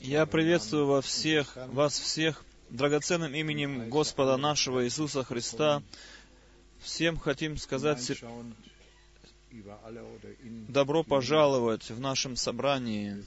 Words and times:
Я 0.00 0.26
приветствую 0.26 0.86
вас 0.86 1.06
всех, 1.06 1.56
вас 1.68 1.98
всех 1.98 2.44
драгоценным 2.68 3.34
именем 3.34 3.88
Господа 3.88 4.36
нашего 4.36 4.84
Иисуса 4.84 5.24
Христа. 5.24 5.82
Всем 6.80 7.16
хотим 7.16 7.56
сказать 7.56 8.22
добро 10.68 11.02
пожаловать 11.02 11.90
в 11.90 11.98
нашем 11.98 12.36
собрании. 12.36 13.24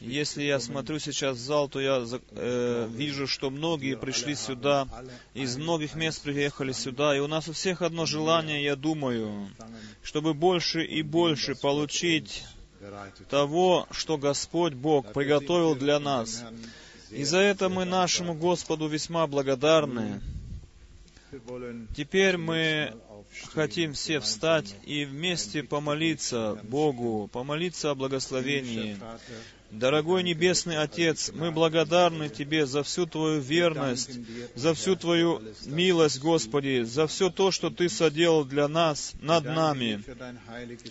Если 0.00 0.44
я 0.44 0.60
смотрю 0.60 0.98
сейчас 1.00 1.36
в 1.36 1.40
зал, 1.40 1.68
то 1.68 1.80
я 1.80 2.02
э, 2.30 2.88
вижу, 2.90 3.26
что 3.26 3.50
многие 3.50 3.96
пришли 3.96 4.34
сюда, 4.36 4.88
из 5.34 5.56
многих 5.56 5.96
мест 5.96 6.22
приехали 6.22 6.72
сюда, 6.72 7.16
и 7.16 7.20
у 7.20 7.26
нас 7.26 7.48
у 7.48 7.52
всех 7.52 7.82
одно 7.82 8.06
желание, 8.06 8.62
я 8.62 8.76
думаю, 8.76 9.50
чтобы 10.02 10.34
больше 10.34 10.84
и 10.84 11.02
больше 11.02 11.54
получить 11.56 12.44
того, 13.28 13.86
что 13.90 14.18
Господь 14.18 14.74
Бог 14.74 15.12
приготовил 15.12 15.74
для 15.74 15.98
нас. 15.98 16.44
И 17.10 17.24
за 17.24 17.38
это 17.38 17.68
мы 17.68 17.84
нашему 17.84 18.34
Господу 18.34 18.88
весьма 18.88 19.26
благодарны. 19.26 20.20
Теперь 21.96 22.36
мы 22.36 22.94
хотим 23.52 23.92
все 23.92 24.20
встать 24.20 24.74
и 24.84 25.04
вместе 25.04 25.62
помолиться 25.62 26.58
Богу, 26.64 27.28
помолиться 27.32 27.90
о 27.90 27.94
благословении. 27.94 28.96
Дорогой 29.74 30.22
Небесный 30.22 30.78
Отец, 30.78 31.32
мы 31.34 31.50
благодарны 31.50 32.28
Тебе 32.28 32.64
за 32.64 32.84
всю 32.84 33.06
Твою 33.06 33.40
верность, 33.40 34.20
за 34.54 34.72
всю 34.72 34.94
Твою 34.94 35.42
милость, 35.66 36.20
Господи, 36.20 36.84
за 36.84 37.08
все 37.08 37.28
то, 37.28 37.50
что 37.50 37.70
Ты 37.70 37.88
соделал 37.88 38.44
для 38.44 38.68
нас, 38.68 39.14
над 39.20 39.44
нами. 39.44 40.00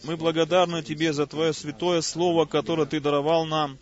Мы 0.04 0.18
благодарны 0.18 0.84
Тебе 0.84 1.14
за 1.14 1.26
Твое 1.28 1.54
святое 1.54 2.02
Слово, 2.02 2.46
которое 2.46 2.86
Ты 2.86 3.00
даровал 3.00 3.46
нам, 3.46 3.80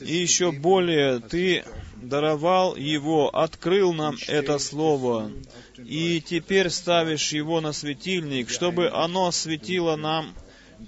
и 0.00 0.16
еще 0.16 0.50
более, 0.50 1.20
Ты 1.20 1.64
даровал 1.94 2.74
его, 2.74 3.30
открыл 3.34 3.92
нам 3.92 4.16
это 4.26 4.58
Слово, 4.58 5.30
и 5.78 6.20
теперь 6.20 6.70
ставишь 6.70 7.30
его 7.30 7.60
на 7.60 7.72
светильник, 7.72 8.50
чтобы 8.50 8.90
оно 8.90 9.30
светило 9.30 9.94
нам, 9.94 10.34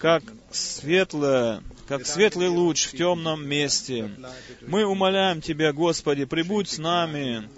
как 0.00 0.24
светлое, 0.50 1.62
как 1.86 2.06
светлый 2.06 2.48
луч 2.48 2.86
в 2.86 2.96
темном 2.96 3.46
месте. 3.46 4.10
Мы 4.66 4.84
умоляем 4.84 5.40
Тебя, 5.40 5.72
Господи, 5.72 6.24
прибудь 6.24 6.68
с 6.68 6.78
нами, 6.78 7.48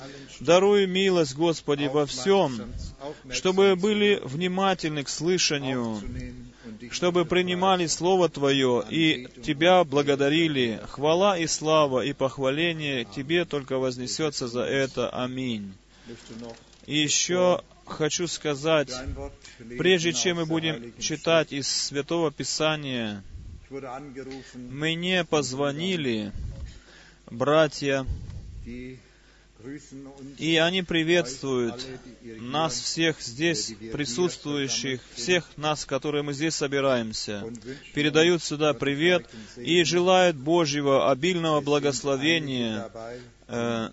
даруй 0.41 0.87
милость, 0.87 1.35
Господи, 1.35 1.87
во 1.87 2.07
всем, 2.07 2.61
чтобы 3.31 3.77
были 3.77 4.21
внимательны 4.23 5.05
к 5.05 5.09
слышанию, 5.09 6.01
чтобы 6.91 7.25
принимали 7.25 7.87
Слово 7.87 8.29
Твое 8.29 8.85
и 8.89 9.29
Тебя 9.45 9.85
благодарили. 9.85 10.81
Хвала 10.89 11.39
и 11.39 11.47
слава 11.47 12.05
и 12.05 12.13
похваление 12.13 13.05
Тебе 13.05 13.45
только 13.45 13.79
вознесется 13.79 14.49
за 14.49 14.63
это. 14.63 15.09
Аминь. 15.11 15.75
И 16.87 16.99
еще 16.99 17.63
хочу 17.93 18.27
сказать, 18.27 18.93
прежде 19.79 20.13
чем 20.13 20.39
мы 20.39 20.47
будем 20.47 20.93
читать 20.99 21.53
из 21.53 21.69
Святого 21.69 22.31
Писания, 22.31 23.23
мне 24.55 25.25
позвонили 25.25 26.33
братья 27.31 28.07
и 30.39 30.57
они 30.57 30.83
приветствуют 30.83 31.87
нас 32.41 32.79
всех 32.81 33.21
здесь 33.21 33.75
присутствующих, 33.93 35.01
всех 35.15 35.45
нас, 35.57 35.85
которые 35.85 36.23
мы 36.23 36.33
здесь 36.33 36.55
собираемся, 36.55 37.45
передают 37.95 38.43
сюда 38.43 38.73
привет 38.73 39.29
и 39.57 39.85
желают 39.85 40.37
Божьего 40.37 41.11
обильного 41.11 41.61
благословения. 41.61 42.91
Э, 43.49 43.91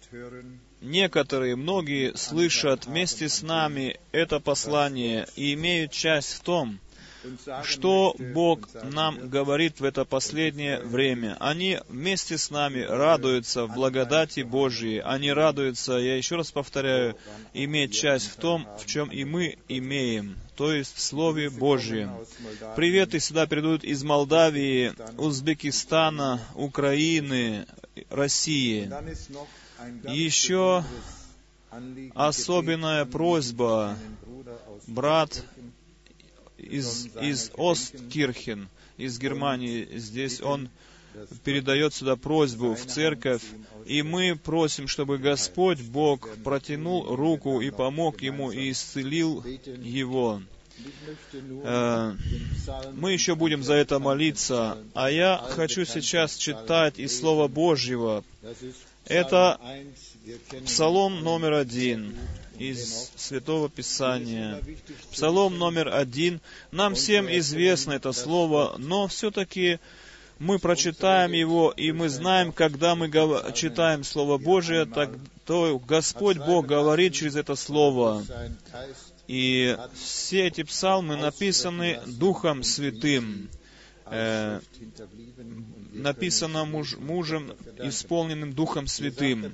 некоторые, 0.82 1.56
многие 1.56 2.16
слышат 2.16 2.86
вместе 2.86 3.30
с 3.30 3.42
нами 3.42 4.00
это 4.12 4.40
послание 4.40 5.28
и 5.36 5.54
имеют 5.54 5.92
часть 5.92 6.34
в 6.34 6.42
том, 6.42 6.80
что 7.64 8.16
Бог 8.34 8.70
нам 8.84 9.30
говорит 9.30 9.80
в 9.80 9.84
это 9.84 10.06
последнее 10.06 10.80
время. 10.80 11.36
Они 11.40 11.80
вместе 11.90 12.38
с 12.38 12.50
нами 12.50 12.82
радуются 12.82 13.66
в 13.66 13.74
благодати 13.74 14.42
Божьей. 14.42 15.00
Они 15.00 15.32
радуются, 15.32 15.94
я 15.94 16.16
еще 16.16 16.36
раз 16.36 16.52
повторяю, 16.52 17.16
иметь 17.54 17.94
часть 17.94 18.30
в 18.30 18.36
том, 18.36 18.68
в 18.80 18.86
чем 18.86 19.10
и 19.10 19.24
мы 19.24 19.58
имеем, 19.68 20.38
то 20.56 20.72
есть 20.72 20.96
в 20.96 21.02
Слове 21.02 21.50
Божьем. 21.50 22.12
Приветы 22.76 23.20
сюда 23.20 23.48
придут 23.48 23.84
из 23.84 24.04
Молдавии, 24.04 24.94
Узбекистана, 25.18 26.40
Украины, 26.56 27.66
России. 28.10 28.90
Еще 30.08 30.84
особенная 32.16 33.06
просьба, 33.06 33.98
брат 34.88 35.44
из, 36.58 37.08
из 37.22 37.52
Осткирхен, 37.58 38.70
из 38.98 39.20
Германии. 39.20 39.88
Здесь 39.94 40.42
он 40.42 40.70
передает 41.44 41.94
сюда 41.94 42.16
просьбу 42.16 42.76
в 42.76 42.86
церковь, 42.86 43.44
и 43.86 44.02
мы 44.02 44.36
просим, 44.36 44.88
чтобы 44.88 45.18
Господь 45.18 45.82
Бог 45.82 46.30
протянул 46.44 47.16
руку 47.16 47.62
и 47.62 47.70
помог 47.72 48.22
ему 48.22 48.52
и 48.52 48.72
исцелил 48.72 49.44
его. 49.44 50.42
Э, 51.64 52.16
мы 52.94 53.12
еще 53.12 53.36
будем 53.36 53.64
за 53.64 53.74
это 53.74 53.98
молиться, 54.00 54.78
а 54.94 55.10
я 55.10 55.44
хочу 55.50 55.86
сейчас 55.86 56.36
читать 56.36 57.00
из 57.00 57.18
Слова 57.18 57.48
Божьего. 57.48 58.24
Это 59.10 59.60
Псалом 60.66 61.24
номер 61.24 61.54
один 61.54 62.16
из 62.58 63.12
Святого 63.16 63.70
Писания. 63.70 64.62
Псалом 65.12 65.58
номер 65.58 65.94
один. 65.94 66.42
Нам 66.72 66.96
всем 66.96 67.30
известно 67.30 67.94
это 67.94 68.12
слово, 68.12 68.76
но 68.78 69.08
все-таки 69.08 69.80
мы 70.40 70.60
прочитаем 70.60 71.32
его, 71.32 71.72
и 71.72 71.92
мы 71.92 72.10
знаем, 72.10 72.52
когда 72.52 72.96
мы 72.96 73.10
читаем 73.54 74.04
Слово 74.04 74.38
Божие, 74.38 74.86
так, 74.86 75.12
то 75.46 75.80
Господь 75.80 76.38
Бог 76.38 76.68
говорит 76.68 77.14
через 77.14 77.36
это 77.36 77.56
Слово. 77.56 78.24
И 79.28 79.78
все 79.96 80.48
эти 80.48 80.64
псалмы 80.64 81.16
написаны 81.18 82.00
Духом 82.06 82.64
Святым. 82.64 83.50
Э, 84.06 84.62
написано 85.98 86.66
муж, 86.66 86.96
мужем, 86.98 87.54
исполненным 87.80 88.54
Духом 88.54 88.88
Святым. 88.88 89.54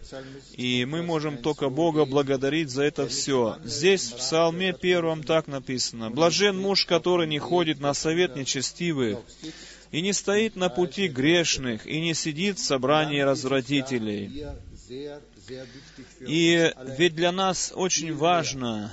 И 0.53 0.85
мы 0.85 1.01
можем 1.03 1.37
только 1.37 1.69
Бога 1.69 2.05
благодарить 2.05 2.69
за 2.69 2.83
это 2.83 3.07
все. 3.07 3.57
Здесь 3.63 4.11
в 4.11 4.17
Псалме 4.17 4.73
первом 4.73 5.23
так 5.23 5.47
написано. 5.47 6.09
«Блажен 6.09 6.57
муж, 6.57 6.85
который 6.85 7.27
не 7.27 7.39
ходит 7.39 7.79
на 7.79 7.93
совет 7.93 8.35
нечестивых, 8.35 9.19
и 9.91 10.01
не 10.01 10.13
стоит 10.13 10.55
на 10.55 10.69
пути 10.69 11.07
грешных, 11.07 11.85
и 11.87 12.01
не 12.01 12.13
сидит 12.13 12.57
в 12.57 12.63
собрании 12.63 13.19
развратителей». 13.21 14.45
И 16.19 16.73
ведь 16.97 17.15
для 17.15 17.31
нас 17.31 17.73
очень 17.75 18.13
важно 18.13 18.91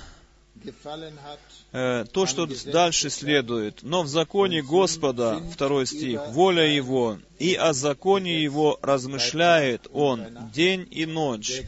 то, 1.71 2.25
что 2.25 2.47
дальше 2.71 3.09
следует. 3.09 3.83
Но 3.83 4.03
в 4.03 4.07
законе 4.07 4.61
Господа, 4.61 5.41
второй 5.53 5.85
стих, 5.85 6.21
воля 6.29 6.65
Его, 6.65 7.17
и 7.39 7.55
о 7.55 7.73
законе 7.73 8.41
Его 8.41 8.77
размышляет 8.81 9.87
Он 9.93 10.27
день 10.53 10.87
и 10.91 11.05
ночь. 11.05 11.61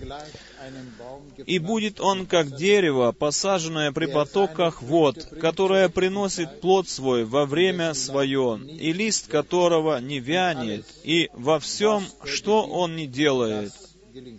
И 1.45 1.59
будет 1.59 1.99
он 1.99 2.25
как 2.25 2.55
дерево, 2.55 3.11
посаженное 3.11 3.91
при 3.91 4.05
потоках 4.05 4.81
вод, 4.81 5.25
которое 5.41 5.89
приносит 5.89 6.61
плод 6.61 6.87
свой 6.87 7.25
во 7.25 7.45
время 7.45 7.93
свое, 7.93 8.59
и 8.79 8.93
лист 8.93 9.27
которого 9.27 9.99
не 9.99 10.19
вянет, 10.19 10.85
и 11.03 11.29
во 11.33 11.59
всем, 11.59 12.05
что 12.23 12.63
он 12.63 12.95
не 12.95 13.07
делает, 13.07 13.73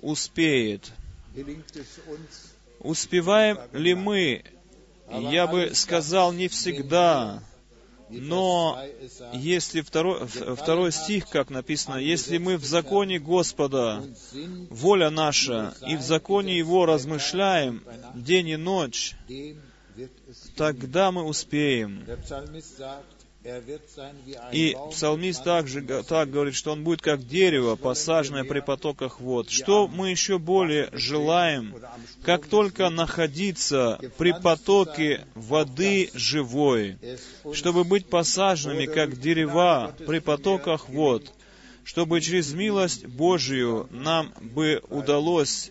успеет. 0.03 0.93
Успеваем 2.81 3.59
ли 3.73 3.95
мы 3.95 4.45
я 5.11 5.47
бы 5.47 5.75
сказал, 5.75 6.33
не 6.33 6.49
всегда. 6.49 7.43
Но 8.11 8.79
если 9.33 9.81
второй, 9.81 10.27
второй 10.27 10.93
стих, 10.93 11.29
как 11.29 11.51
написано, 11.51 11.97
если 11.97 12.39
мы 12.39 12.57
в 12.57 12.65
законе 12.65 13.19
Господа, 13.19 14.05
воля 14.71 15.11
наша, 15.11 15.75
и 15.87 15.97
в 15.97 16.03
законе 16.03 16.57
Его 16.57 16.87
размышляем 16.87 17.83
день 18.15 18.49
и 18.51 18.57
ночь, 18.57 19.15
тогда 20.57 21.13
мы 21.13 21.25
успеем. 21.25 22.05
И 24.53 24.75
псалмист 24.91 25.45
также 25.45 25.83
так 25.83 26.31
говорит, 26.31 26.55
что 26.55 26.73
он 26.73 26.83
будет 26.83 27.03
как 27.03 27.27
дерево, 27.27 27.77
посаженное 27.77 28.45
при 28.45 28.61
потоках 28.61 29.21
вод. 29.21 29.51
Что 29.51 29.87
мы 29.87 30.11
еще 30.11 30.39
более 30.39 30.89
желаем, 30.93 31.75
как 32.23 32.47
только 32.47 32.89
находиться 32.89 33.99
при 34.17 34.33
потоке 34.33 35.27
воды 35.35 36.11
живой, 36.15 36.97
чтобы 37.53 37.85
быть 37.85 38.07
посаженными 38.07 38.87
как 38.87 39.21
дерева 39.21 39.95
при 40.07 40.21
потоках 40.21 40.89
вод, 40.89 41.31
чтобы 41.85 42.23
через 42.23 42.55
милость 42.55 43.05
Божию 43.05 43.89
нам 43.91 44.33
бы 44.41 44.83
удалось 44.89 45.71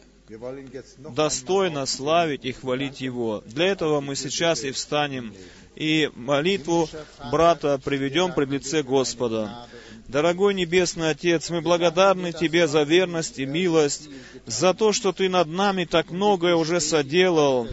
достойно 0.97 1.85
славить 1.85 2.45
и 2.45 2.51
хвалить 2.51 3.01
Его. 3.01 3.43
Для 3.45 3.67
этого 3.67 4.01
мы 4.01 4.15
сейчас 4.15 4.63
и 4.63 4.71
встанем 4.71 5.33
и 5.75 6.09
молитву 6.15 6.89
брата 7.31 7.79
приведем 7.83 8.33
пред 8.33 8.49
лице 8.49 8.83
Господа. 8.83 9.67
Дорогой 10.07 10.53
Небесный 10.53 11.09
Отец, 11.09 11.49
мы 11.49 11.61
благодарны 11.61 12.33
Тебе 12.33 12.67
за 12.67 12.83
верность 12.83 13.39
и 13.39 13.45
милость, 13.45 14.09
за 14.45 14.73
то, 14.73 14.91
что 14.91 15.13
Ты 15.13 15.29
над 15.29 15.47
нами 15.47 15.85
так 15.85 16.11
многое 16.11 16.55
уже 16.55 16.79
соделал, 16.79 17.67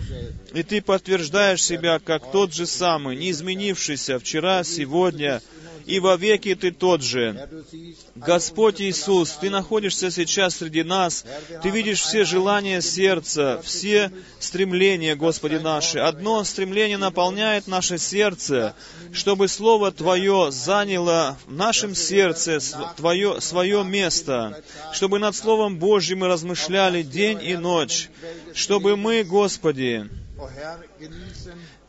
и 0.54 0.62
Ты 0.62 0.80
подтверждаешь 0.80 1.62
себя 1.62 1.98
как 1.98 2.30
тот 2.30 2.54
же 2.54 2.66
самый, 2.66 3.16
не 3.16 3.30
изменившийся 3.30 4.18
вчера, 4.18 4.64
сегодня 4.64 5.42
и 5.90 5.98
во 5.98 6.16
веки 6.16 6.54
Ты 6.54 6.70
тот 6.70 7.02
же. 7.02 7.48
Господь 8.14 8.80
Иисус, 8.80 9.32
Ты 9.40 9.50
находишься 9.50 10.10
сейчас 10.10 10.56
среди 10.56 10.82
нас, 10.82 11.24
Ты 11.62 11.70
видишь 11.70 12.00
все 12.00 12.24
желания 12.24 12.80
сердца, 12.80 13.60
все 13.64 14.12
стремления, 14.38 15.16
Господи 15.16 15.56
наши. 15.56 15.98
Одно 15.98 16.44
стремление 16.44 16.96
наполняет 16.96 17.66
наше 17.66 17.98
сердце, 17.98 18.74
чтобы 19.12 19.48
Слово 19.48 19.90
Твое 19.90 20.50
заняло 20.52 21.36
в 21.46 21.52
нашем 21.52 21.94
сердце 21.94 22.60
Твое, 22.96 23.40
свое 23.40 23.82
место, 23.82 24.62
чтобы 24.92 25.18
над 25.18 25.34
Словом 25.34 25.78
Божьим 25.78 26.20
мы 26.20 26.28
размышляли 26.28 27.02
день 27.02 27.40
и 27.42 27.56
ночь, 27.56 28.10
чтобы 28.52 28.96
мы, 28.96 29.24
Господи, 29.24 30.08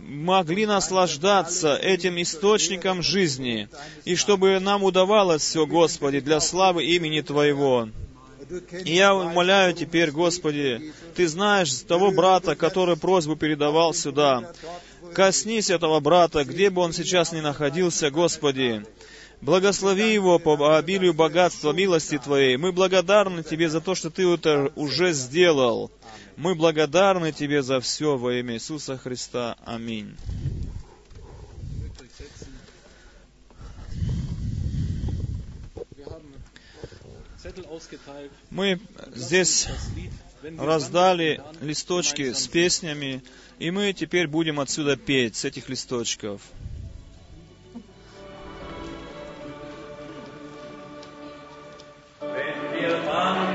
могли 0.07 0.65
наслаждаться 0.65 1.75
этим 1.75 2.21
источником 2.21 3.01
жизни, 3.01 3.69
и 4.05 4.15
чтобы 4.15 4.59
нам 4.59 4.83
удавалось 4.83 5.41
все, 5.41 5.65
Господи, 5.65 6.19
для 6.19 6.39
славы 6.39 6.83
имени 6.85 7.21
Твоего. 7.21 7.89
И 8.83 8.95
я 8.95 9.15
умоляю 9.15 9.73
теперь, 9.73 10.11
Господи, 10.11 10.93
Ты 11.15 11.27
знаешь 11.27 11.73
того 11.87 12.11
брата, 12.11 12.55
который 12.55 12.97
просьбу 12.97 13.35
передавал 13.35 13.93
сюда. 13.93 14.51
Коснись 15.13 15.69
этого 15.69 15.99
брата, 15.99 16.43
где 16.43 16.69
бы 16.69 16.81
он 16.81 16.93
сейчас 16.93 17.31
ни 17.31 17.39
находился, 17.39 18.11
Господи. 18.11 18.85
Благослови 19.41 20.13
его 20.13 20.37
по 20.37 20.77
обилию 20.77 21.13
богатства 21.13 21.71
милости 21.71 22.17
Твоей. 22.17 22.57
Мы 22.57 22.71
благодарны 22.71 23.43
Тебе 23.43 23.69
за 23.69 23.81
то, 23.81 23.95
что 23.95 24.09
Ты 24.09 24.27
это 24.27 24.71
уже 24.75 25.13
сделал. 25.13 25.91
Мы 26.37 26.55
благодарны 26.55 27.31
Тебе 27.31 27.61
за 27.61 27.79
все 27.79 28.17
во 28.17 28.33
имя 28.33 28.55
Иисуса 28.55 28.97
Христа. 28.97 29.57
Аминь. 29.65 30.15
Мы 38.49 38.79
здесь 39.13 39.67
раздали 40.57 41.41
листочки 41.61 42.33
с 42.33 42.47
песнями, 42.47 43.23
и 43.59 43.71
мы 43.71 43.93
теперь 43.93 44.27
будем 44.27 44.59
отсюда 44.59 44.95
петь 44.95 45.35
с 45.35 45.45
этих 45.45 45.69
листочков. 45.69 46.41
Wenn 52.21 52.71
wir 52.73 53.50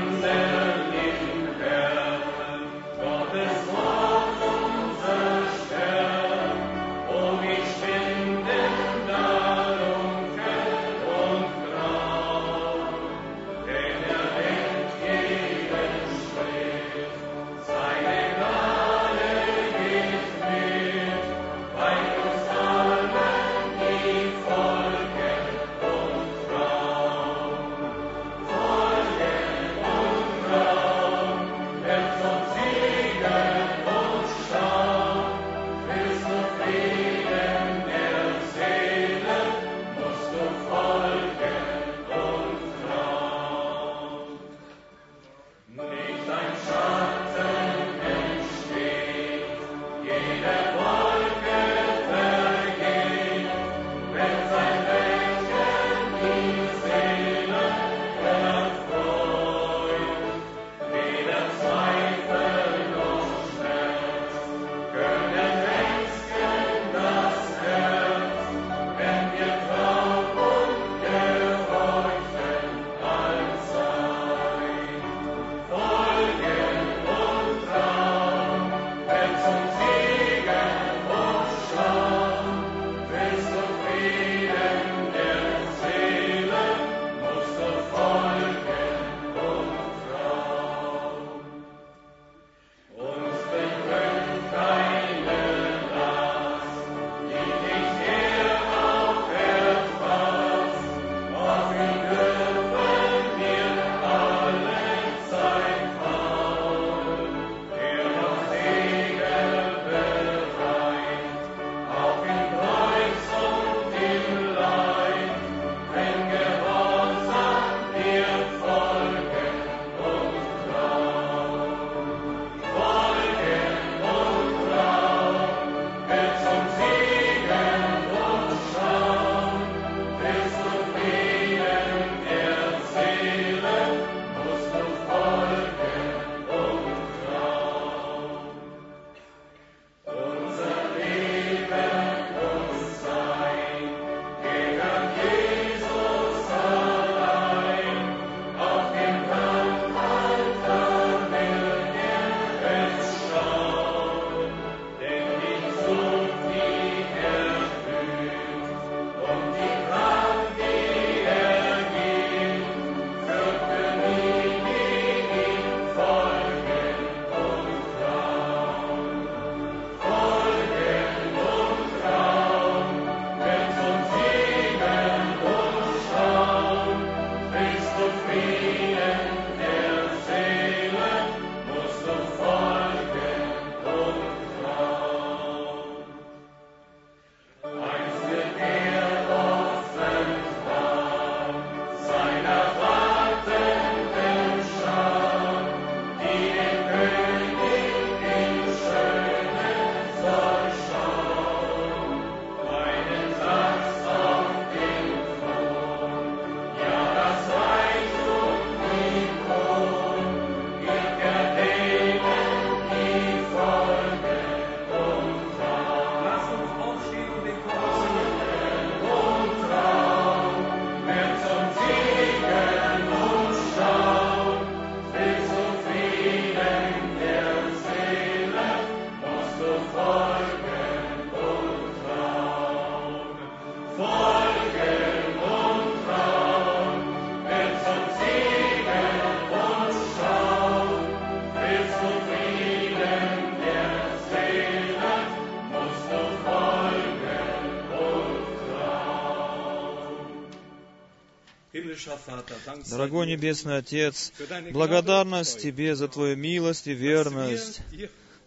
Дорогой 252.89 253.27
Небесный 253.27 253.77
Отец, 253.77 254.31
благодарность 254.71 255.61
Тебе 255.61 255.95
за 255.95 256.07
Твою 256.07 256.35
милость 256.35 256.87
и 256.87 256.93
верность, 256.93 257.81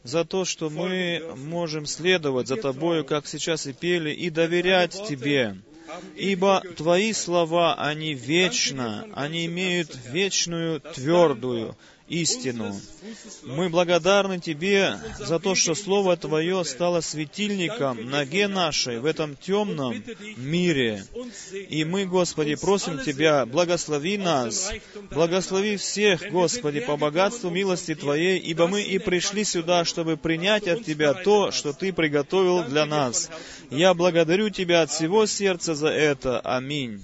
за 0.02 0.24
то, 0.24 0.44
что 0.44 0.70
мы 0.70 1.22
можем 1.36 1.86
следовать 1.86 2.48
за 2.48 2.56
Тобою, 2.56 3.04
как 3.04 3.26
сейчас 3.26 3.66
и 3.66 3.72
пели, 3.72 4.10
и 4.10 4.30
доверять 4.30 4.92
Тебе. 5.08 5.56
Ибо 6.16 6.62
Твои 6.76 7.12
слова, 7.12 7.74
они 7.74 8.14
вечно, 8.14 9.06
они 9.14 9.46
имеют 9.46 9.98
вечную, 10.12 10.80
твердую, 10.80 11.76
истину. 12.10 12.78
Мы 13.44 13.68
благодарны 13.68 14.38
Тебе 14.38 14.98
за 15.18 15.38
то, 15.38 15.54
что 15.54 15.74
Слово 15.74 16.16
Твое 16.16 16.64
стало 16.64 17.00
светильником 17.00 18.10
ноге 18.10 18.48
нашей 18.48 18.98
в 18.98 19.06
этом 19.06 19.36
темном 19.36 20.02
мире. 20.36 21.04
И 21.52 21.84
мы, 21.84 22.06
Господи, 22.06 22.54
просим 22.54 22.98
Тебя, 22.98 23.46
благослови 23.46 24.18
нас, 24.18 24.72
благослови 25.10 25.76
всех, 25.76 26.30
Господи, 26.30 26.80
по 26.80 26.96
богатству 26.96 27.50
милости 27.50 27.94
Твоей, 27.94 28.38
ибо 28.38 28.66
мы 28.66 28.82
и 28.82 28.98
пришли 28.98 29.44
сюда, 29.44 29.84
чтобы 29.84 30.16
принять 30.16 30.68
от 30.68 30.84
Тебя 30.84 31.14
то, 31.14 31.50
что 31.50 31.72
Ты 31.72 31.92
приготовил 31.92 32.64
для 32.64 32.86
нас. 32.86 33.30
Я 33.70 33.94
благодарю 33.94 34.50
Тебя 34.50 34.82
от 34.82 34.90
всего 34.90 35.26
сердца 35.26 35.74
за 35.74 35.88
это. 35.88 36.40
Аминь. 36.40 37.00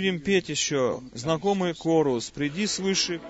Будем 0.00 0.18
петь 0.18 0.48
еще 0.48 1.02
знакомый 1.12 1.74
корус 1.74 2.30
«Приди 2.30 2.66
свыше». 2.66 3.20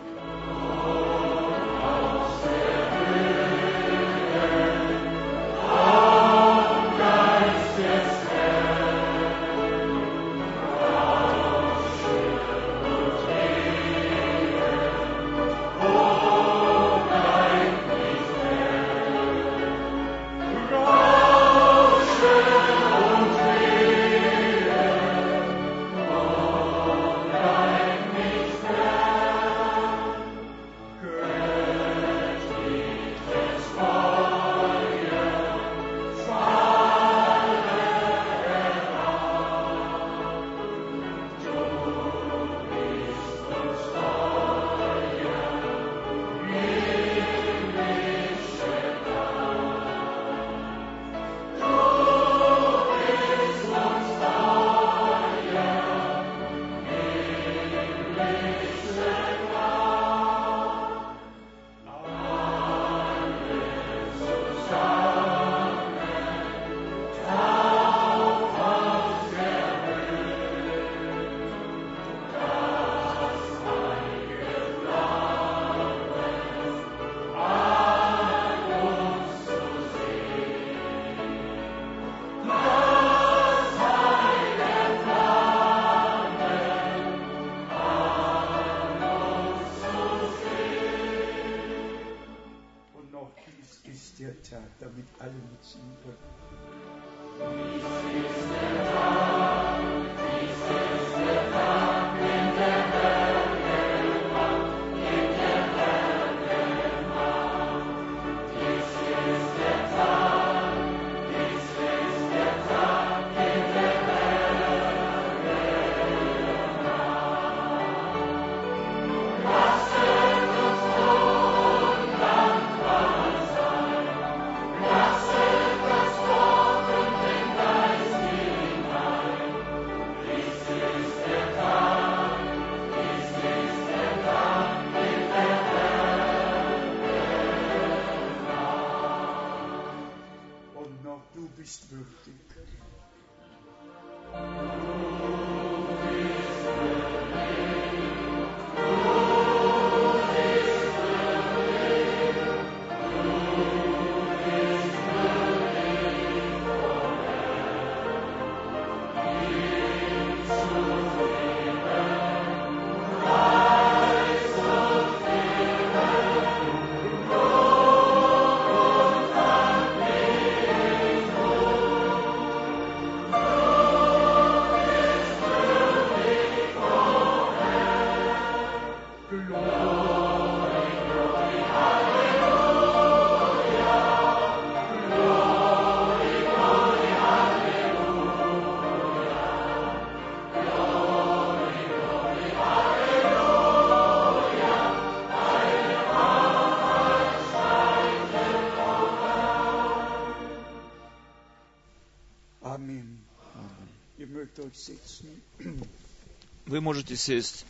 Вы 206.80 206.84
можете 206.84 207.14
сесть. 207.14 207.66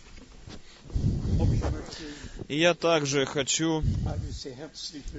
И 2.46 2.56
я 2.60 2.74
также 2.74 3.26
хочу 3.26 3.82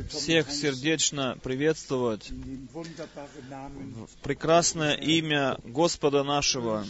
всех 0.10 0.50
сердечно 0.50 1.38
приветствовать 1.44 2.32
в 2.32 4.08
прекрасное 4.24 4.94
имя 4.94 5.58
Господа 5.66 6.24
нашего. 6.24 6.86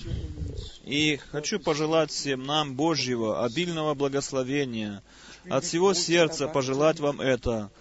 И 0.85 1.17
хочу 1.31 1.59
пожелать 1.59 2.11
всем 2.11 2.43
нам 2.43 2.75
Божьего, 2.75 3.43
обильного 3.43 3.95
благословения. 3.95 5.01
От 5.49 5.63
всего 5.65 5.95
сердца 5.95 6.47
пожелать 6.47 6.99
вам 6.99 7.19
это. 7.19 7.71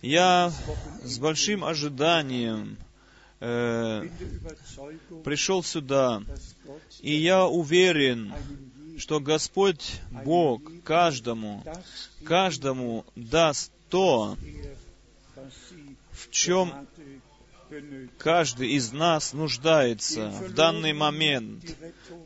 Я 0.00 0.50
с 1.02 1.18
большим 1.18 1.64
ожиданием 1.64 2.78
э, 3.44 4.08
пришел 5.24 5.62
сюда, 5.62 6.22
и 7.00 7.14
я 7.14 7.46
уверен, 7.46 8.32
что 8.98 9.20
Господь 9.20 10.00
Бог 10.24 10.62
каждому, 10.82 11.62
каждому 12.24 13.04
даст 13.14 13.70
то, 13.90 14.36
в 16.12 16.30
чем 16.30 16.72
каждый 18.18 18.70
из 18.72 18.92
нас 18.92 19.32
нуждается 19.32 20.28
в 20.30 20.54
данный 20.54 20.92
момент. 20.92 21.64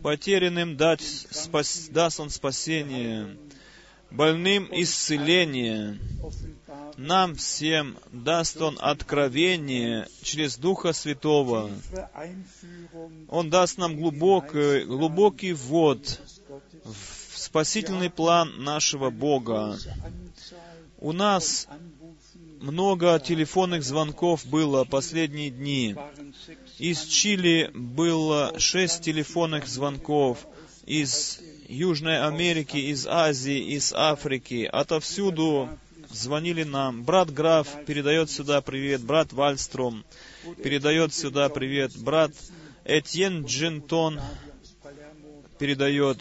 Потерянным 0.02 0.76
дать, 0.76 1.02
спас, 1.02 1.88
даст 1.90 2.20
Он 2.20 2.30
спасение, 2.30 3.36
больным 4.10 4.68
исцеление, 4.72 5.98
нам 6.96 7.34
всем 7.34 7.96
даст 8.12 8.60
Он 8.60 8.76
откровение 8.80 10.08
через 10.22 10.56
Духа 10.56 10.92
Святого. 10.92 11.70
Он 13.28 13.50
даст 13.50 13.78
нам 13.78 13.96
глубокий, 13.96 14.84
глубокий 14.84 15.52
ввод 15.52 16.20
в 16.84 17.38
спасительный 17.38 18.10
план 18.10 18.62
нашего 18.62 19.10
Бога. 19.10 19.78
У 20.98 21.12
нас 21.12 21.68
много 22.60 23.20
телефонных 23.20 23.84
звонков 23.84 24.44
было 24.46 24.84
последние 24.84 25.50
дни. 25.50 25.94
Из 26.78 27.04
Чили 27.04 27.70
было 27.74 28.58
шесть 28.58 29.02
телефонных 29.02 29.68
звонков, 29.68 30.46
из 30.84 31.40
Южной 31.68 32.26
Америки, 32.26 32.78
из 32.78 33.06
Азии, 33.06 33.74
из 33.74 33.92
Африки, 33.92 34.66
отовсюду 34.72 35.68
звонили 36.08 36.62
нам. 36.62 37.04
Брат 37.04 37.30
Граф 37.30 37.84
передает 37.84 38.30
сюда 38.30 38.62
привет, 38.62 39.02
брат 39.02 39.34
Вальстром 39.34 40.02
передает 40.62 41.12
сюда 41.12 41.50
привет, 41.50 41.92
брат 41.98 42.32
Этьен 42.86 43.44
Джентон 43.44 44.18
передает, 45.58 46.18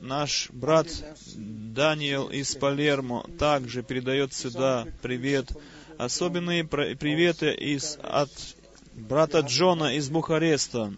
наш 0.00 0.50
брат 0.52 0.86
Даниэл 1.34 2.28
из 2.28 2.54
Палермо 2.54 3.26
также 3.40 3.82
передает 3.82 4.32
сюда 4.34 4.86
привет. 5.02 5.50
Особенные 5.98 6.62
приветы 6.62 7.52
из, 7.52 7.98
от 8.04 8.30
брата 8.94 9.40
Джона 9.40 9.96
из 9.96 10.08
Бухареста. 10.10 10.94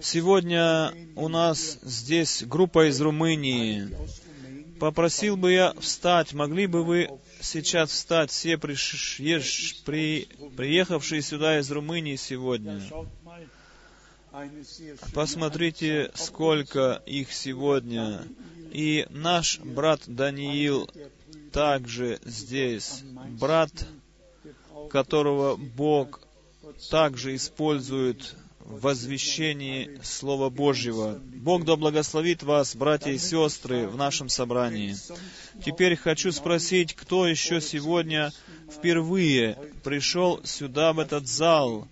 Сегодня 0.00 0.92
у 1.16 1.28
нас 1.28 1.78
здесь 1.82 2.44
группа 2.44 2.88
из 2.88 3.00
Румынии. 3.00 3.88
Попросил 4.78 5.36
бы 5.36 5.52
я 5.52 5.74
встать. 5.74 6.32
Могли 6.32 6.66
бы 6.66 6.84
вы 6.84 7.08
сейчас 7.40 7.90
встать, 7.90 8.30
все 8.30 8.58
приш... 8.58 9.82
при... 9.84 10.28
приехавшие 10.56 11.22
сюда 11.22 11.58
из 11.58 11.70
Румынии 11.70 12.16
сегодня? 12.16 12.80
Посмотрите, 15.14 16.10
сколько 16.14 17.02
их 17.06 17.32
сегодня. 17.32 18.24
И 18.72 19.06
наш 19.10 19.58
брат 19.60 20.02
Даниил 20.06 20.88
также 21.52 22.18
здесь. 22.24 23.02
Брат, 23.40 23.70
которого 24.90 25.56
Бог 25.56 26.20
также 26.90 27.34
использует 27.36 28.34
возвещении 28.80 29.98
Слова 30.02 30.50
Божьего. 30.50 31.20
Бог 31.22 31.64
да 31.64 31.76
благословит 31.76 32.42
вас, 32.42 32.74
братья 32.74 33.10
и 33.10 33.18
сестры, 33.18 33.86
в 33.86 33.96
нашем 33.96 34.28
собрании. 34.28 34.96
Теперь 35.64 35.96
хочу 35.96 36.32
спросить, 36.32 36.94
кто 36.94 37.26
еще 37.26 37.60
сегодня 37.60 38.32
впервые 38.70 39.58
пришел 39.84 40.40
сюда, 40.44 40.92
в 40.92 40.98
этот 40.98 41.28
зал, 41.28 41.88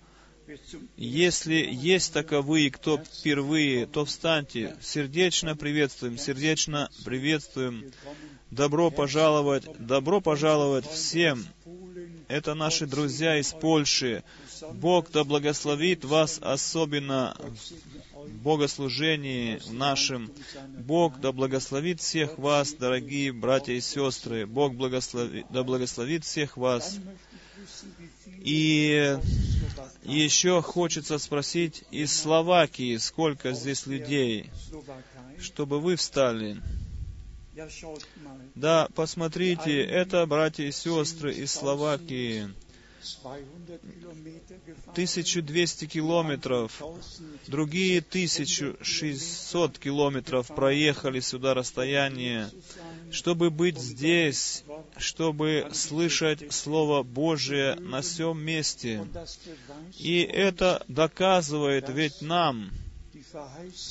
если 0.97 1.55
есть 1.71 2.13
таковые, 2.13 2.71
кто 2.71 2.97
впервые, 2.97 3.85
то 3.85 4.05
встаньте. 4.05 4.75
Сердечно 4.81 5.55
приветствуем, 5.55 6.17
сердечно 6.17 6.89
приветствуем. 7.05 7.91
Добро 8.49 8.91
пожаловать, 8.91 9.63
добро 9.79 10.19
пожаловать 10.19 10.85
всем. 10.89 11.45
Это 12.31 12.53
наши 12.53 12.87
друзья 12.87 13.37
из 13.37 13.51
Польши, 13.51 14.23
Бог 14.75 15.11
да 15.11 15.25
благословит 15.25 16.05
вас 16.05 16.39
особенно 16.41 17.35
в 18.15 18.31
богослужении 18.41 19.61
нашем. 19.69 20.31
Бог 20.77 21.19
да 21.19 21.33
благословит 21.33 21.99
всех 21.99 22.37
вас, 22.37 22.71
дорогие 22.71 23.33
братья 23.33 23.73
и 23.73 23.81
сестры. 23.81 24.45
Бог 24.45 24.75
благослови, 24.75 25.43
да 25.49 25.63
благословит 25.63 26.23
всех 26.23 26.55
вас. 26.55 26.99
И 28.39 29.17
еще 30.05 30.61
хочется 30.61 31.19
спросить 31.19 31.83
из 31.91 32.17
Словакии, 32.17 32.95
сколько 32.95 33.51
здесь 33.51 33.87
людей, 33.87 34.49
чтобы 35.37 35.81
вы 35.81 35.97
встали. 35.97 36.61
Да, 38.55 38.87
посмотрите, 38.95 39.83
это 39.83 40.25
братья 40.25 40.63
и 40.63 40.71
сестры 40.71 41.33
из 41.33 41.51
Словакии. 41.51 42.49
1200 44.91 45.85
километров, 45.85 46.83
другие 47.47 47.99
1600 47.99 49.79
километров 49.79 50.47
проехали 50.47 51.19
сюда 51.19 51.53
расстояние, 51.53 52.49
чтобы 53.11 53.49
быть 53.49 53.79
здесь, 53.79 54.63
чтобы 54.97 55.69
слышать 55.73 56.53
Слово 56.53 57.01
Божие 57.03 57.75
на 57.75 58.01
всем 58.01 58.39
месте. 58.39 59.07
И 59.97 60.21
это 60.21 60.83
доказывает 60.87 61.89
ведь 61.89 62.21
нам, 62.21 62.71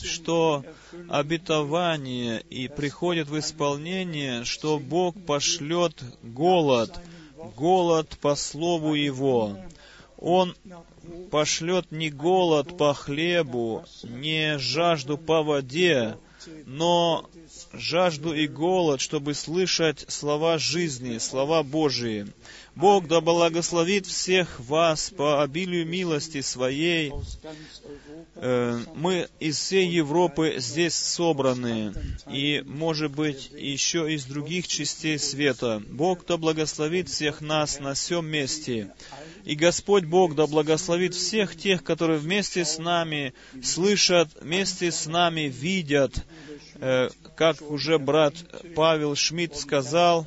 что 0.03 0.65
обетование 1.09 2.41
и 2.51 2.69
приходит 2.69 3.29
в 3.29 3.39
исполнение, 3.39 4.45
что 4.45 4.79
Бог 4.79 5.15
пошлет 5.25 6.03
голод— 6.23 7.01
голод 7.57 8.17
по 8.21 8.35
слову 8.35 8.95
Его. 8.95 9.57
Он 10.19 10.55
пошлет 11.31 11.91
не 11.91 12.11
голод 12.11 12.77
по 12.77 12.93
хлебу, 12.93 13.85
не 14.03 14.59
жажду 14.59 15.17
по 15.17 15.43
воде, 15.43 16.17
но 16.67 17.29
жажду 17.73 18.35
и 18.35 18.47
голод, 18.47 19.01
чтобы 19.01 19.35
слышать 19.35 20.05
слова 20.09 20.59
жизни, 20.59 21.19
слова 21.19 21.63
Божии. 21.63 22.27
Бог 22.77 23.09
да 23.09 23.21
благословит 23.21 24.07
всех 24.07 24.61
вас 24.61 25.11
по 25.11 25.43
обилию 25.43 25.87
милости 25.87 26.41
Своей. 26.41 27.13
Э, 28.37 28.79
мы 28.95 29.29
из 29.39 29.59
всей 29.59 29.89
Европы 29.89 30.55
здесь 30.59 30.95
собраны, 30.95 31.93
и, 32.31 32.63
может 32.65 33.13
быть, 33.13 33.51
еще 33.53 34.13
из 34.13 34.25
других 34.25 34.69
частей 34.69 35.19
света. 35.19 35.83
Бог 35.89 36.25
да 36.27 36.37
благословит 36.37 37.09
всех 37.09 37.41
нас 37.41 37.81
на 37.81 37.95
всем 37.95 38.27
месте. 38.27 38.93
И 39.45 39.57
Господь 39.57 40.05
Бог 40.05 40.35
да 40.35 40.47
благословит 40.47 41.15
всех 41.15 41.57
тех, 41.57 41.83
которые 41.83 42.19
вместе 42.19 42.65
с 42.65 42.79
нами 42.79 43.35
слышат, 43.63 44.29
вместе 44.41 44.93
с 44.93 45.07
нами 45.07 45.43
видят, 45.43 46.25
э, 46.77 47.11
как 47.37 47.61
уже 47.63 47.99
брат 47.99 48.35
Павел 48.75 49.17
Шмидт 49.17 49.57
сказал, 49.57 50.27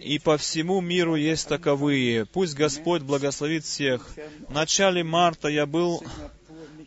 и 0.00 0.18
по 0.18 0.36
всему 0.36 0.80
миру 0.80 1.14
есть 1.14 1.48
таковые. 1.48 2.24
Пусть 2.26 2.54
Господь 2.54 3.02
благословит 3.02 3.64
всех. 3.64 4.08
В 4.48 4.52
начале 4.52 5.04
марта 5.04 5.48
я 5.48 5.66
был 5.66 6.02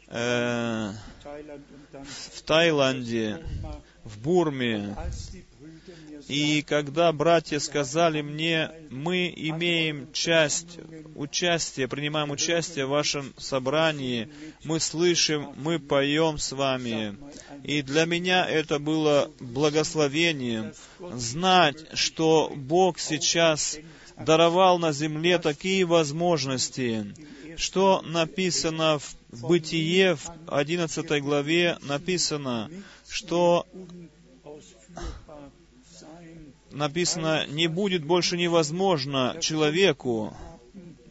э, 0.08 0.92
в 2.34 2.42
Таиланде, 2.44 3.40
в 4.04 4.20
Бурме, 4.20 4.96
и 6.28 6.62
когда 6.62 7.12
братья 7.12 7.60
сказали 7.60 8.22
мне, 8.22 8.72
мы 8.90 9.34
имеем 9.36 10.12
часть, 10.14 10.80
участие, 11.16 11.88
принимаем 11.88 12.32
участие 12.32 12.86
в 12.86 12.90
вашем 12.90 13.34
собрании, 13.38 14.30
мы 14.64 14.80
слышим, 14.80 15.50
мы 15.58 15.80
поем 15.80 16.38
с 16.38 16.52
вами. 16.52 17.18
И 17.64 17.82
для 17.82 18.06
меня 18.06 18.46
это 18.46 18.80
было 18.80 19.32
благословением 19.40 20.74
знать, 21.00 21.78
что 21.94 22.52
Бог 22.56 23.00
сейчас 23.00 23.78
даровал 24.18 24.80
на 24.80 24.92
земле 24.92 25.38
такие 25.38 25.86
возможности, 25.86 27.14
что 27.58 28.02
написано 28.02 29.00
в 29.00 29.16
Бытие, 29.48 30.16
в 30.16 30.30
11 30.48 31.22
главе 31.22 31.78
написано, 31.82 32.70
что 33.08 33.66
написано, 36.72 37.46
не 37.48 37.68
будет 37.68 38.04
больше 38.04 38.38
невозможно 38.38 39.38
человеку, 39.40 40.36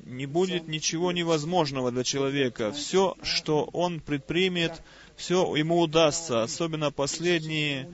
не 0.04 0.26
будет 0.26 0.68
ничего 0.68 1.12
невозможного 1.12 1.90
для 1.90 2.04
человека. 2.04 2.72
Все, 2.72 3.16
что 3.22 3.64
он 3.72 4.00
предпримет, 4.00 4.82
все 5.20 5.54
ему 5.54 5.80
удастся, 5.80 6.42
особенно 6.42 6.90
последние 6.90 7.90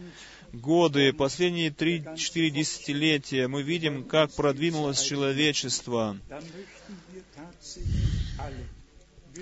годы, 0.53 1.13
последние 1.13 1.73
три-четыре 1.73 2.51
десятилетия, 2.51 3.49
мы 3.49 3.63
видим, 3.63 4.05
как 4.05 4.33
продвинулось 4.33 5.03
человечество. 5.03 6.17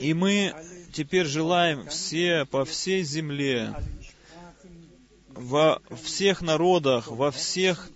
И 0.00 0.14
мы 0.14 0.54
теперь 0.94 1.26
желаем 1.26 1.86
все 1.88 2.46
по 2.46 2.64
всей 2.64 3.02
земле, 3.02 3.74
во 5.28 5.82
всех 6.02 6.40
народах, 6.40 7.08
во 7.08 7.30
всех 7.30 7.90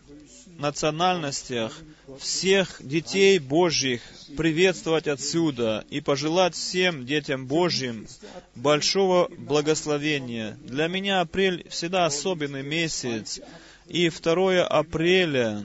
национальностях, 0.59 1.81
всех 2.19 2.77
детей 2.81 3.39
Божьих 3.39 4.01
приветствовать 4.37 5.09
отсюда 5.09 5.85
и 5.91 6.01
пожелать 6.01 6.55
всем 6.55 7.07
детям 7.07 7.47
Божьим 7.47 8.07
большого 8.55 9.29
благословения. 9.37 10.57
Для 10.63 10.89
меня 10.89 11.21
апрель 11.21 11.67
всегда 11.69 12.07
особенный 12.07 12.63
месяц, 12.63 13.41
и 13.87 14.11
2 14.11 14.67
апреля 14.67 15.65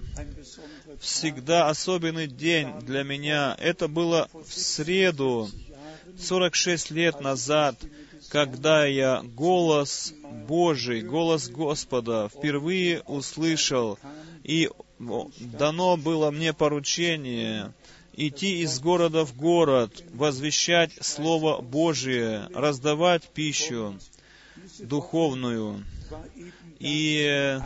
всегда 1.00 1.70
особенный 1.70 2.28
день 2.28 2.70
для 2.82 3.04
меня. 3.04 3.56
Это 3.60 3.88
было 3.88 4.30
в 4.34 4.54
среду, 4.54 5.50
46 6.18 6.92
лет 6.92 7.20
назад, 7.22 7.76
когда 8.34 8.88
я 8.88 9.22
голос 9.22 10.12
Божий, 10.48 11.04
голос 11.04 11.50
Господа 11.50 12.30
впервые 12.36 13.04
услышал, 13.04 14.00
и 14.44 14.72
дано 14.98 15.98
было 15.98 16.32
мне 16.32 16.52
поручение 16.52 17.76
идти 18.14 18.64
из 18.64 18.80
города 18.80 19.24
в 19.24 19.36
город, 19.36 20.04
возвещать 20.16 20.94
Слово 21.00 21.62
Божие, 21.62 22.48
раздавать 22.56 23.22
пищу 23.22 24.00
духовную. 24.80 25.86
И 26.80 27.60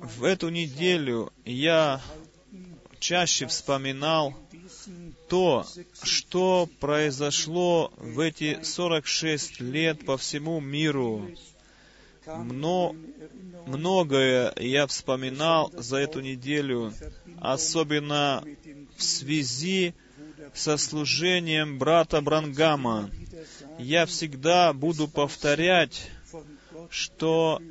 в 0.00 0.24
эту 0.24 0.48
неделю 0.48 1.30
я 1.44 2.00
чаще 3.00 3.46
вспоминал 3.46 4.34
то, 5.30 5.64
что 6.02 6.68
произошло 6.80 7.92
в 7.96 8.18
эти 8.18 8.62
46 8.62 9.60
лет 9.60 10.04
по 10.04 10.18
всему 10.18 10.60
миру. 10.60 11.30
Но, 12.26 12.94
многое 13.66 14.52
я 14.56 14.86
вспоминал 14.88 15.72
за 15.72 15.98
эту 15.98 16.20
неделю, 16.20 16.92
особенно 17.40 18.44
в 18.96 19.02
связи 19.02 19.94
со 20.52 20.76
служением 20.76 21.78
брата 21.78 22.20
Брангама. 22.20 23.08
Я 23.78 24.06
всегда 24.06 24.72
буду 24.72 25.06
повторять, 25.06 26.10
что 26.90 27.62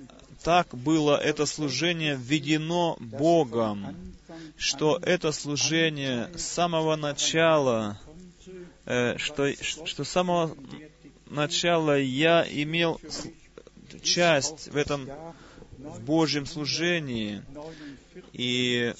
так 0.43 0.73
было 0.73 1.17
это 1.17 1.45
служение 1.45 2.15
введено 2.15 2.95
Богом, 2.99 4.15
что 4.57 4.99
это 5.01 5.31
служение 5.31 6.29
с 6.35 6.41
самого 6.41 6.95
начала, 6.95 7.99
э, 8.85 9.17
что, 9.17 9.51
что 9.63 10.03
с 10.03 10.09
самого 10.09 10.55
начала 11.27 11.99
я 11.99 12.45
имел 12.49 12.99
часть 14.01 14.69
в 14.69 14.77
этом 14.77 15.09
в 15.77 16.01
Божьем 16.01 16.45
служении. 16.45 17.41
И 18.33 18.93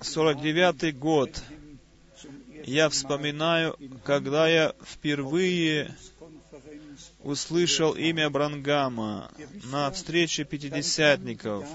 49-й 0.00 0.92
год 0.92 1.42
я 2.64 2.88
вспоминаю, 2.88 3.76
когда 4.04 4.48
я 4.48 4.74
впервые 4.84 5.94
услышал 7.22 7.92
имя 7.92 8.30
Брангама 8.30 9.30
на 9.64 9.90
встрече 9.90 10.44
пятидесятников. 10.44 11.66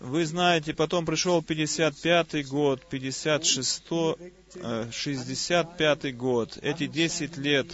Вы 0.00 0.26
знаете, 0.26 0.74
потом 0.74 1.06
пришел 1.06 1.40
55-й 1.40 2.44
год, 2.44 2.82
56-й, 2.90 4.32
65-й 4.54 6.12
год, 6.12 6.58
эти 6.62 6.86
10 6.86 7.36
лет, 7.38 7.66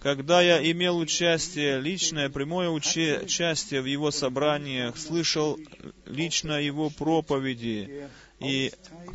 когда 0.00 0.40
я 0.40 0.70
имел 0.70 0.98
участие, 0.98 1.80
личное, 1.80 2.28
прямое 2.28 2.70
участие 2.70 3.82
в 3.82 3.86
его 3.86 4.10
собраниях, 4.10 4.96
слышал 4.96 5.58
лично 6.06 6.60
его 6.60 6.90
проповеди, 6.90 8.08
и 8.38 8.72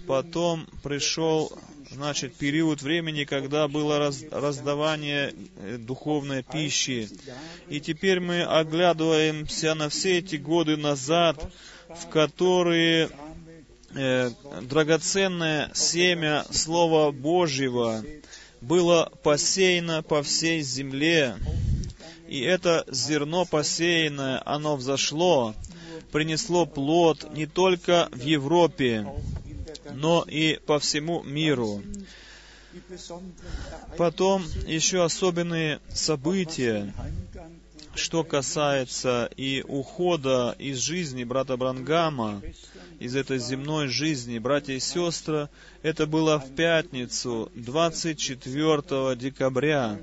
потом 0.08 0.68
пришел 0.84 1.52
значит, 1.92 2.36
период 2.36 2.82
времени, 2.82 3.24
когда 3.24 3.68
было 3.68 4.00
раз, 4.00 4.24
раздавание 4.32 5.34
э, 5.58 5.78
духовной 5.78 6.44
пищи. 6.44 7.10
И 7.70 7.80
теперь 7.80 8.20
мы 8.20 8.44
оглядываемся 8.44 9.74
на 9.76 9.90
все 9.90 10.20
эти 10.20 10.36
годы 10.36 10.78
назад, 10.78 11.52
в 11.90 12.10
которые 12.10 13.10
э, 13.96 14.32
драгоценное 14.62 15.72
семя 15.74 16.46
Слова 16.52 17.12
Божьего 17.12 18.04
было 18.62 19.12
посеяно 19.24 20.02
по 20.04 20.24
всей 20.24 20.62
земле, 20.62 21.36
и 22.28 22.40
это 22.42 22.86
зерно 22.90 23.46
посеянное, 23.46 24.42
оно 24.46 24.76
взошло, 24.76 25.54
принесло 26.12 26.66
плод 26.66 27.28
не 27.36 27.46
только 27.46 28.10
в 28.12 28.22
Европе, 28.22 29.06
но 29.92 30.26
и 30.28 30.60
по 30.66 30.80
всему 30.80 31.24
миру. 31.24 31.82
Потом 33.98 34.44
еще 34.66 35.04
особенные 35.04 35.80
события, 35.90 36.94
что 37.96 38.24
касается 38.24 39.30
и 39.38 39.64
ухода 39.68 40.56
из 40.58 40.80
жизни 40.80 41.24
брата 41.24 41.56
Брангама, 41.58 42.42
из 43.00 43.16
этой 43.16 43.38
земной 43.38 43.88
жизни, 43.88 44.40
братья 44.40 44.74
и 44.74 44.80
сестры, 44.80 45.50
это 45.84 46.08
было 46.08 46.40
в 46.40 46.56
пятницу, 46.56 47.52
24 47.56 49.16
декабря 49.16 50.00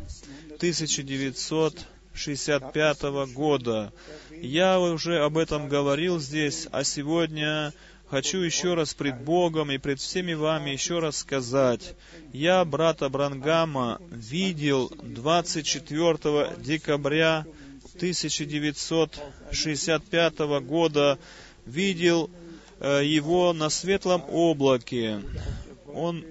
1965 0.56 3.02
года. 3.32 3.92
Я 4.40 4.78
уже 4.78 5.18
об 5.18 5.36
этом 5.38 5.68
говорил 5.68 6.20
здесь, 6.20 6.68
а 6.70 6.84
сегодня 6.84 7.72
хочу 8.10 8.38
еще 8.38 8.74
раз 8.74 8.92
пред 8.92 9.22
Богом 9.22 9.70
и 9.70 9.78
пред 9.78 10.00
всеми 10.00 10.34
вами 10.34 10.70
еще 10.70 10.98
раз 10.98 11.18
сказать. 11.18 11.94
Я 12.32 12.64
брата 12.64 13.08
Брангама 13.08 14.00
видел 14.10 14.90
24 15.00 16.56
декабря 16.58 17.46
1965 17.94 20.38
года, 20.62 21.20
видел 21.66 22.28
э, 22.80 23.02
его 23.04 23.52
на 23.52 23.68
светлом 23.68 24.24
облаке. 24.28 25.22
Он 25.86 26.24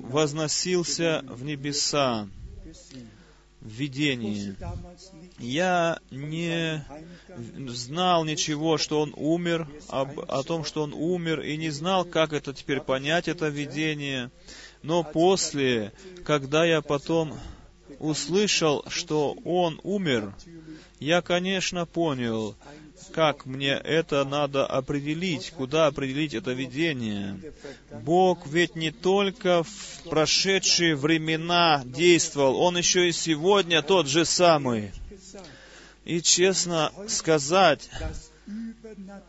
возносился 0.00 1.24
в 1.28 1.44
небеса 1.44 2.28
в 3.60 3.70
видении. 3.70 4.56
Я 5.38 5.98
не 6.10 6.84
знал 7.68 8.24
ничего, 8.24 8.78
что 8.78 9.00
он 9.00 9.12
умер, 9.16 9.68
об, 9.88 10.20
о 10.20 10.42
том, 10.42 10.64
что 10.64 10.82
он 10.82 10.94
умер, 10.94 11.42
и 11.42 11.56
не 11.56 11.70
знал, 11.70 12.04
как 12.04 12.32
это 12.32 12.54
теперь 12.54 12.80
понять, 12.80 13.28
это 13.28 13.48
видение. 13.48 14.30
Но 14.82 15.04
после, 15.04 15.92
когда 16.24 16.64
я 16.64 16.80
потом 16.80 17.38
услышал, 17.98 18.84
что 18.88 19.36
он 19.44 19.80
умер, 19.82 20.34
я, 21.00 21.20
конечно, 21.20 21.84
понял, 21.84 22.56
как 23.12 23.46
мне 23.46 23.72
это 23.72 24.24
надо 24.24 24.66
определить, 24.66 25.50
куда 25.50 25.86
определить 25.86 26.34
это 26.34 26.52
видение. 26.52 27.38
Бог 28.02 28.46
ведь 28.46 28.74
не 28.74 28.90
только 28.90 29.62
в 29.62 30.08
прошедшие 30.08 30.96
времена 30.96 31.82
действовал, 31.84 32.60
Он 32.60 32.78
еще 32.78 33.08
и 33.08 33.12
сегодня 33.12 33.82
тот 33.82 34.08
же 34.08 34.24
самый. 34.24 34.92
И 36.06 36.22
честно 36.22 36.92
сказать, 37.08 37.90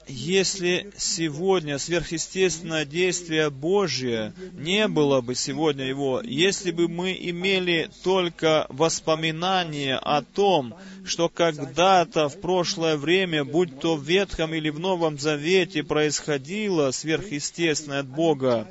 если 0.07 0.91
сегодня 0.95 1.79
сверхъестественное 1.79 2.85
действие 2.85 3.49
Божье 3.49 4.31
не 4.53 4.87
было 4.87 5.21
бы 5.21 5.33
сегодня 5.33 5.85
его, 5.85 6.21
если 6.23 6.69
бы 6.69 6.87
мы 6.87 7.17
имели 7.19 7.89
только 8.03 8.67
воспоминания 8.69 9.97
о 9.97 10.21
том, 10.21 10.75
что 11.03 11.29
когда-то 11.29 12.29
в 12.29 12.39
прошлое 12.41 12.95
время, 12.95 13.43
будь 13.43 13.79
то 13.79 13.95
в 13.95 14.03
Ветхом 14.03 14.53
или 14.53 14.69
в 14.69 14.79
Новом 14.79 15.17
Завете, 15.17 15.81
происходило 15.81 16.91
сверхъестественное 16.91 18.01
от 18.01 18.07
Бога, 18.07 18.67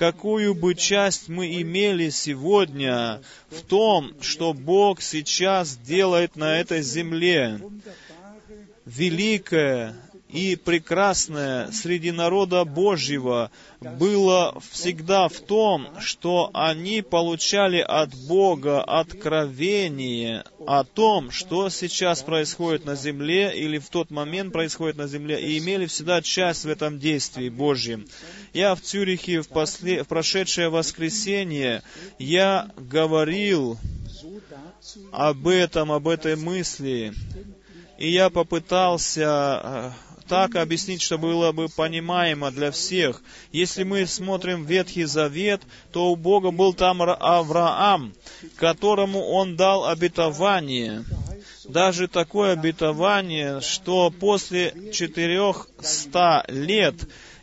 какую 0.00 0.54
бы 0.54 0.74
часть 0.74 1.28
мы 1.28 1.60
имели 1.60 2.08
сегодня 2.08 3.20
в 3.50 3.60
том, 3.60 4.14
что 4.22 4.54
Бог 4.54 5.02
сейчас 5.02 5.76
делает 5.76 6.36
на 6.36 6.58
этой 6.58 6.80
земле, 6.80 7.60
великое, 8.86 9.94
и 10.32 10.56
прекрасное 10.56 11.70
среди 11.72 12.12
народа 12.12 12.64
Божьего 12.64 13.50
было 13.80 14.58
всегда 14.70 15.28
в 15.28 15.40
том, 15.40 15.88
что 16.00 16.50
они 16.54 17.02
получали 17.02 17.80
от 17.80 18.14
Бога 18.26 18.82
откровение 18.82 20.44
о 20.66 20.84
том, 20.84 21.30
что 21.30 21.68
сейчас 21.68 22.22
происходит 22.22 22.84
на 22.84 22.94
земле 22.94 23.52
или 23.54 23.78
в 23.78 23.88
тот 23.88 24.10
момент 24.10 24.52
происходит 24.52 24.96
на 24.96 25.08
земле, 25.08 25.40
и 25.40 25.58
имели 25.58 25.86
всегда 25.86 26.22
часть 26.22 26.64
в 26.64 26.68
этом 26.68 26.98
действии 26.98 27.48
Божьем. 27.48 28.06
Я 28.52 28.74
в 28.74 28.80
Цюрихе 28.80 29.42
в, 29.42 29.48
после, 29.48 30.02
в 30.02 30.08
прошедшее 30.08 30.70
воскресенье 30.70 31.82
я 32.18 32.70
говорил 32.76 33.78
об 35.12 35.46
этом, 35.46 35.92
об 35.92 36.08
этой 36.08 36.36
мысли, 36.36 37.12
и 37.98 38.10
я 38.10 38.28
попытался 38.30 39.60
э, 39.62 39.90
так 40.26 40.56
объяснить, 40.56 41.02
что 41.02 41.18
было 41.18 41.52
бы 41.52 41.68
понимаемо 41.68 42.50
для 42.50 42.70
всех. 42.70 43.22
Если 43.52 43.82
мы 43.82 44.06
смотрим 44.06 44.64
Ветхий 44.64 45.04
Завет, 45.04 45.60
то 45.92 46.10
у 46.10 46.16
Бога 46.16 46.50
был 46.50 46.72
там 46.72 47.02
Авраам, 47.02 48.14
которому 48.56 49.20
Он 49.26 49.56
дал 49.56 49.86
обетование. 49.86 51.04
Даже 51.64 52.08
такое 52.08 52.52
обетование, 52.52 53.60
что 53.60 54.10
после 54.10 54.74
четырехста 54.92 56.44
лет 56.48 56.94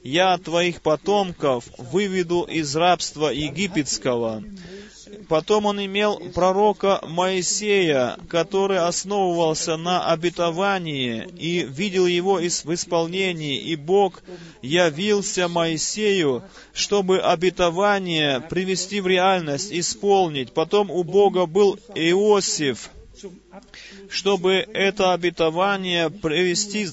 я 0.08 0.38
твоих 0.38 0.82
потомков 0.82 1.66
выведу 1.78 2.44
из 2.44 2.74
рабства 2.78 3.28
египетского. 3.28 4.42
Потом 5.28 5.66
он 5.66 5.84
имел 5.84 6.18
пророка 6.34 7.02
Моисея, 7.06 8.18
который 8.30 8.78
основывался 8.78 9.76
на 9.76 10.10
обетовании 10.10 11.28
и 11.38 11.64
видел 11.64 12.06
его 12.06 12.38
в 12.38 12.74
исполнении, 12.74 13.58
и 13.58 13.76
Бог 13.76 14.24
явился 14.62 15.50
Моисею, 15.50 16.42
чтобы 16.74 17.20
обетование 17.20 18.40
привести 18.40 19.02
в 19.02 19.08
реальность, 19.08 19.74
исполнить. 19.74 20.54
Потом 20.54 20.90
у 20.90 21.04
Бога 21.04 21.48
был 21.48 21.78
Иосиф, 21.96 22.92
чтобы 24.10 24.54
это 24.74 25.14
обетование 25.14 26.10
привести 26.10 26.88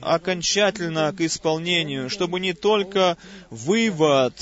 окончательно 0.00 1.12
к 1.12 1.20
исполнению, 1.20 2.10
чтобы 2.10 2.40
не 2.40 2.52
только 2.52 3.16
вывод 3.50 4.34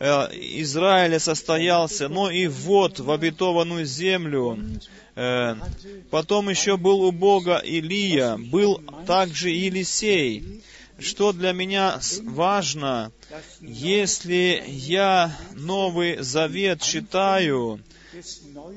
Э, 0.00 0.28
Израиля 0.32 1.18
состоялся, 1.18 2.08
но 2.08 2.30
и 2.30 2.46
ввод 2.46 2.98
в 2.98 3.10
обетованную 3.10 3.84
землю. 3.84 4.58
Э, 5.14 5.56
потом 6.10 6.48
еще 6.48 6.78
был 6.78 7.02
у 7.02 7.12
Бога 7.12 7.58
Илия, 7.58 8.38
был 8.38 8.82
также 9.06 9.50
Елисей. 9.50 10.62
Что 10.98 11.32
для 11.32 11.52
меня 11.52 12.00
важно, 12.24 13.12
если 13.60 14.62
я 14.66 15.36
Новый 15.52 16.22
Завет 16.22 16.80
читаю, 16.82 17.80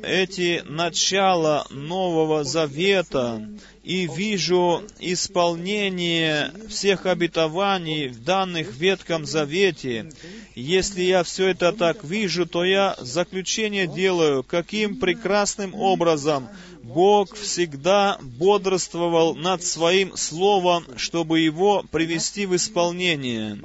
эти 0.04 0.64
начала 0.66 1.66
Нового 1.70 2.44
Завета, 2.44 3.48
и 3.84 4.08
вижу 4.08 4.84
исполнение 5.00 6.54
всех 6.70 7.06
обетований 7.06 8.08
в 8.08 8.24
данных 8.24 8.70
в 8.70 8.78
Ветхом 8.78 9.26
Завете. 9.26 10.10
Если 10.56 11.02
я 11.02 11.24
все 11.24 11.48
это 11.48 11.74
так 11.74 12.04
вижу, 12.04 12.46
то 12.46 12.64
я 12.64 12.96
заключение 13.00 13.88
делаю, 13.88 14.44
каким 14.44 14.98
прекрасным 14.98 15.76
образом 15.76 16.48
Бог 16.84 17.36
всегда 17.36 18.18
бодрствовал 18.22 19.36
над 19.36 19.64
Своим 19.64 20.16
Словом, 20.16 20.86
чтобы 20.98 21.40
его 21.40 21.84
привести 21.92 22.46
в 22.46 22.56
исполнение. 22.56 23.60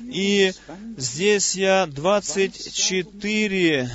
И 0.00 0.52
здесь 0.96 1.54
я 1.54 1.86
24 1.86 3.90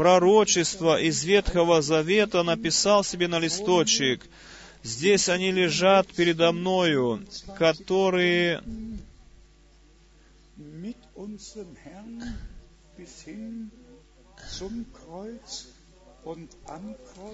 пророчества 0.00 0.98
из 0.98 1.24
Ветхого 1.24 1.82
Завета 1.82 2.42
написал 2.42 3.04
себе 3.04 3.28
на 3.28 3.38
листочек– 3.38 4.26
Здесь 4.82 5.28
они 5.28 5.52
лежат 5.52 6.06
передо 6.06 6.52
мною, 6.52 7.22
которые 7.58 8.62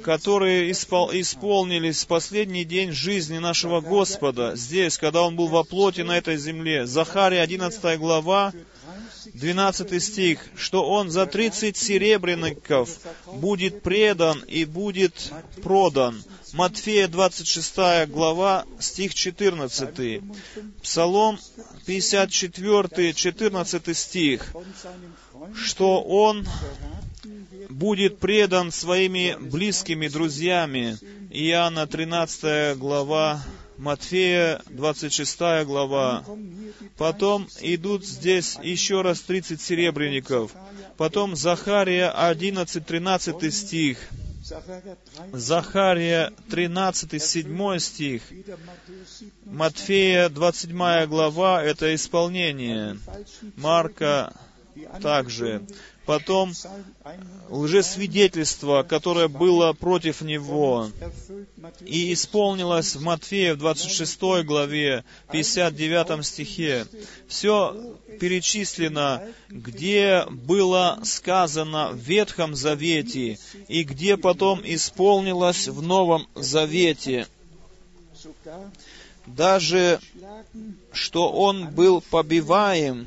которые 0.02 0.70
испол, 0.70 1.10
исполнились 1.12 2.04
в 2.04 2.06
последний 2.06 2.64
день 2.64 2.92
жизни 2.92 3.38
нашего 3.38 3.80
Господа, 3.80 4.54
здесь, 4.56 4.98
когда 4.98 5.22
Он 5.22 5.36
был 5.36 5.48
во 5.48 5.64
плоти 5.64 6.02
на 6.02 6.16
этой 6.16 6.36
земле. 6.36 6.86
Захария 6.86 7.42
11 7.42 7.98
глава, 7.98 8.52
12 9.34 10.02
стих, 10.02 10.40
что 10.56 10.84
Он 10.88 11.10
за 11.10 11.26
30 11.26 11.76
серебряников 11.76 12.90
будет 13.34 13.82
предан 13.82 14.40
и 14.40 14.64
будет 14.64 15.32
продан. 15.62 16.22
Матфея 16.52 17.08
26 17.08 18.08
глава, 18.08 18.64
стих 18.78 19.14
14. 19.14 20.22
Псалом 20.82 21.38
54, 21.86 23.14
14 23.14 23.96
стих, 23.96 24.54
что 25.54 26.02
Он 26.02 26.46
будет 27.68 28.18
предан 28.18 28.72
своими 28.72 29.36
близкими 29.38 30.08
друзьями. 30.08 30.98
Иоанна 31.30 31.86
13 31.86 32.78
глава, 32.78 33.42
Матфея 33.76 34.62
26 34.70 35.38
глава. 35.64 36.24
Потом 36.96 37.48
идут 37.60 38.04
здесь 38.06 38.58
еще 38.62 39.02
раз 39.02 39.20
30 39.20 39.60
серебряников. 39.60 40.52
Потом 40.96 41.36
Захария 41.36 42.08
11, 42.10 42.84
13 42.84 43.54
стих. 43.54 43.98
Захария 45.32 46.32
13, 46.50 47.20
7 47.20 47.78
стих, 47.78 48.22
Матфея 49.44 50.28
27 50.28 51.06
глава— 51.06 51.62
это 51.64 51.92
исполнение. 51.94 52.96
Марка 53.56 54.32
также. 55.02 55.66
Потом 56.06 56.52
лжесвидетельство, 57.48 58.84
которое 58.84 59.26
было 59.26 59.72
против 59.72 60.20
него, 60.22 60.88
и 61.84 62.12
исполнилось 62.12 62.94
в 62.94 63.02
Матфея 63.02 63.54
в 63.54 63.58
26 63.58 64.44
главе, 64.44 65.04
59 65.32 66.24
стихе. 66.24 66.86
Все 67.26 67.96
перечислено, 68.20 69.22
где 69.48 70.24
было 70.30 71.00
сказано 71.02 71.90
в 71.90 71.96
Ветхом 71.96 72.54
Завете, 72.54 73.38
и 73.66 73.82
где 73.82 74.16
потом 74.16 74.60
исполнилось 74.64 75.66
в 75.66 75.82
Новом 75.82 76.28
Завете. 76.36 77.26
Даже 79.26 80.00
что 80.92 81.30
он 81.32 81.68
был 81.70 82.00
побиваем, 82.00 83.06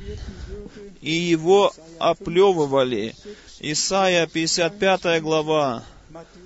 и 1.02 1.12
его 1.12 1.74
оплевывали. 1.98 3.16
Исайя 3.60 4.28
55 4.28 5.22
глава. 5.22 5.84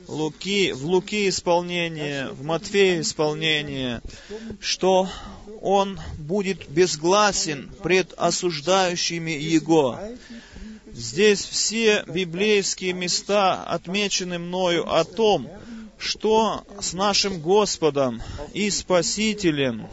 Луки, 0.07 0.73
в 0.73 0.85
Луки 0.85 1.29
исполнение, 1.29 2.27
в 2.29 2.43
Матфея 2.43 2.99
исполнение, 2.99 4.01
что 4.59 5.09
он 5.61 5.99
будет 6.17 6.69
безгласен 6.69 7.71
пред 7.81 8.13
осуждающими 8.17 9.31
его. 9.31 9.97
Здесь 10.91 11.43
все 11.43 12.03
библейские 12.05 12.93
места 12.93 13.63
отмечены 13.63 14.37
мною 14.37 14.93
о 14.93 15.05
том, 15.05 15.47
что 16.03 16.65
с 16.79 16.93
нашим 16.93 17.39
Господом 17.39 18.21
и 18.53 18.69
Спасителем 18.69 19.87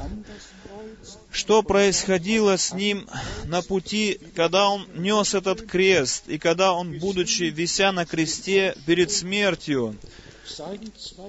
что 1.33 1.63
происходило 1.63 2.57
с 2.57 2.73
ним 2.73 3.09
на 3.45 3.63
пути, 3.63 4.19
когда 4.35 4.69
он 4.69 4.87
нес 4.97 5.35
этот 5.35 5.63
крест, 5.63 6.25
и 6.27 6.39
когда 6.39 6.73
он, 6.73 6.99
будучи 6.99 7.45
вися 7.45 7.93
на 7.93 8.05
кресте 8.05 8.75
перед 8.85 9.13
смертью, 9.13 9.97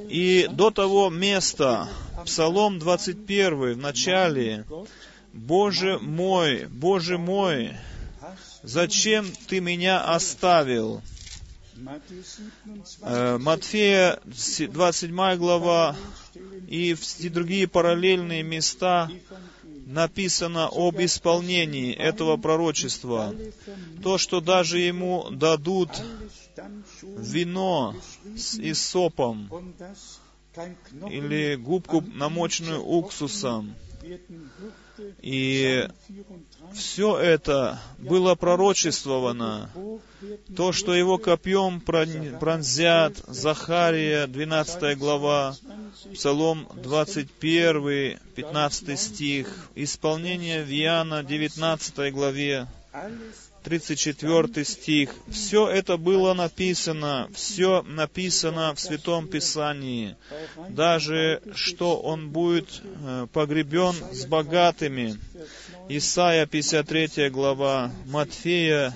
и 0.09 0.49
до 0.51 0.71
того 0.71 1.09
места, 1.11 1.87
Псалом 2.25 2.79
21 2.79 3.73
в 3.73 3.77
начале, 3.77 4.65
«Боже 5.33 5.99
мой, 5.99 6.65
Боже 6.65 7.19
мой, 7.19 7.73
зачем 8.63 9.31
Ты 9.47 9.59
меня 9.59 10.03
оставил?» 10.03 11.01
Э, 13.01 13.37
Матфея 13.37 14.19
27 14.25 15.35
глава 15.37 15.95
и 16.67 16.93
все 16.93 17.29
другие 17.29 17.67
параллельные 17.67 18.43
места 18.43 19.09
написано 19.85 20.69
об 20.71 20.99
исполнении 20.99 21.93
этого 21.93 22.37
пророчества. 22.37 23.33
То, 24.03 24.17
что 24.17 24.41
даже 24.41 24.79
ему 24.79 25.29
дадут 25.31 25.89
вино 27.01 27.95
с 28.35 28.59
исопом 28.59 29.49
или 31.09 31.55
губку, 31.55 32.01
намоченную 32.01 32.83
уксусом, 32.83 33.73
И 35.21 35.87
все 36.73 37.17
это 37.17 37.79
было 37.97 38.35
пророчествовано. 38.35 39.69
То, 40.55 40.71
что 40.71 40.93
его 40.93 41.17
копьем 41.17 41.81
пронзят, 41.81 43.17
Захария, 43.27 44.27
12 44.27 44.97
глава, 44.97 45.55
Псалом 46.13 46.67
21, 46.75 48.19
15 48.35 48.99
стих, 48.99 49.69
исполнение 49.75 50.63
Виана, 50.63 51.23
19 51.23 52.13
главе, 52.13 52.67
34 53.63 54.65
стих. 54.65 55.09
Все 55.29 55.67
это 55.69 55.97
было 55.97 56.33
написано, 56.33 57.29
все 57.33 57.83
написано 57.83 58.73
в 58.75 58.79
Святом 58.79 59.27
Писании. 59.27 60.15
Даже 60.69 61.41
что 61.53 61.99
он 61.99 62.29
будет 62.29 62.81
э, 62.83 63.27
погребен 63.31 63.95
с 64.11 64.25
богатыми. 64.25 65.17
Исайя 65.89 66.45
53 66.45 67.29
глава, 67.29 67.91
Матфея 68.05 68.93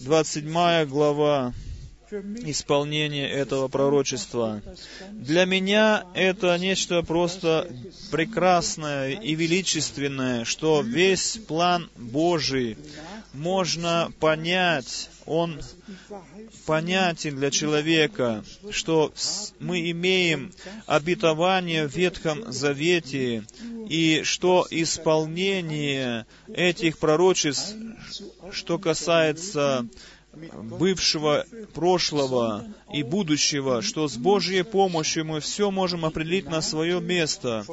27 0.00 0.86
глава, 0.86 1.52
исполнение 2.44 3.28
этого 3.28 3.68
пророчества. 3.68 4.62
Для 5.10 5.44
меня 5.44 6.04
это 6.14 6.56
нечто 6.58 7.02
просто 7.02 7.68
прекрасное 8.10 9.12
и 9.12 9.34
величественное, 9.34 10.44
что 10.44 10.82
весь 10.82 11.38
план 11.46 11.90
Божий 11.96 12.76
можно 13.34 14.12
понять, 14.20 15.10
он 15.26 15.60
понятен 16.66 17.36
для 17.36 17.50
человека, 17.50 18.44
что 18.70 19.12
мы 19.58 19.90
имеем 19.90 20.52
обетование 20.86 21.86
в 21.88 21.94
Ветхом 21.94 22.50
Завете, 22.52 23.44
и 23.88 24.22
что 24.24 24.66
исполнение 24.70 26.26
этих 26.48 26.98
пророчеств, 26.98 27.74
что 28.52 28.78
касается 28.78 29.86
бывшего, 30.54 31.44
прошлого 31.72 32.64
и 32.92 33.02
будущего, 33.02 33.82
что 33.82 34.08
с 34.08 34.16
Божьей 34.16 34.62
помощью 34.62 35.24
мы 35.24 35.40
все 35.40 35.70
можем 35.70 36.04
определить 36.04 36.46
на 36.46 36.60
свое 36.60 37.00
место. 37.00 37.64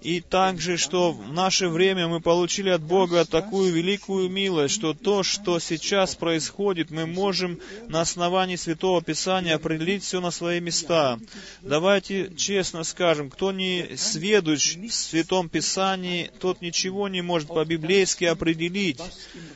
И 0.00 0.20
также, 0.20 0.76
что 0.76 1.12
в 1.12 1.32
наше 1.32 1.68
время 1.68 2.08
мы 2.08 2.20
получили 2.20 2.70
от 2.70 2.82
Бога 2.82 3.24
такую 3.24 3.72
великую 3.72 4.28
милость, 4.28 4.74
что 4.74 4.94
то, 4.94 5.22
что 5.22 5.58
сейчас 5.58 6.14
происходит, 6.14 6.90
мы 6.90 7.06
можем 7.06 7.58
на 7.88 8.00
основании 8.00 8.56
Святого 8.56 9.02
Писания 9.02 9.54
определить 9.54 10.04
все 10.04 10.20
на 10.20 10.30
свои 10.30 10.60
места. 10.60 11.18
Давайте 11.62 12.32
честно 12.36 12.84
скажем, 12.84 13.30
кто 13.30 13.52
не 13.52 13.96
сведущ 13.96 14.76
в 14.76 14.90
Святом 14.92 15.48
Писании, 15.48 16.30
тот 16.40 16.60
ничего 16.60 17.08
не 17.08 17.22
может 17.22 17.48
по-библейски 17.48 18.24
определить. 18.24 19.00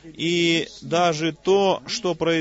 И 0.03 0.67
даже 0.81 1.33
то, 1.33 1.81
что 1.87 2.15
происходит 2.15 2.38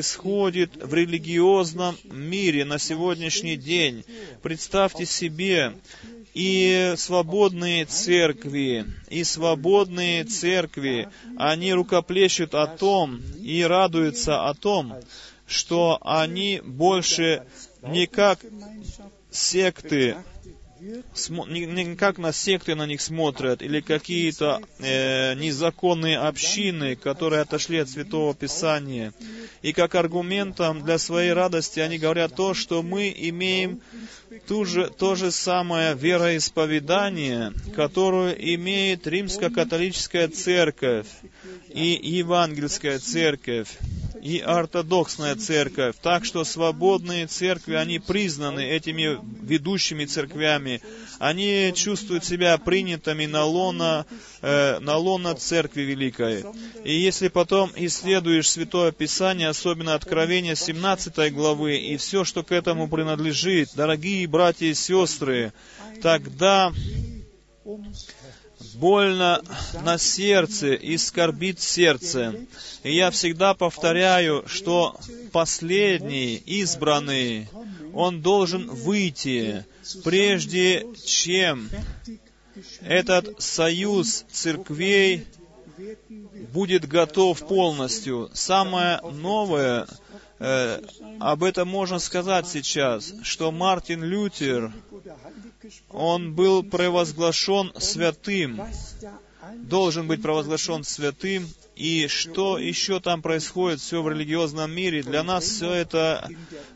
в 0.82 0.94
религиозном 0.94 1.96
мире 2.04 2.64
на 2.64 2.78
сегодняшний 2.78 3.56
день, 3.56 4.04
представьте 4.42 5.06
себе, 5.06 5.74
и 6.34 6.94
свободные 6.96 7.84
церкви, 7.84 8.84
и 9.08 9.24
свободные 9.24 10.24
церкви, 10.24 11.08
они 11.36 11.72
рукоплещут 11.72 12.54
о 12.54 12.66
том 12.66 13.20
и 13.42 13.62
радуются 13.62 14.46
о 14.46 14.54
том, 14.54 14.94
что 15.46 15.98
они 16.02 16.60
больше 16.64 17.44
не 17.82 18.06
как 18.06 18.40
секты 19.30 20.16
не, 20.80 21.96
как 21.96 22.18
на 22.18 22.32
секты 22.32 22.74
на 22.74 22.86
них 22.86 23.00
смотрят, 23.00 23.62
или 23.62 23.80
какие-то 23.80 24.60
э, 24.78 25.34
незаконные 25.34 26.18
общины, 26.18 26.96
которые 26.96 27.42
отошли 27.42 27.78
от 27.78 27.88
Святого 27.88 28.34
Писания. 28.34 29.12
И 29.62 29.72
как 29.72 29.94
аргументом 29.94 30.84
для 30.84 30.98
своей 30.98 31.32
радости 31.32 31.80
они 31.80 31.98
говорят 31.98 32.34
то, 32.34 32.54
что 32.54 32.82
мы 32.82 33.14
имеем 33.16 33.80
ту 34.46 34.64
же, 34.64 34.88
то 34.88 35.14
же 35.14 35.30
самое 35.30 35.94
вероисповедание, 35.94 37.52
которое 37.74 38.32
имеет 38.32 39.06
Римско-католическая 39.06 40.28
церковь 40.28 41.08
и 41.68 41.98
Евангельская 42.02 42.98
церковь 42.98 43.76
и 44.22 44.40
ортодоксная 44.40 45.36
церковь. 45.36 45.96
Так 46.02 46.24
что 46.24 46.44
свободные 46.44 47.26
церкви, 47.26 47.74
они 47.74 47.98
признаны 47.98 48.60
этими 48.64 49.18
ведущими 49.42 50.04
церквями. 50.04 50.80
Они 51.18 51.72
чувствуют 51.74 52.24
себя 52.24 52.56
принятыми 52.58 53.26
на 53.26 53.44
лона, 53.44 54.06
э, 54.42 54.78
на 54.80 54.96
лона 54.96 55.34
церкви 55.34 55.82
великой. 55.82 56.44
И 56.84 56.94
если 56.94 57.28
потом 57.28 57.72
исследуешь 57.76 58.50
Святое 58.50 58.92
Писание, 58.92 59.48
особенно 59.48 59.94
Откровение 59.94 60.56
17 60.56 61.32
главы, 61.32 61.76
и 61.76 61.96
все, 61.96 62.24
что 62.24 62.42
к 62.42 62.52
этому 62.52 62.88
принадлежит, 62.88 63.70
дорогие 63.74 64.26
братья 64.26 64.66
и 64.66 64.74
сестры, 64.74 65.52
тогда 66.02 66.72
больно 68.78 69.42
на 69.82 69.98
сердце 69.98 70.74
и 70.74 70.96
скорбит 70.96 71.60
сердце. 71.60 72.34
И 72.82 72.94
я 72.94 73.10
всегда 73.10 73.54
повторяю, 73.54 74.44
что 74.46 74.98
последний, 75.32 76.36
избранный, 76.36 77.48
он 77.92 78.22
должен 78.22 78.68
выйти, 78.68 79.64
прежде 80.04 80.86
чем 81.04 81.68
этот 82.80 83.40
союз 83.42 84.24
церквей 84.30 85.26
будет 86.52 86.86
готов 86.86 87.46
полностью. 87.46 88.30
Самое 88.32 89.00
новое, 89.00 89.86
э, 90.38 90.80
об 91.20 91.44
этом 91.44 91.68
можно 91.68 91.98
сказать 91.98 92.46
сейчас, 92.48 93.14
что 93.22 93.50
Мартин 93.52 94.02
Лютер, 94.02 94.72
он 95.90 96.34
был 96.34 96.62
провозглашен 96.62 97.72
святым, 97.78 98.60
должен 99.56 100.06
быть 100.06 100.22
провозглашен 100.22 100.84
святым, 100.84 101.48
и 101.74 102.08
что 102.08 102.58
еще 102.58 102.98
там 102.98 103.22
происходит, 103.22 103.80
все 103.80 104.02
в 104.02 104.08
религиозном 104.08 104.70
мире, 104.70 105.02
для 105.02 105.22
нас 105.22 105.44
все 105.44 105.72
это 105.72 106.28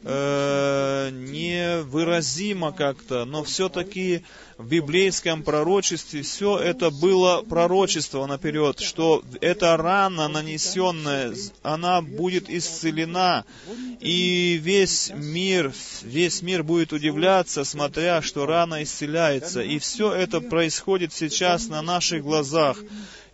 э, 0.04 1.10
невыразимо 1.12 2.72
как-то, 2.72 3.24
но 3.24 3.42
все-таки 3.42 4.24
в 4.62 4.68
библейском 4.68 5.42
пророчестве 5.42 6.22
все 6.22 6.56
это 6.56 6.90
было 6.90 7.42
пророчество 7.42 8.26
наперед, 8.26 8.78
что 8.78 9.22
эта 9.40 9.76
рана 9.76 10.28
нанесенная, 10.28 11.34
она 11.62 12.00
будет 12.00 12.48
исцелена, 12.48 13.44
и 14.00 14.60
весь 14.62 15.10
мир, 15.14 15.72
весь 16.02 16.42
мир 16.42 16.62
будет 16.62 16.92
удивляться, 16.92 17.64
смотря, 17.64 18.22
что 18.22 18.46
рана 18.46 18.84
исцеляется. 18.84 19.62
И 19.62 19.78
все 19.78 20.12
это 20.12 20.40
происходит 20.40 21.12
сейчас 21.12 21.68
на 21.68 21.82
наших 21.82 22.22
глазах. 22.22 22.78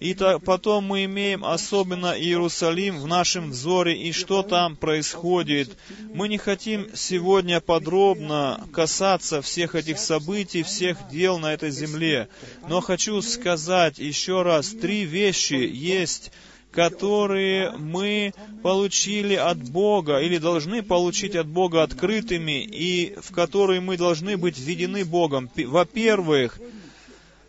И 0.01 0.15
так, 0.15 0.45
потом 0.45 0.85
мы 0.85 1.07
имеем 1.07 1.45
особенно 1.45 2.17
Иерусалим 2.17 3.01
в 3.01 3.09
нашем 3.09 3.51
взоре 3.51 4.01
и 4.01 4.13
что 4.13 4.45
там 4.45 4.77
происходит. 4.77 5.77
Мы 6.15 6.29
не 6.29 6.39
хотим 6.39 6.89
сегодня 6.95 7.61
подробно 7.61 8.65
касаться 8.73 9.43
всех 9.43 9.75
этих 9.75 9.99
событий, 9.99 10.63
всех 10.63 11.09
дел 11.19 11.39
на 11.39 11.53
этой 11.53 11.71
земле. 11.71 12.29
Но 12.69 12.81
хочу 12.81 13.21
сказать 13.23 13.99
еще 13.99 14.43
раз, 14.43 14.69
три 14.69 15.05
вещи 15.05 15.55
есть, 15.55 16.31
которые 16.71 17.73
мы 17.73 18.33
получили 18.63 19.35
от 19.35 19.59
Бога 19.71 20.21
или 20.21 20.39
должны 20.39 20.83
получить 20.83 21.35
от 21.35 21.49
Бога 21.49 21.83
открытыми 21.83 22.63
и 22.63 23.17
в 23.21 23.33
которые 23.33 23.81
мы 23.81 23.97
должны 23.97 24.37
быть 24.37 24.59
введены 24.59 25.05
Богом. 25.05 25.51
Во-первых, 25.57 26.61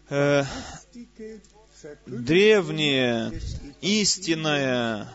э, 0.09 0.43
древнее 2.07 3.32
истинное 3.82 5.08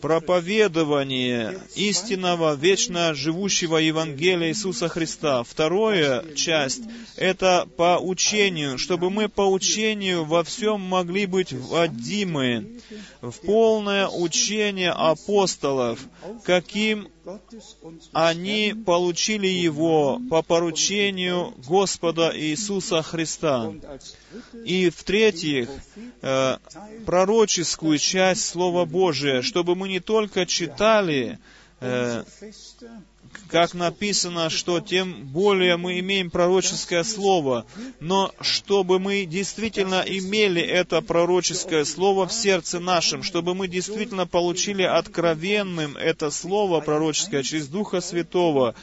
проповедование 0.00 1.60
истинного, 1.74 2.54
вечно 2.54 3.14
живущего 3.14 3.76
Евангелия 3.76 4.48
Иисуса 4.48 4.88
Христа. 4.88 5.42
Вторая 5.42 6.34
часть— 6.34 6.82
это 7.16 7.66
по 7.76 7.98
учению, 7.98 8.78
чтобы 8.78 9.10
мы 9.10 9.28
по 9.28 9.42
учению 9.50 10.24
во 10.24 10.44
всем 10.44 10.80
могли 10.80 11.26
быть 11.26 11.52
вводимы 11.52 12.80
в 13.20 13.32
полное 13.40 14.08
учение 14.08 14.90
апостолов, 14.90 16.00
каким 16.44 17.08
они 18.12 18.74
получили 18.86 19.46
его 19.46 20.20
по 20.30 20.42
поручению 20.42 21.54
Господа 21.68 22.32
Иисуса 22.34 23.02
Христа. 23.02 23.72
И 24.64 24.90
в-третьих, 24.90 25.68
э, 26.22 26.56
пророческую 27.06 27.98
часть 27.98 28.46
Слова 28.46 28.84
Божия, 28.84 29.42
чтобы 29.42 29.74
мы 29.74 29.88
не 29.88 30.00
только 30.00 30.46
читали 30.46 31.38
э, 31.80 32.24
как 33.50 33.74
написано, 33.74 34.48
что 34.48 34.80
тем 34.80 35.26
более 35.26 35.76
мы 35.76 35.98
имеем 35.98 36.30
пророческое 36.30 37.02
слово. 37.02 37.66
Но 37.98 38.32
чтобы 38.40 38.98
мы 38.98 39.24
действительно 39.24 40.04
имели 40.06 40.62
это 40.62 41.00
пророческое 41.00 41.84
слово 41.84 42.26
в 42.26 42.32
сердце 42.32 42.78
нашем, 42.78 43.22
чтобы 43.22 43.54
мы 43.54 43.68
действительно 43.68 44.26
получили 44.26 44.82
откровенным 44.82 45.96
это 45.96 46.30
слово 46.30 46.80
пророческое 46.80 47.42
через 47.42 47.66
Духа 47.66 48.00
Святого, 48.00 48.74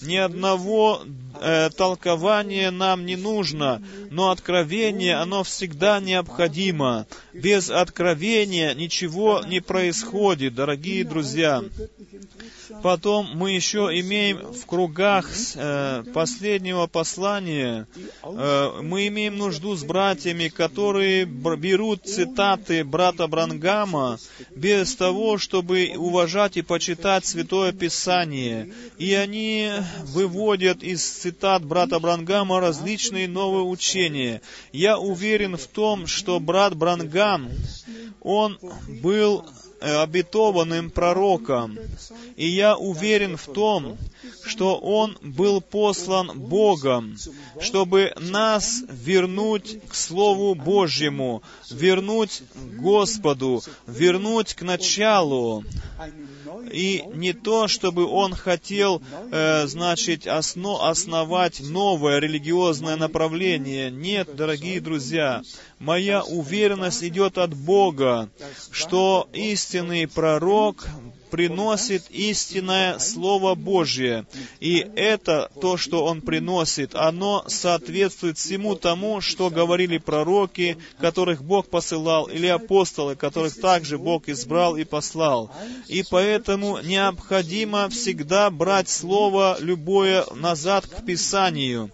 ни 0.00 0.16
одного 0.16 1.02
э, 1.40 1.70
толкования 1.70 2.70
нам 2.70 3.06
не 3.06 3.16
нужно, 3.16 3.82
но 4.10 4.30
откровение, 4.30 5.16
оно 5.16 5.44
всегда 5.44 6.00
необходимо. 6.00 7.06
Без 7.32 7.70
откровения 7.70 8.74
ничего 8.74 9.42
не 9.46 9.60
происходит, 9.60 10.54
дорогие 10.54 11.04
друзья. 11.04 11.62
Потом 12.84 13.30
мы 13.34 13.52
еще 13.52 13.88
имеем 13.98 14.52
в 14.52 14.66
кругах 14.66 15.30
э, 15.54 16.04
последнего 16.12 16.86
послания, 16.86 17.88
э, 18.22 18.80
мы 18.82 19.06
имеем 19.06 19.38
нужду 19.38 19.74
с 19.74 19.82
братьями, 19.82 20.48
которые 20.48 21.24
берут 21.24 22.04
цитаты 22.04 22.84
брата 22.84 23.26
Брангама 23.26 24.18
без 24.54 24.94
того, 24.96 25.38
чтобы 25.38 25.94
уважать 25.96 26.58
и 26.58 26.62
почитать 26.62 27.24
Святое 27.24 27.72
Писание. 27.72 28.70
И 28.98 29.14
они 29.14 29.70
выводят 30.02 30.82
из 30.82 31.02
цитат 31.08 31.64
брата 31.64 31.98
Брангама 31.98 32.60
различные 32.60 33.28
новые 33.28 33.64
учения. 33.64 34.42
Я 34.72 34.98
уверен 34.98 35.56
в 35.56 35.66
том, 35.68 36.06
что 36.06 36.38
брат 36.38 36.76
Брангам, 36.76 37.48
он 38.20 38.58
был 39.02 39.42
обетованным 40.02 40.90
пророком. 40.90 41.78
И 42.36 42.48
я 42.48 42.76
уверен 42.76 43.36
в 43.36 43.46
том, 43.46 43.98
что 44.44 44.76
он 44.76 45.16
был 45.22 45.60
послан 45.60 46.38
Богом, 46.38 47.16
чтобы 47.60 48.12
нас 48.18 48.82
вернуть 48.88 49.78
к 49.88 49.94
Слову 49.94 50.54
Божьему, 50.54 51.42
вернуть 51.70 52.42
к 52.54 52.76
Господу, 52.80 53.62
вернуть 53.86 54.54
к 54.54 54.62
началу. 54.62 55.64
И 56.70 57.04
не 57.14 57.32
то, 57.32 57.68
чтобы 57.68 58.06
он 58.06 58.34
хотел, 58.34 59.02
э, 59.30 59.66
значит, 59.66 60.26
осно, 60.26 60.88
основать 60.88 61.60
новое 61.60 62.18
религиозное 62.18 62.96
направление. 62.96 63.90
Нет, 63.90 64.34
дорогие 64.34 64.80
друзья, 64.80 65.42
моя 65.84 66.22
уверенность 66.22 67.04
идет 67.04 67.36
от 67.36 67.54
Бога, 67.54 68.30
что 68.70 69.28
истинный 69.32 70.08
пророк 70.08 70.86
приносит 71.34 72.04
истинное 72.10 73.00
Слово 73.00 73.56
Божье. 73.56 74.24
И 74.60 74.86
это 74.94 75.50
то, 75.60 75.76
что 75.76 76.04
он 76.04 76.20
приносит, 76.20 76.94
оно 76.94 77.44
соответствует 77.48 78.38
всему 78.38 78.76
тому, 78.76 79.20
что 79.20 79.50
говорили 79.50 79.98
пророки, 79.98 80.78
которых 81.00 81.42
Бог 81.42 81.68
посылал, 81.68 82.26
или 82.26 82.46
апостолы, 82.46 83.16
которых 83.16 83.60
также 83.60 83.98
Бог 83.98 84.28
избрал 84.28 84.76
и 84.76 84.84
послал. 84.84 85.50
И 85.88 86.04
поэтому 86.08 86.78
необходимо 86.78 87.88
всегда 87.88 88.48
брать 88.48 88.88
Слово 88.88 89.56
любое 89.58 90.24
назад 90.36 90.86
к 90.86 91.04
Писанию 91.04 91.90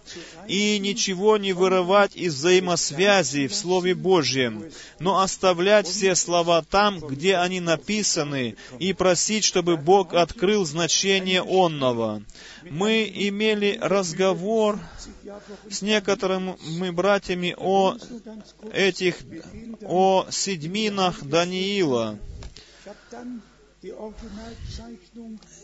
и 0.47 0.79
ничего 0.79 1.37
не 1.37 1.53
вырывать 1.53 2.15
из 2.15 2.35
взаимосвязи 2.35 3.47
в 3.47 3.55
Слове 3.55 3.95
Божьем, 3.95 4.65
но 4.99 5.21
оставлять 5.21 5.87
все 5.87 6.15
слова 6.15 6.63
там, 6.63 6.99
где 6.99 7.37
они 7.37 7.59
написаны, 7.59 8.55
и 8.79 8.93
просить, 8.93 9.43
чтобы 9.43 9.77
Бог 9.77 10.13
открыл 10.13 10.65
значение 10.65 11.41
онного. 11.41 12.23
Мы 12.69 13.11
имели 13.13 13.77
разговор 13.81 14.79
с 15.69 15.81
некоторыми 15.81 16.89
братьями 16.91 17.55
о 17.57 17.97
этих, 18.71 19.17
о 19.81 20.25
седьминах 20.29 21.23
Даниила 21.23 22.17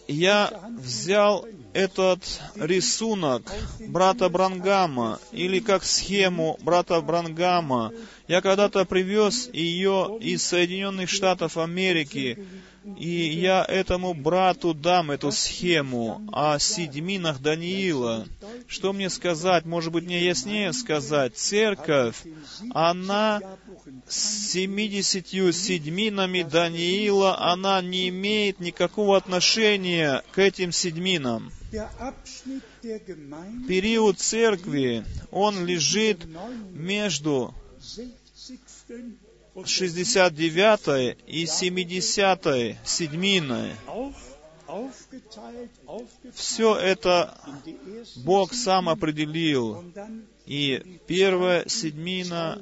я 0.07 0.71
взял 0.79 1.45
этот 1.77 2.23
рисунок 2.55 3.43
брата 3.79 4.29
Брангама, 4.29 5.19
или 5.31 5.59
как 5.59 5.83
схему 5.83 6.57
брата 6.63 6.99
Брангама. 7.01 7.93
Я 8.27 8.41
когда-то 8.41 8.83
привез 8.85 9.47
ее 9.53 10.17
из 10.19 10.41
Соединенных 10.43 11.07
Штатов 11.07 11.55
Америки 11.55 12.39
и 12.95 13.09
я 13.09 13.65
этому 13.67 14.13
брату 14.13 14.73
дам 14.73 15.11
эту 15.11 15.31
схему 15.31 16.21
о 16.31 16.57
седьминах 16.57 17.41
Даниила. 17.41 18.25
Что 18.67 18.93
мне 18.93 19.09
сказать? 19.09 19.65
Может 19.65 19.91
быть, 19.91 20.05
мне 20.05 20.25
яснее 20.25 20.71
сказать? 20.71 21.35
Церковь, 21.35 22.15
она 22.73 23.41
с 24.07 24.51
семидесятью 24.51 25.51
седьминами 25.51 26.43
Даниила, 26.43 27.37
она 27.39 27.81
не 27.81 28.09
имеет 28.09 28.59
никакого 28.59 29.17
отношения 29.17 30.23
к 30.31 30.39
этим 30.39 30.71
седьминам. 30.71 31.51
Период 33.67 34.19
церкви, 34.19 35.03
он 35.31 35.65
лежит 35.65 36.25
между 36.71 37.53
69 39.65 41.17
и 41.27 41.45
70 41.45 42.77
седьминой. 42.85 43.71
Все 46.33 46.75
это 46.75 47.37
Бог 48.17 48.53
сам 48.53 48.89
определил. 48.89 49.83
И 50.45 50.99
первая 51.07 51.67
седьмина 51.67 52.61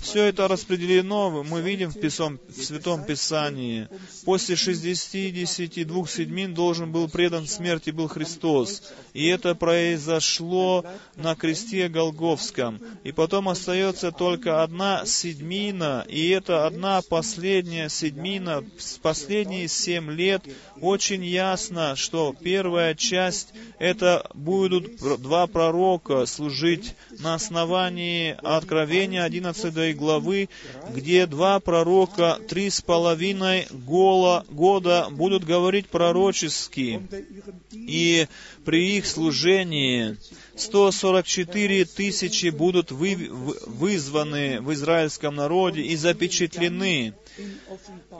все 0.00 0.24
это 0.24 0.48
распределено, 0.48 1.42
мы 1.42 1.60
видим 1.60 1.90
в, 1.90 2.00
Писом, 2.00 2.40
в 2.48 2.62
Святом 2.62 3.04
Писании. 3.04 3.88
После 4.24 4.56
62 4.56 6.06
седьмин 6.06 6.54
должен 6.54 6.90
был 6.90 7.08
предан 7.10 7.46
смерти 7.46 7.90
был 7.90 8.08
Христос. 8.08 8.82
И 9.12 9.26
это 9.26 9.54
произошло 9.54 10.86
на 11.16 11.34
кресте 11.34 11.88
Голговском. 11.88 12.80
И 13.02 13.12
потом 13.12 13.50
остается 13.50 14.10
только 14.10 14.62
одна 14.62 15.04
седьмина, 15.04 16.06
и 16.08 16.30
это 16.30 16.66
одна 16.66 17.02
последняя 17.02 17.90
седьмина, 17.90 18.64
последние 19.02 19.68
семь 19.68 20.10
лет, 20.10 20.42
очень 20.80 21.24
ясно, 21.24 21.94
что 21.94 22.34
первая 22.40 22.94
часть, 22.94 23.52
это 23.78 24.30
будут 24.32 24.96
два 25.20 25.46
пророка 25.46 26.24
служить 26.24 26.94
на 27.18 27.34
основании 27.34 28.36
откровения 28.42 28.93
Откровения 28.94 29.24
11 29.24 29.96
главы, 29.96 30.48
где 30.94 31.26
два 31.26 31.58
пророка 31.58 32.38
три 32.48 32.70
с 32.70 32.80
половиной 32.80 33.66
года 33.72 35.08
будут 35.10 35.44
говорить 35.44 35.88
пророчески. 35.88 37.02
И 37.72 38.28
при 38.64 38.96
их 38.96 39.06
служении 39.06 40.16
144 40.56 41.86
тысячи 41.86 42.50
будут 42.50 42.92
вы, 42.92 43.16
вызваны 43.66 44.60
в 44.60 44.72
израильском 44.72 45.34
народе 45.34 45.82
и 45.82 45.96
запечатлены. 45.96 47.14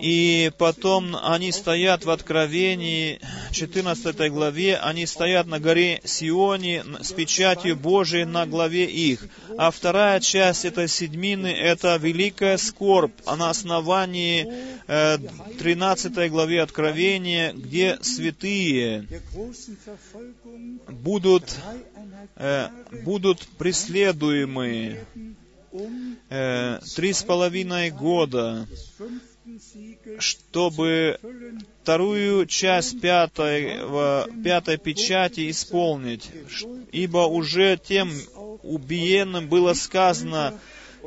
И 0.01 0.51
потом 0.59 1.17
они 1.23 1.53
стоят 1.53 2.05
в 2.05 2.11
Откровении, 2.11 3.21
14 3.53 4.33
главе, 4.33 4.77
они 4.77 5.07
стоят 5.07 5.47
на 5.47 5.61
горе 5.61 6.01
Сионе 6.05 6.85
с 7.01 7.13
печатью 7.13 7.77
Божией 7.77 8.25
на 8.25 8.47
главе 8.47 8.87
их. 8.87 9.27
А 9.57 9.71
вторая 9.71 10.21
часть 10.21 10.65
этой 10.65 10.89
седьмины— 10.89 11.47
это 11.49 11.97
великая 11.97 12.57
скорбь 12.57 13.13
а 13.25 13.37
на 13.37 13.51
основании 13.51 14.49
13 14.87 16.17
э, 16.17 16.29
главе 16.29 16.63
Откровения, 16.63 17.53
где 17.53 17.99
святые 18.03 19.07
будут, 20.89 21.57
э, 22.37 22.69
будут 23.05 23.47
преследуемы 23.59 25.05
три 26.97 27.13
с 27.13 27.23
половиной 27.23 27.91
года, 27.91 28.67
чтобы 30.19 31.19
вторую 31.83 32.47
часть 32.47 33.01
пятой, 33.01 33.79
пятой 34.43 34.79
печати 34.79 35.51
исполнить, 35.51 36.31
ибо 36.93 37.27
уже 37.27 37.79
тем 37.83 38.11
убиенным 38.63 39.49
было 39.49 39.75
сказано, 39.75 40.59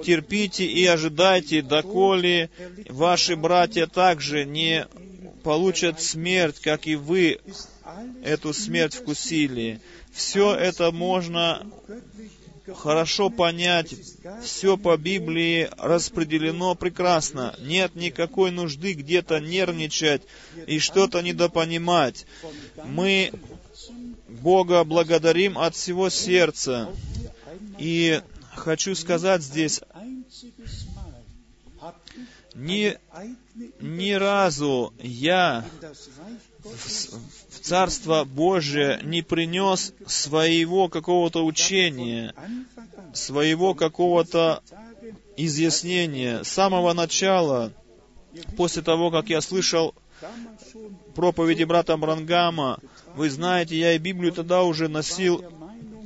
терпите 0.03 0.65
и 0.65 0.86
ожидайте, 0.86 1.61
доколе 1.61 2.49
ваши 2.89 3.36
братья 3.36 3.88
также 3.88 4.45
не 4.45 4.88
получат 5.43 6.01
смерть, 6.01 6.59
как 6.59 6.88
и 6.88 6.95
вы 6.95 7.39
эту 8.24 8.53
смерть 8.53 8.95
вкусили. 8.95 9.80
Все 10.11 10.53
это 10.53 10.91
можно 10.91 11.65
хорошо 12.76 13.30
понять, 13.30 13.93
все 14.43 14.78
по 14.78 14.97
Библии 14.97 15.70
распределено 15.78 16.76
прекрасно. 16.76 17.55
Нет 17.59 17.95
никакой 17.95 18.51
нужды 18.51 18.93
где-то 18.93 19.39
нервничать 19.39 20.24
и 20.65 20.80
что-то 20.80 21.22
недопонимать. 21.22 22.26
Мы 22.86 23.32
Бога 24.28 24.84
благодарим 24.84 25.57
от 25.57 25.76
всего 25.76 26.09
сердца. 26.09 26.89
И 27.78 28.22
хочу 28.55 28.95
сказать 28.95 29.41
здесь, 29.41 29.82
ни, 32.55 32.97
ни 33.80 34.11
разу 34.13 34.93
я 34.99 35.63
в 36.64 37.60
Царство 37.62 38.24
Божие 38.24 38.99
не 39.03 39.22
принес 39.22 39.93
своего 40.05 40.89
какого-то 40.89 41.45
учения, 41.45 42.34
своего 43.14 43.74
какого-то 43.74 44.62
изъяснения. 45.36 46.43
С 46.43 46.49
самого 46.49 46.93
начала, 46.93 47.72
после 48.55 48.82
того, 48.82 49.12
как 49.12 49.30
я 49.30 49.41
слышал 49.41 49.93
проповеди 51.16 51.64
брата 51.64 51.95
Брангама, 51.97 52.80
вы 53.16 53.30
знаете, 53.30 53.78
я 53.78 53.93
и 53.93 53.97
Библию 53.97 54.34
тогда 54.34 54.64
уже 54.64 54.88
носил 54.88 55.43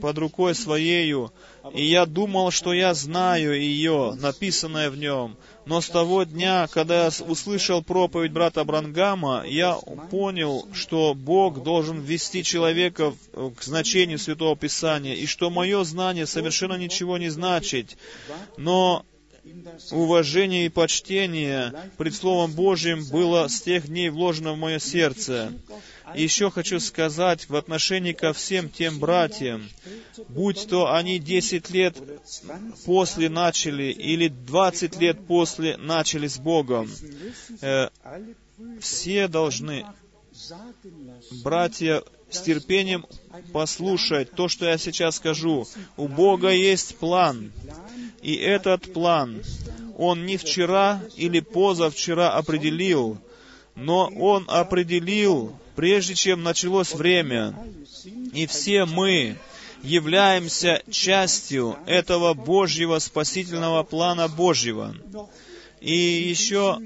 под 0.01 0.17
рукой 0.17 0.55
своею, 0.55 1.31
и 1.73 1.85
я 1.85 2.05
думал, 2.05 2.51
что 2.51 2.73
я 2.73 2.93
знаю 2.93 3.59
ее, 3.59 4.15
написанное 4.19 4.89
в 4.89 4.97
нем. 4.97 5.37
Но 5.65 5.79
с 5.79 5.89
того 5.89 6.23
дня, 6.23 6.67
когда 6.67 7.05
я 7.05 7.11
услышал 7.27 7.83
проповедь 7.83 8.31
брата 8.31 8.63
Брангама, 8.63 9.43
я 9.45 9.75
понял, 10.09 10.67
что 10.73 11.13
Бог 11.13 11.63
должен 11.63 12.01
ввести 12.01 12.43
человека 12.43 13.13
к 13.33 13.61
значению 13.61 14.17
Святого 14.17 14.55
Писания, 14.55 15.13
и 15.13 15.25
что 15.27 15.49
мое 15.49 15.83
знание 15.83 16.25
совершенно 16.25 16.73
ничего 16.73 17.17
не 17.17 17.29
значит. 17.29 17.97
Но 18.57 19.05
уважение 19.91 20.65
и 20.65 20.69
почтение 20.69 21.73
пред 21.97 22.15
Словом 22.15 22.51
Божьим 22.51 23.03
было 23.09 23.47
с 23.47 23.61
тех 23.61 23.87
дней 23.87 24.09
вложено 24.09 24.53
в 24.53 24.57
мое 24.57 24.79
сердце. 24.79 25.53
Еще 26.15 26.51
хочу 26.51 26.79
сказать 26.79 27.49
в 27.49 27.55
отношении 27.55 28.13
ко 28.13 28.33
всем 28.33 28.69
тем 28.69 28.99
братьям, 28.99 29.69
будь 30.29 30.67
то 30.67 30.93
они 30.93 31.19
10 31.19 31.69
лет 31.71 31.97
после 32.85 33.29
начали 33.29 33.91
или 33.91 34.27
20 34.27 34.99
лет 34.99 35.25
после 35.25 35.77
начали 35.77 36.27
с 36.27 36.37
Богом, 36.37 36.89
э, 37.61 37.89
все 38.79 39.27
должны, 39.27 39.85
братья, 41.43 42.03
с 42.29 42.41
терпением 42.41 43.05
послушать 43.51 44.31
то, 44.31 44.47
что 44.47 44.65
я 44.65 44.77
сейчас 44.77 45.17
скажу. 45.17 45.67
У 45.97 46.07
Бога 46.07 46.49
есть 46.49 46.97
план, 46.97 47.51
и 48.21 48.35
этот 48.35 48.93
план 48.93 49.41
Он 49.97 50.25
не 50.25 50.37
вчера 50.37 51.01
или 51.15 51.41
позавчера 51.41 52.31
определил, 52.31 53.17
но 53.75 54.07
Он 54.07 54.45
определил 54.47 55.55
прежде 55.81 56.13
чем 56.13 56.43
началось 56.43 56.93
время. 56.93 57.55
И 58.33 58.45
все 58.45 58.85
мы 58.85 59.39
являемся 59.81 60.83
частью 60.91 61.75
этого 61.87 62.35
Божьего 62.35 62.99
спасительного 62.99 63.81
плана 63.81 64.27
Божьего. 64.27 64.95
И 65.79 65.95
еще 65.95 66.79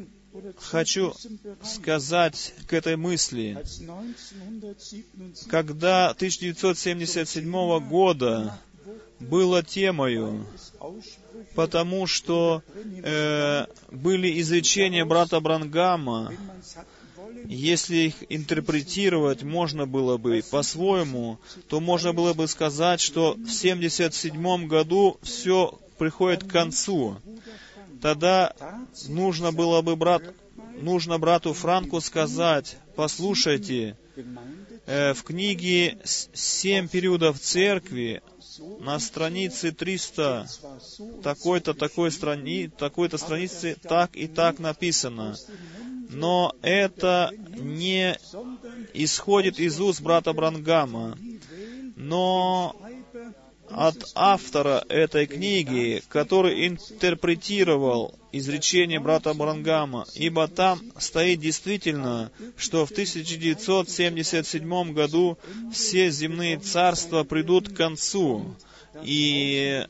хочу 0.59 1.13
сказать 1.61 2.53
к 2.67 2.73
этой 2.73 2.95
мысли. 2.95 3.61
Когда 5.49 6.11
1977 6.11 7.79
года 7.89 8.57
было 9.19 9.61
темою, 9.61 10.47
потому 11.53 12.07
что 12.07 12.63
э, 13.03 13.65
были 13.91 14.39
изречения 14.39 15.03
брата 15.03 15.41
Брангама, 15.41 16.31
если 17.47 17.97
их 17.97 18.15
интерпретировать 18.29 19.43
можно 19.43 19.85
было 19.85 20.17
бы 20.17 20.43
по-своему, 20.49 21.39
то 21.67 21.79
можно 21.79 22.13
было 22.13 22.33
бы 22.33 22.47
сказать, 22.47 23.01
что 23.01 23.33
в 23.33 23.49
77 23.49 24.67
году 24.67 25.17
все 25.21 25.79
приходит 25.97 26.43
к 26.43 26.51
концу. 26.51 27.17
Тогда 28.01 28.53
нужно 29.07 29.51
было 29.51 29.81
бы 29.81 29.95
брат, 29.95 30.23
нужно 30.75 31.17
брату 31.17 31.53
Франку 31.53 32.01
сказать, 32.01 32.77
послушайте, 32.95 33.97
э, 34.85 35.13
в 35.13 35.23
книге 35.23 35.97
«Семь 36.03 36.87
периодов 36.87 37.39
церкви» 37.39 38.21
на 38.79 38.99
странице 38.99 39.71
300 39.71 40.47
такой-то 41.23 41.73
такой 41.73 42.11
страни, 42.11 42.69
такой-то 42.69 43.17
странице 43.17 43.75
так 43.81 44.15
и 44.15 44.27
так 44.27 44.59
написано 44.59 45.35
но 46.09 46.53
это 46.61 47.31
не 47.55 48.17
исходит 48.93 49.59
из 49.59 49.79
уст 49.79 50.01
брата 50.01 50.33
Брангама, 50.33 51.17
но 51.95 52.75
от 53.69 54.11
автора 54.15 54.83
этой 54.89 55.25
книги, 55.25 56.03
который 56.09 56.67
интерпретировал 56.67 58.13
изречение 58.31 58.99
брата 58.99 59.33
Брангама, 59.33 60.05
ибо 60.13 60.47
там 60.47 60.79
стоит 60.97 61.39
действительно, 61.39 62.31
что 62.57 62.85
в 62.85 62.91
1977 62.91 64.93
году 64.93 65.39
все 65.71 66.11
земные 66.11 66.59
царства 66.59 67.23
придут 67.23 67.69
к 67.69 67.75
концу, 67.75 68.55
и 69.03 69.85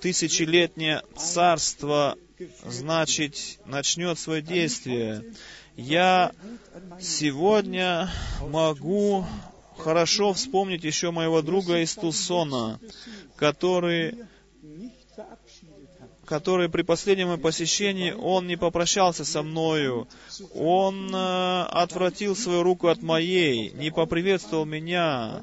тысячелетнее 0.00 1.02
царство 1.16 2.16
значит, 2.64 3.58
начнет 3.66 4.18
свое 4.18 4.42
действие. 4.42 5.24
Я 5.76 6.32
сегодня 7.00 8.10
могу 8.40 9.24
хорошо 9.78 10.32
вспомнить 10.32 10.84
еще 10.84 11.10
моего 11.10 11.42
друга 11.42 11.80
из 11.80 11.94
Тусона, 11.94 12.78
который 13.36 14.16
который 16.24 16.68
при 16.70 16.82
последнем 16.82 17.38
посещении, 17.38 18.12
он 18.12 18.46
не 18.46 18.56
попрощался 18.56 19.24
со 19.24 19.42
мною, 19.42 20.08
он 20.54 21.14
э, 21.14 21.62
отвратил 21.64 22.34
свою 22.34 22.62
руку 22.62 22.88
от 22.88 23.02
моей, 23.02 23.70
не 23.72 23.90
поприветствовал 23.90 24.64
меня, 24.64 25.42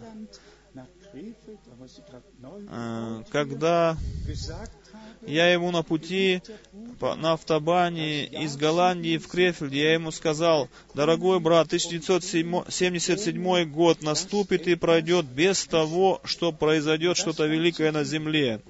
э, 2.70 3.24
когда 3.30 3.98
я 5.26 5.52
ему 5.52 5.72
на 5.72 5.84
пути 5.84 6.42
на 7.02 7.34
автобане 7.34 8.26
из 8.26 8.56
Голландии 8.58 9.18
в 9.18 9.28
Крефельде, 9.28 9.82
я 9.82 9.94
ему 9.94 10.12
сказал, 10.12 10.70
дорогой 10.94 11.40
брат, 11.40 11.66
1977 11.68 13.72
год 13.72 14.02
наступит 14.02 14.68
и 14.68 14.76
пройдет 14.76 15.26
без 15.26 15.66
того, 15.66 16.20
что 16.24 16.52
произойдет 16.52 17.18
что-то 17.18 17.46
великое 17.46 17.92
на 17.92 18.04
земле. 18.04 18.62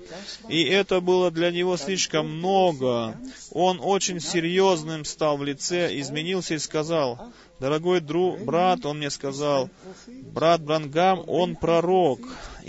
И 0.48 0.64
это 0.64 1.02
было 1.02 1.32
для 1.32 1.52
него 1.52 1.76
слишком 1.78 2.38
много. 2.38 3.18
Он 3.52 3.80
очень 3.82 4.20
серьезным 4.20 5.06
стал 5.06 5.38
в 5.38 5.44
лице, 5.44 5.98
изменился 6.00 6.56
и 6.56 6.60
сказал, 6.60 7.32
дорогой 7.60 8.00
друг, 8.00 8.40
брат, 8.42 8.86
он 8.86 9.00
мне 9.00 9.10
сказал, 9.10 9.70
брат 10.08 10.62
Брангам, 10.62 11.24
он 11.28 11.56
пророк. 11.56 12.20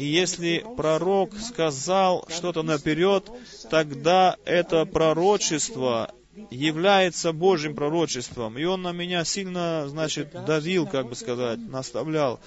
И 0.00 0.06
если 0.06 0.64
пророк 0.78 1.38
сказал 1.38 2.26
что-то 2.30 2.62
наперед, 2.62 3.30
тогда 3.68 4.36
это 4.46 4.86
пророчество 4.86 6.10
является 6.50 7.34
Божьим 7.34 7.74
пророчеством. 7.74 8.56
И 8.56 8.64
он 8.64 8.80
на 8.80 8.92
меня 8.92 9.26
сильно, 9.26 9.84
значит, 9.88 10.32
давил, 10.46 10.86
как 10.86 11.10
бы 11.10 11.14
сказать, 11.14 11.58
наставлял. 11.58 12.40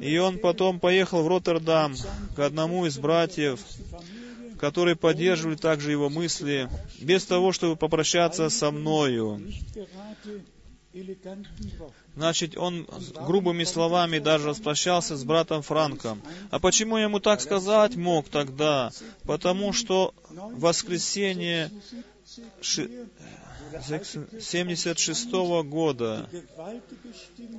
И 0.00 0.16
он 0.16 0.38
потом 0.38 0.80
поехал 0.80 1.22
в 1.22 1.28
Роттердам 1.28 1.94
к 2.34 2.38
одному 2.38 2.86
из 2.86 2.98
братьев, 2.98 3.60
которые 4.58 4.96
поддерживали 4.96 5.56
также 5.56 5.90
его 5.90 6.08
мысли, 6.08 6.70
без 7.00 7.26
того, 7.26 7.52
чтобы 7.52 7.76
попрощаться 7.76 8.48
со 8.48 8.70
мною. 8.70 9.42
Значит, 12.16 12.56
он 12.56 12.88
грубыми 13.26 13.64
словами 13.64 14.18
даже 14.18 14.48
распрощался 14.48 15.16
с 15.16 15.24
братом 15.24 15.62
Франком. 15.62 16.22
А 16.50 16.58
почему 16.58 16.96
я 16.96 17.04
ему 17.04 17.20
так 17.20 17.40
сказать 17.40 17.96
мог 17.96 18.28
тогда? 18.28 18.90
Потому 19.24 19.72
что 19.72 20.14
в 20.30 20.60
воскресенье 20.60 21.70
76 24.40 25.30
года 25.64 26.28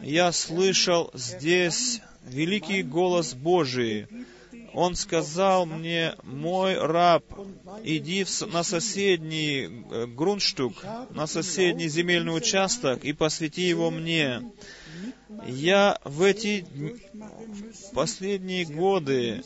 я 0.01 0.31
слышал 0.31 1.11
здесь 1.13 2.01
великий 2.23 2.83
голос 2.83 3.33
Божий, 3.33 4.07
он 4.73 4.95
сказал 4.95 5.65
мне, 5.65 6.15
мой 6.23 6.77
раб, 6.77 7.23
иди 7.83 8.25
на 8.51 8.63
соседний 8.63 9.85
э, 9.91 10.05
грунтштук, 10.07 10.83
на 11.11 11.27
соседний 11.27 11.87
земельный 11.87 12.35
участок 12.35 13.03
и 13.03 13.13
посвяти 13.13 13.63
его 13.63 13.89
мне. 13.91 14.41
Я 15.47 15.99
в 16.03 16.23
эти 16.23 16.65
последние 17.93 18.65
годы 18.65 19.43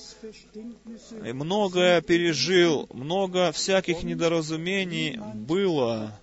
многое 1.12 2.02
пережил, 2.02 2.88
много 2.94 3.52
всяких 3.52 4.04
недоразумений 4.04 5.20
было, 5.34 6.18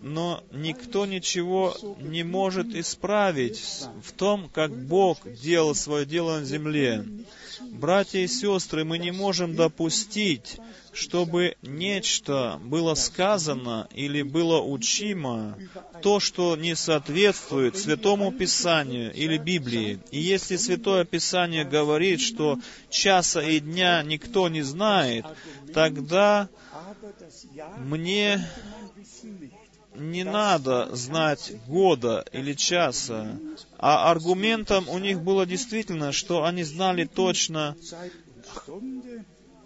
но 0.00 0.42
никто 0.52 1.06
ничего 1.06 1.76
не 2.00 2.22
может 2.22 2.68
исправить 2.68 3.60
в 4.02 4.12
том, 4.12 4.48
как 4.48 4.70
Бог 4.86 5.18
делал 5.32 5.74
свое 5.74 6.06
дело 6.06 6.38
на 6.38 6.44
земле. 6.44 7.04
Братья 7.60 8.20
и 8.20 8.26
сестры, 8.26 8.84
мы 8.84 8.98
не 8.98 9.10
можем 9.10 9.54
допустить, 9.54 10.58
чтобы 10.92 11.56
нечто 11.62 12.60
было 12.62 12.94
сказано 12.94 13.88
или 13.92 14.22
было 14.22 14.60
учимо, 14.60 15.56
то, 16.02 16.20
что 16.20 16.56
не 16.56 16.74
соответствует 16.76 17.76
Святому 17.76 18.32
Писанию 18.32 19.12
или 19.12 19.38
Библии. 19.38 20.00
И 20.10 20.20
если 20.20 20.56
Святое 20.56 21.04
Писание 21.04 21.64
говорит, 21.64 22.20
что 22.20 22.58
часа 22.90 23.42
и 23.42 23.60
дня 23.60 24.02
никто 24.02 24.48
не 24.48 24.62
знает, 24.62 25.24
тогда 25.72 26.48
мне 27.78 28.46
не 29.94 30.24
надо 30.24 30.94
знать 30.94 31.52
года 31.66 32.24
или 32.32 32.54
часа, 32.54 33.38
а 33.78 34.10
аргументом 34.10 34.88
у 34.88 34.98
них 34.98 35.22
было 35.22 35.46
действительно, 35.46 36.12
что 36.12 36.44
они 36.44 36.64
знали 36.64 37.04
точно, 37.04 37.76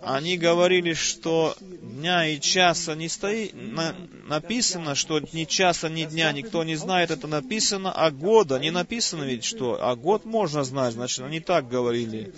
они 0.03 0.37
говорили, 0.37 0.95
что 0.95 1.57
дня 1.61 2.27
и 2.27 2.41
часа 2.41 2.95
не 2.95 3.09
стоит, 3.09 3.55
на, 3.55 3.95
написано, 4.27 4.95
что 4.95 5.21
ни 5.33 5.45
часа, 5.45 5.89
ни 5.89 6.05
дня 6.05 6.33
никто 6.33 6.65
не 6.65 6.75
знает, 6.75 7.11
это 7.11 7.27
написано, 7.27 7.93
а 7.93 8.11
года 8.11 8.59
не 8.59 8.71
написано 8.71 9.25
ведь 9.25 9.45
что, 9.45 9.79
а 9.81 9.95
год 9.97 10.25
можно 10.25 10.65
знать, 10.65 10.95
значит, 10.95 11.21
они 11.21 11.41
так 11.41 11.69
говорили. 11.69 12.35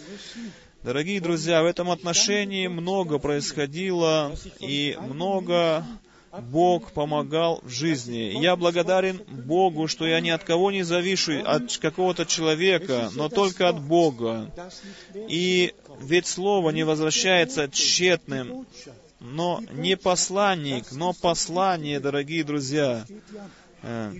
Дорогие 0.82 1.20
друзья, 1.20 1.62
в 1.62 1.66
этом 1.66 1.90
отношении 1.90 2.66
много 2.66 3.18
происходило 3.18 4.36
и 4.60 4.98
много 5.00 5.84
Бог 6.42 6.92
помогал 6.92 7.60
в 7.62 7.70
жизни. 7.70 8.40
Я 8.40 8.56
благодарен 8.56 9.22
Богу, 9.28 9.88
что 9.88 10.06
я 10.06 10.20
ни 10.20 10.30
от 10.30 10.44
кого 10.44 10.70
не 10.70 10.82
завишу, 10.82 11.42
от 11.44 11.76
какого-то 11.78 12.26
человека, 12.26 13.10
но 13.14 13.28
только 13.28 13.68
от 13.68 13.80
Бога. 13.80 14.50
И 15.28 15.74
ведь 16.00 16.26
Слово 16.26 16.70
не 16.70 16.84
возвращается 16.84 17.68
тщетным, 17.68 18.66
но 19.20 19.60
не 19.72 19.96
посланник, 19.96 20.92
но 20.92 21.12
послание, 21.12 22.00
дорогие 22.00 22.44
друзья. 22.44 23.06
Э, 23.86 24.12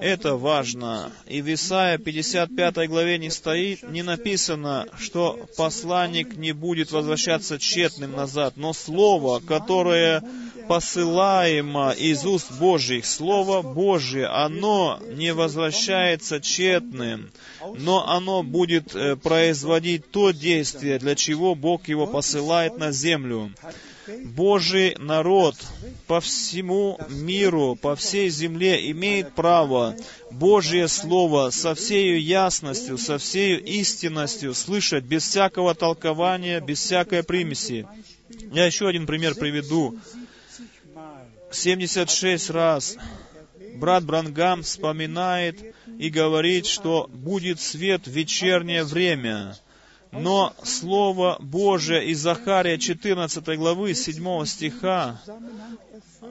это 0.00 0.36
важно. 0.36 1.10
И 1.26 1.42
в 1.42 1.52
Исаия 1.52 1.98
55 1.98 2.88
главе 2.88 3.18
не 3.18 3.30
стоит, 3.30 3.82
не 3.82 4.02
написано, 4.02 4.86
что 4.96 5.40
посланник 5.56 6.36
не 6.36 6.52
будет 6.52 6.92
возвращаться 6.92 7.58
тщетным 7.58 8.12
назад, 8.12 8.54
но 8.56 8.72
слово, 8.72 9.40
которое 9.40 10.22
посылаемо 10.68 11.90
из 11.90 12.24
уст 12.24 12.52
Божьих, 12.52 13.04
Слово 13.04 13.62
Божие, 13.62 14.26
оно 14.26 15.00
не 15.14 15.34
возвращается 15.34 16.40
тщетным, 16.40 17.32
но 17.78 18.08
оно 18.08 18.44
будет 18.44 18.94
э, 18.94 19.16
производить 19.16 20.10
то 20.12 20.30
действие, 20.30 21.00
для 21.00 21.16
чего 21.16 21.56
Бог 21.56 21.88
его 21.88 22.06
посылает 22.06 22.78
на 22.78 22.92
землю. 22.92 23.50
Божий 24.24 24.96
народ 24.98 25.56
по 26.06 26.20
всему 26.20 26.98
миру, 27.08 27.76
по 27.80 27.94
всей 27.94 28.28
земле 28.30 28.90
имеет 28.90 29.34
право 29.34 29.96
Божье 30.30 30.88
Слово 30.88 31.50
со 31.50 31.74
всей 31.74 32.18
ясностью, 32.20 32.98
со 32.98 33.18
всей 33.18 33.56
истинностью 33.56 34.54
слышать 34.54 35.04
без 35.04 35.22
всякого 35.22 35.74
толкования, 35.74 36.60
без 36.60 36.80
всякой 36.80 37.22
примеси. 37.22 37.86
Я 38.52 38.66
еще 38.66 38.88
один 38.88 39.06
пример 39.06 39.34
приведу. 39.34 39.98
76 41.50 42.50
раз 42.50 42.96
брат 43.74 44.04
Брангам 44.04 44.62
вспоминает 44.62 45.74
и 45.98 46.08
говорит, 46.08 46.66
что 46.66 47.08
будет 47.12 47.60
свет 47.60 48.06
в 48.06 48.10
вечернее 48.10 48.84
время. 48.84 49.56
Но 50.12 50.54
Слово 50.62 51.38
Божие 51.40 52.06
из 52.08 52.20
Захария 52.20 52.78
14 52.78 53.44
главы 53.56 53.94
7 53.94 54.44
стиха, 54.44 55.20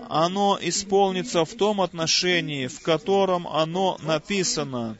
оно 0.08 0.58
исполнится 0.62 1.46
в 1.46 1.54
том 1.56 1.82
отношении, 1.82 2.68
в 2.68 2.80
котором 2.82 3.48
оно 3.48 3.98
написано. 4.04 4.98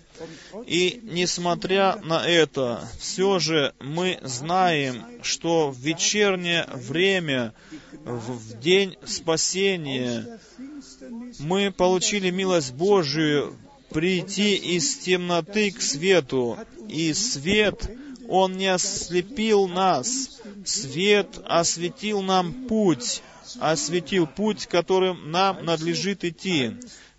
И 0.66 1.00
несмотря 1.04 1.98
на 2.04 2.28
это, 2.28 2.88
все 3.00 3.38
же 3.38 3.74
мы 3.80 4.20
знаем, 4.24 5.04
что 5.22 5.70
в 5.70 5.78
вечернее 5.78 6.68
время, 6.74 7.54
в 8.04 8.60
день 8.60 8.98
спасения, 9.06 10.40
мы 11.40 11.72
получили 11.72 12.32
милость 12.32 12.74
Божию 12.74 13.56
прийти 13.92 14.56
из 14.56 14.98
темноты 14.98 15.72
к 15.72 15.82
свету, 15.82 16.58
и 16.88 17.14
свет 17.14 17.90
он 18.32 18.56
не 18.56 18.68
ослепил 18.68 19.68
нас. 19.68 20.40
Свет 20.66 21.40
осветил 21.46 22.22
нам 22.22 22.54
путь, 22.68 23.22
осветил 23.60 24.26
путь, 24.26 24.68
которым 24.68 25.32
нам 25.32 25.66
надлежит 25.66 26.24
идти. 26.24 26.72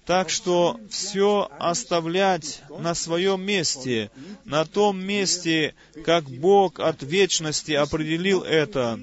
Так 0.07 0.31
что 0.31 0.81
все 0.89 1.49
оставлять 1.59 2.63
на 2.71 2.95
своем 2.95 3.43
месте, 3.43 4.11
на 4.45 4.65
том 4.65 4.99
месте, 4.99 5.75
как 6.05 6.25
Бог 6.25 6.81
от 6.81 7.03
вечности 7.03 7.73
определил 7.73 8.43
это. 8.43 8.99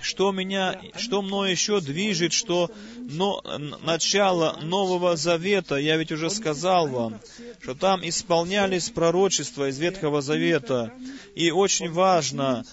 Что 0.00 0.32
меня, 0.32 0.80
что 0.96 1.22
мной 1.22 1.52
еще 1.52 1.80
движет, 1.80 2.32
что 2.34 2.70
но, 3.08 3.42
начало 3.82 4.58
Нового 4.62 5.16
Завета, 5.16 5.76
я 5.76 5.96
ведь 5.96 6.12
уже 6.12 6.30
сказал 6.30 6.88
вам, 6.88 7.20
что 7.60 7.74
там 7.74 8.00
исполнялись 8.06 8.90
пророчества 8.90 9.68
из 9.68 9.78
Ветхого 9.78 10.22
Завета. 10.22 10.92
И 11.34 11.50
очень 11.50 11.90
важно, 11.90 12.64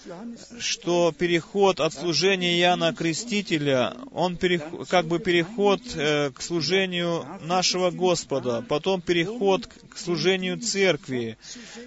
что 0.58 1.14
переход 1.16 1.80
от 1.80 1.94
служения 1.94 2.58
Иоанна 2.60 2.92
Крестителя, 2.92 3.94
он 4.12 4.36
перех, 4.36 4.62
как 4.88 5.06
бы 5.06 5.18
переход 5.18 5.80
э, 5.94 6.30
к 6.30 6.42
служению 6.42 7.24
нашего 7.42 7.90
Господа, 7.90 8.64
потом 8.68 9.00
переход 9.00 9.66
к 9.66 9.96
служению 9.96 10.58
Церкви, 10.60 11.38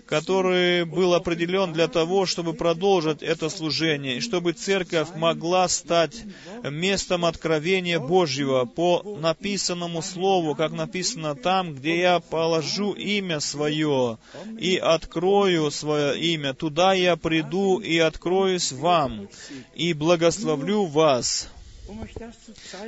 который 0.08 0.86
был 0.86 1.14
определен 1.14 1.74
для 1.74 1.88
того, 1.88 2.26
чтобы 2.26 2.54
продолжить 2.54 3.22
это 3.22 3.50
служение, 3.50 4.18
и 4.18 4.22
чтобы 4.22 4.54
Церковь 4.54 5.10
могла 5.16 5.68
стать 5.68 6.24
местом 6.64 7.26
откровения 7.26 8.00
Божьего 8.00 8.31
по 8.76 9.18
написанному 9.20 10.02
Слову, 10.02 10.56
как 10.56 10.72
написано 10.72 11.36
там, 11.36 11.76
где 11.76 12.00
я 12.00 12.20
положу 12.20 12.94
имя 12.94 13.40
свое 13.40 14.18
и 14.60 14.78
открою 14.78 15.72
свое 15.72 16.20
имя. 16.20 16.54
Туда 16.54 16.94
я 16.94 17.16
приду 17.16 17.80
и 17.80 17.98
откроюсь 17.98 18.72
вам 18.72 19.28
и 19.76 19.94
благословлю 19.94 20.86
вас 20.86 21.50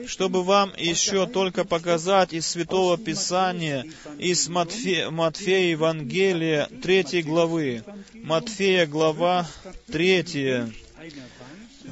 чтобы 0.07 0.43
вам 0.43 0.73
еще 0.77 1.25
только 1.25 1.65
показать 1.65 2.33
из 2.33 2.47
Святого 2.47 2.97
Писания, 2.97 3.85
из 4.17 4.47
Матфе, 4.47 5.09
Матфея 5.09 5.71
Евангелия 5.71 6.69
3 6.81 7.21
главы, 7.23 7.83
Матфея 8.13 8.85
глава 8.85 9.47
3, 9.91 10.73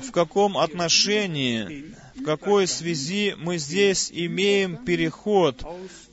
в 0.02 0.12
каком 0.12 0.58
отношении, 0.58 1.94
в 2.16 2.24
какой 2.24 2.68
связи 2.68 3.36
мы 3.38 3.58
здесь 3.58 4.10
имеем 4.12 4.78
переход 4.78 5.64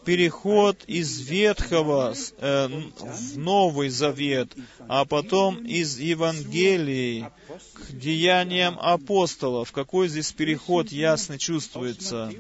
переход 0.09 0.84
из 0.86 1.20
Ветхого 1.20 2.14
э, 2.38 2.68
в 2.99 3.36
Новый 3.36 3.90
Завет, 3.90 4.55
а 4.88 5.05
потом 5.05 5.66
из 5.66 5.99
Евангелий 5.99 7.26
к 7.74 7.92
деяниям 7.92 8.78
апостолов. 8.80 9.70
Какой 9.70 10.09
здесь 10.09 10.32
переход 10.32 10.90
ясно 10.90 11.38
чувствуется. 11.38 12.32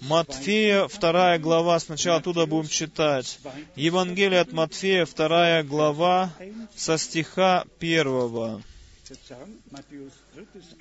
Матфея, 0.00 0.88
вторая 0.88 1.38
глава, 1.38 1.78
сначала 1.80 2.16
оттуда 2.16 2.46
будем 2.46 2.70
читать. 2.70 3.38
Евангелие 3.76 4.40
от 4.40 4.52
Матфея, 4.52 5.04
вторая 5.04 5.62
глава, 5.64 6.32
со 6.74 6.96
стиха 6.96 7.66
первого. 7.78 8.62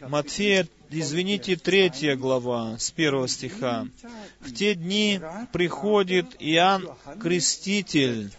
Матфея, 0.07 0.67
извините, 0.89 1.55
третья 1.55 2.15
глава, 2.15 2.77
с 2.77 2.91
первого 2.91 3.27
стиха. 3.27 3.87
В 4.39 4.53
те 4.53 4.75
дни 4.75 5.19
приходит 5.51 6.35
Иоанн 6.39 6.89
Креститель 7.19 8.31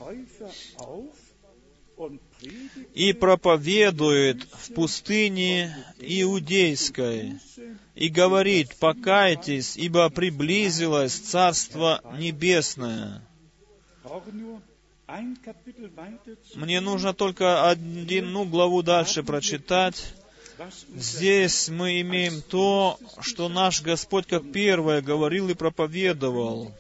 и 2.94 3.12
проповедует 3.12 4.42
в 4.52 4.74
пустыне 4.74 5.76
Иудейской, 5.98 7.38
и 7.94 8.08
говорит, 8.08 8.76
покайтесь, 8.76 9.76
ибо 9.76 10.08
приблизилось 10.08 11.12
Царство 11.12 12.00
Небесное. 12.18 13.22
Мне 16.54 16.80
нужно 16.80 17.12
только 17.12 17.68
одну 17.68 18.44
главу 18.46 18.82
дальше 18.82 19.22
прочитать. 19.22 20.14
Здесь 20.94 21.68
мы 21.68 22.00
имеем 22.00 22.42
то, 22.42 22.98
что 23.20 23.48
наш 23.48 23.82
Господь 23.82 24.26
как 24.26 24.50
первое 24.53 25.03
говорил 25.03 25.48
и 25.48 25.55
проповедовал. 25.55 26.72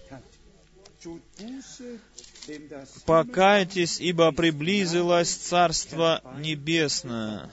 «Покайтесь, 3.06 4.00
ибо 4.00 4.32
приблизилось 4.32 5.34
Царство 5.34 6.22
Небесное». 6.38 7.50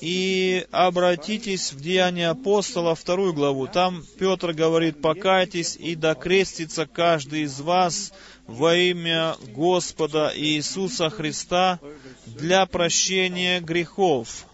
И 0.00 0.66
обратитесь 0.70 1.72
в 1.72 1.80
Деяния 1.80 2.28
апостола, 2.28 2.94
вторую 2.94 3.32
главу. 3.32 3.66
Там 3.66 4.04
Петр 4.18 4.52
говорит, 4.52 5.00
покайтесь 5.00 5.76
и 5.76 5.94
докрестится 5.94 6.86
каждый 6.86 7.42
из 7.42 7.60
вас 7.60 8.12
во 8.46 8.76
имя 8.76 9.36
Господа 9.54 10.32
Иисуса 10.34 11.08
Христа 11.08 11.80
для 12.26 12.66
прощения 12.66 13.60
грехов. 13.60 14.46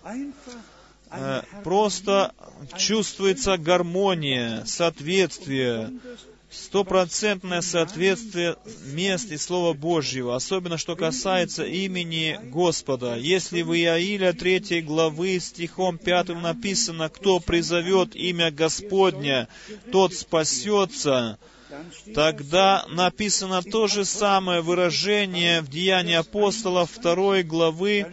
Э, 1.11 1.43
просто 1.65 2.33
чувствуется 2.77 3.59
гармония, 3.59 4.65
соответствие, 4.65 5.93
стопроцентное 6.51 7.61
соответствие 7.61 8.57
мест 8.87 9.31
и 9.31 9.37
Слова 9.37 9.73
Божьего, 9.73 10.35
особенно 10.35 10.79
что 10.79 10.97
касается 10.97 11.65
имени 11.65 12.39
Господа. 12.45 13.17
Если 13.17 13.63
в 13.63 13.73
Иаиля 13.73 14.33
3 14.33 14.83
главы 14.83 15.39
стихом 15.41 15.99
5 15.99 16.41
написано, 16.41 17.09
«Кто 17.09 17.41
призовет 17.41 18.17
имя 18.17 18.51
Господня, 18.51 19.49
тот 19.93 20.15
спасется», 20.15 21.39
Тогда 22.15 22.85
написано 22.89 23.63
то 23.63 23.87
же 23.87 24.05
самое 24.05 24.61
выражение 24.61 25.61
в 25.61 25.69
Деянии 25.69 26.15
апостолов 26.15 26.91
2 27.01 27.43
главы 27.43 28.07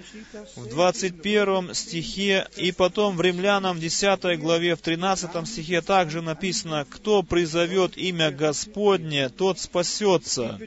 в 0.55 0.67
21 0.69 1.73
стихе, 1.73 2.47
и 2.57 2.71
потом 2.71 3.17
в 3.17 3.21
Римлянам 3.21 3.77
в 3.77 3.79
10 3.79 4.39
главе 4.39 4.75
в 4.75 4.81
13 4.81 5.47
стихе 5.47 5.81
также 5.81 6.21
написано, 6.21 6.85
«Кто 6.89 7.23
призовет 7.23 7.97
имя 7.97 8.31
Господне, 8.31 9.29
тот 9.29 9.59
спасется». 9.59 10.59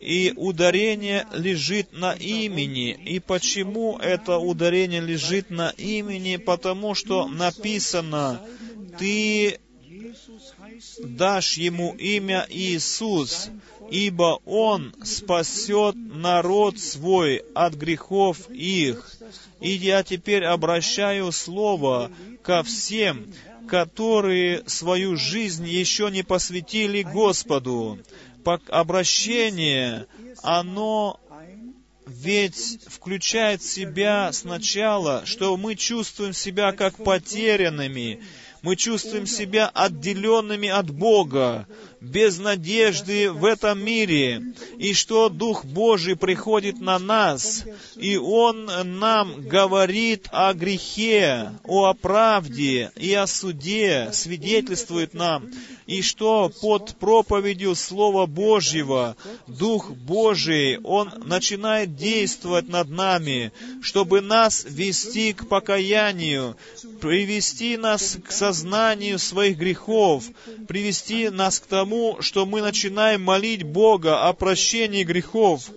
И 0.00 0.32
ударение 0.34 1.26
лежит 1.34 1.92
на 1.92 2.12
имени. 2.14 2.92
И 2.92 3.18
почему 3.18 3.98
это 3.98 4.38
ударение 4.38 5.02
лежит 5.02 5.50
на 5.50 5.70
имени? 5.76 6.36
Потому 6.36 6.94
что 6.94 7.28
написано, 7.28 8.40
«Ты 8.98 9.60
дашь 10.98 11.54
ему 11.54 11.94
имя 11.94 12.46
Иисус, 12.48 13.50
ибо 13.90 14.40
Он 14.44 14.94
спасет 15.04 15.94
народ 15.96 16.78
свой 16.78 17.42
от 17.54 17.74
грехов 17.74 18.50
их. 18.50 19.10
И 19.60 19.70
я 19.70 20.02
теперь 20.02 20.44
обращаю 20.44 21.32
слово 21.32 22.10
ко 22.42 22.62
всем, 22.62 23.32
которые 23.68 24.62
свою 24.66 25.16
жизнь 25.16 25.66
еще 25.66 26.10
не 26.10 26.22
посвятили 26.22 27.02
Господу. 27.02 27.98
Обращение, 28.68 30.06
оно 30.42 31.20
ведь 32.06 32.80
включает 32.88 33.62
в 33.62 33.70
себя 33.70 34.32
сначала, 34.32 35.24
что 35.24 35.56
мы 35.56 35.76
чувствуем 35.76 36.32
себя 36.32 36.72
как 36.72 36.96
потерянными, 36.96 38.20
мы 38.62 38.76
чувствуем 38.76 39.26
себя 39.26 39.68
отделенными 39.68 40.68
от 40.68 40.90
Бога, 40.90 41.66
без 42.00 42.38
надежды 42.38 43.30
в 43.30 43.44
этом 43.44 43.84
мире, 43.84 44.42
и 44.78 44.94
что 44.94 45.28
Дух 45.28 45.64
Божий 45.64 46.16
приходит 46.16 46.80
на 46.80 46.98
нас, 46.98 47.64
и 47.96 48.16
Он 48.16 48.70
нам 48.98 49.42
говорит 49.42 50.28
о 50.32 50.54
грехе, 50.54 51.52
о 51.64 51.92
правде 51.92 52.90
и 52.96 53.12
о 53.12 53.26
суде, 53.26 54.08
свидетельствует 54.12 55.12
нам, 55.12 55.50
и 55.86 56.02
что 56.02 56.50
под 56.60 56.96
проповедью 56.96 57.74
Слова 57.74 58.26
Божьего 58.26 59.16
Дух 59.46 59.90
Божий, 59.90 60.78
Он 60.78 61.12
начинает 61.26 61.96
действовать 61.96 62.68
над 62.68 62.88
нами, 62.88 63.52
чтобы 63.82 64.20
нас 64.22 64.64
вести 64.66 65.32
к 65.32 65.48
покаянию, 65.48 66.56
привести 67.00 67.76
нас 67.76 68.16
к 68.24 68.30
сознанию 68.30 69.18
своих 69.18 69.58
грехов, 69.58 70.24
привести 70.66 71.28
нас 71.28 71.60
к 71.60 71.66
тому, 71.66 71.89
тому, 71.90 72.22
что 72.22 72.46
мы 72.46 72.62
начинаем 72.62 73.20
молить 73.20 73.64
Бога 73.64 74.28
о 74.28 74.32
прощении 74.32 75.02
грехов 75.02 75.70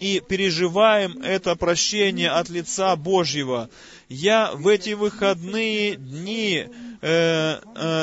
и 0.00 0.20
переживаем 0.26 1.22
это 1.22 1.54
прощение 1.54 2.30
от 2.30 2.48
лица 2.48 2.96
Божьего. 2.96 3.70
Я 4.08 4.50
в 4.52 4.66
эти 4.66 4.94
выходные 4.94 5.94
дни 5.94 6.66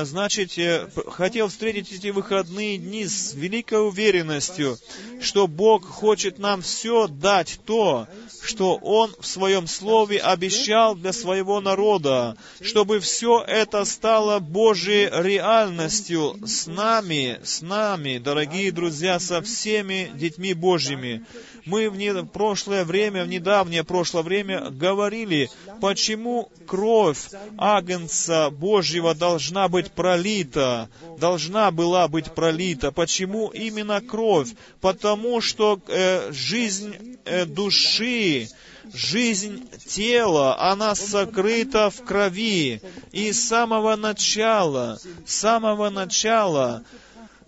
значит, 0.06 0.58
э, 0.58 0.88
хотел 1.08 1.50
встретить 1.50 1.92
эти 1.92 2.08
выходные 2.08 2.78
дни 2.78 3.06
с 3.06 3.34
великой 3.34 3.86
уверенностью, 3.88 4.78
что 5.20 5.48
Бог 5.48 5.86
хочет 5.86 6.40
нам 6.40 6.62
все 6.62 7.08
дать 7.08 7.60
то, 7.66 8.08
что 8.42 8.76
Он 8.76 9.14
в 9.20 9.26
Своем 9.26 9.68
Слове 9.68 10.20
обещал 10.20 10.96
для 10.96 11.12
Своего 11.12 11.60
народа, 11.60 12.38
чтобы 12.62 13.00
все 13.02 13.44
это 13.46 13.84
стало 13.84 14.40
Божьей 14.40 15.10
реальностью 15.12 16.38
с 16.46 16.68
нами, 16.68 17.40
с 17.44 17.62
нами, 17.62 18.18
дорогие 18.18 18.72
друзья, 18.72 19.20
со 19.20 19.42
всеми 19.42 20.10
детьми 20.16 20.54
Божьими. 20.54 21.26
Мы 21.66 21.90
в, 21.90 21.98
не, 21.98 22.14
прошлое 22.24 22.86
время, 22.86 23.26
в 23.26 23.28
недавнее 23.28 23.84
прошлое 23.84 24.22
время 24.22 24.70
говорили, 24.70 25.50
почему 25.82 26.50
кровь 26.68 27.18
Агнца 27.58 28.52
Божьего 28.52 28.85
должна 29.14 29.68
быть 29.68 29.92
пролита, 29.92 30.90
должна 31.20 31.72
была 31.72 32.08
быть 32.08 32.34
пролита. 32.34 32.92
Почему 32.92 33.50
именно 33.50 34.02
кровь? 34.02 34.50
Потому 34.82 35.42
что 35.42 35.80
э, 35.88 36.32
жизнь 36.32 37.18
э, 37.26 37.46
души, 37.46 38.48
жизнь 38.94 39.68
тела, 39.88 40.60
она 40.60 40.96
сокрыта 40.96 41.90
в 41.90 42.04
крови. 42.04 42.82
И 43.12 43.32
с 43.32 43.48
самого 43.48 43.96
начала, 43.96 45.00
с 45.26 45.36
самого 45.36 45.90
начала 45.90 46.84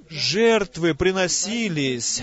жертвы 0.09 0.93
приносились 0.95 2.21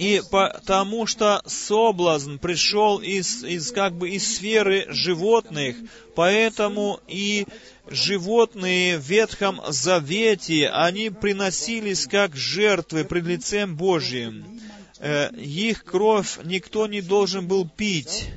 и 0.00 0.22
потому 0.30 1.04
что 1.04 1.42
соблазн 1.44 2.38
пришел 2.38 3.00
из, 3.00 3.44
из 3.44 3.70
как 3.70 3.92
бы 3.92 4.08
из 4.08 4.36
сферы 4.36 4.86
животных, 4.88 5.76
поэтому 6.14 7.00
и 7.06 7.46
животные 7.86 8.96
в 8.96 9.02
Ветхом 9.02 9.60
Завете, 9.68 10.70
они 10.70 11.10
приносились 11.10 12.06
как 12.06 12.34
жертвы 12.34 13.04
пред 13.04 13.26
лицем 13.26 13.76
Божьим. 13.76 14.58
Э, 15.00 15.28
их 15.34 15.84
кровь 15.84 16.38
никто 16.44 16.86
не 16.86 17.02
должен 17.02 17.46
был 17.46 17.68
пить. 17.68 18.30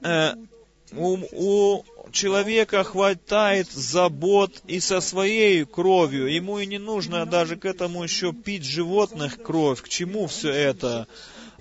Э, 0.00 0.32
у, 0.92 1.18
у 1.32 1.84
человека 2.12 2.84
хватает 2.84 3.70
забот 3.70 4.62
и 4.66 4.80
со 4.80 5.00
своей 5.00 5.64
кровью. 5.64 6.26
Ему 6.26 6.58
и 6.58 6.66
не 6.66 6.78
нужно 6.78 7.26
даже 7.26 7.56
к 7.56 7.64
этому 7.64 8.02
еще 8.02 8.32
пить 8.32 8.64
животных 8.64 9.42
кровь. 9.42 9.82
К 9.82 9.88
чему 9.88 10.26
все 10.26 10.50
это? 10.50 11.06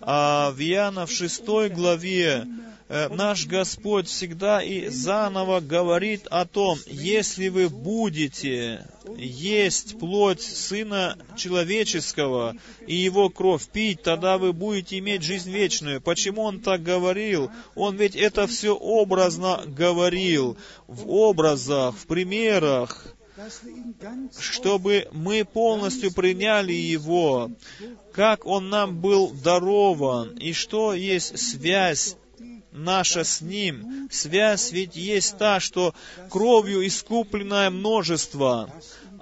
А 0.02 0.52
в 0.52 0.60
Иоанна 0.62 1.06
в 1.06 1.12
шестой 1.12 1.70
главе 1.70 2.48
наш 2.90 3.46
Господь 3.46 4.08
всегда 4.08 4.62
и 4.62 4.90
заново 4.90 5.60
говорит 5.60 6.26
о 6.32 6.46
том, 6.46 6.78
если 6.88 7.50
вы 7.50 7.70
будете 7.70 8.86
есть 9.16 10.00
плоть 10.00 10.42
Сына 10.42 11.18
Человеческого 11.38 12.56
и 12.88 12.96
Его 12.96 13.30
кровь 13.30 13.68
пить, 13.68 14.02
тогда 14.02 14.38
вы 14.38 14.54
будете 14.54 14.98
иметь 14.98 15.22
жизнь 15.22 15.52
вечную. 15.52 16.02
Почему 16.02 16.44
Он 16.44 16.60
так 16.60 16.82
говорил? 16.82 17.52
Он 17.76 17.96
ведь 17.96 18.16
это 18.16 18.48
все 18.48 18.76
образно 18.76 19.64
говорил, 19.68 20.58
в 20.88 21.10
образах, 21.10 21.96
в 21.96 22.08
примерах, 22.08 23.16
чтобы 24.40 25.08
мы 25.12 25.46
полностью 25.46 26.12
приняли 26.12 26.74
Его, 26.74 27.52
как 28.14 28.46
Он 28.46 28.70
нам 28.70 29.00
был 29.00 29.30
дарован, 29.30 30.38
и 30.38 30.54
что 30.54 30.94
есть 30.94 31.38
связь 31.40 32.18
наша 32.84 33.24
с 33.24 33.42
Ним. 33.42 34.08
Связь 34.12 34.72
ведь 34.72 34.96
есть 34.96 35.38
та, 35.38 35.60
что 35.60 35.94
кровью 36.30 36.86
искупленное 36.86 37.70
множество, 37.70 38.70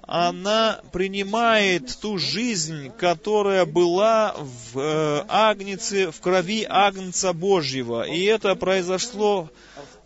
она 0.07 0.79
принимает 0.93 1.97
ту 1.99 2.17
жизнь, 2.17 2.89
которая 2.97 3.65
была 3.65 4.35
в 4.37 4.79
э, 4.79 5.25
Агнце, 5.27 6.11
в 6.11 6.21
крови 6.21 6.65
Агнца 6.67 7.33
Божьего. 7.33 8.03
И 8.07 8.23
это 8.23 8.55
произошло 8.55 9.49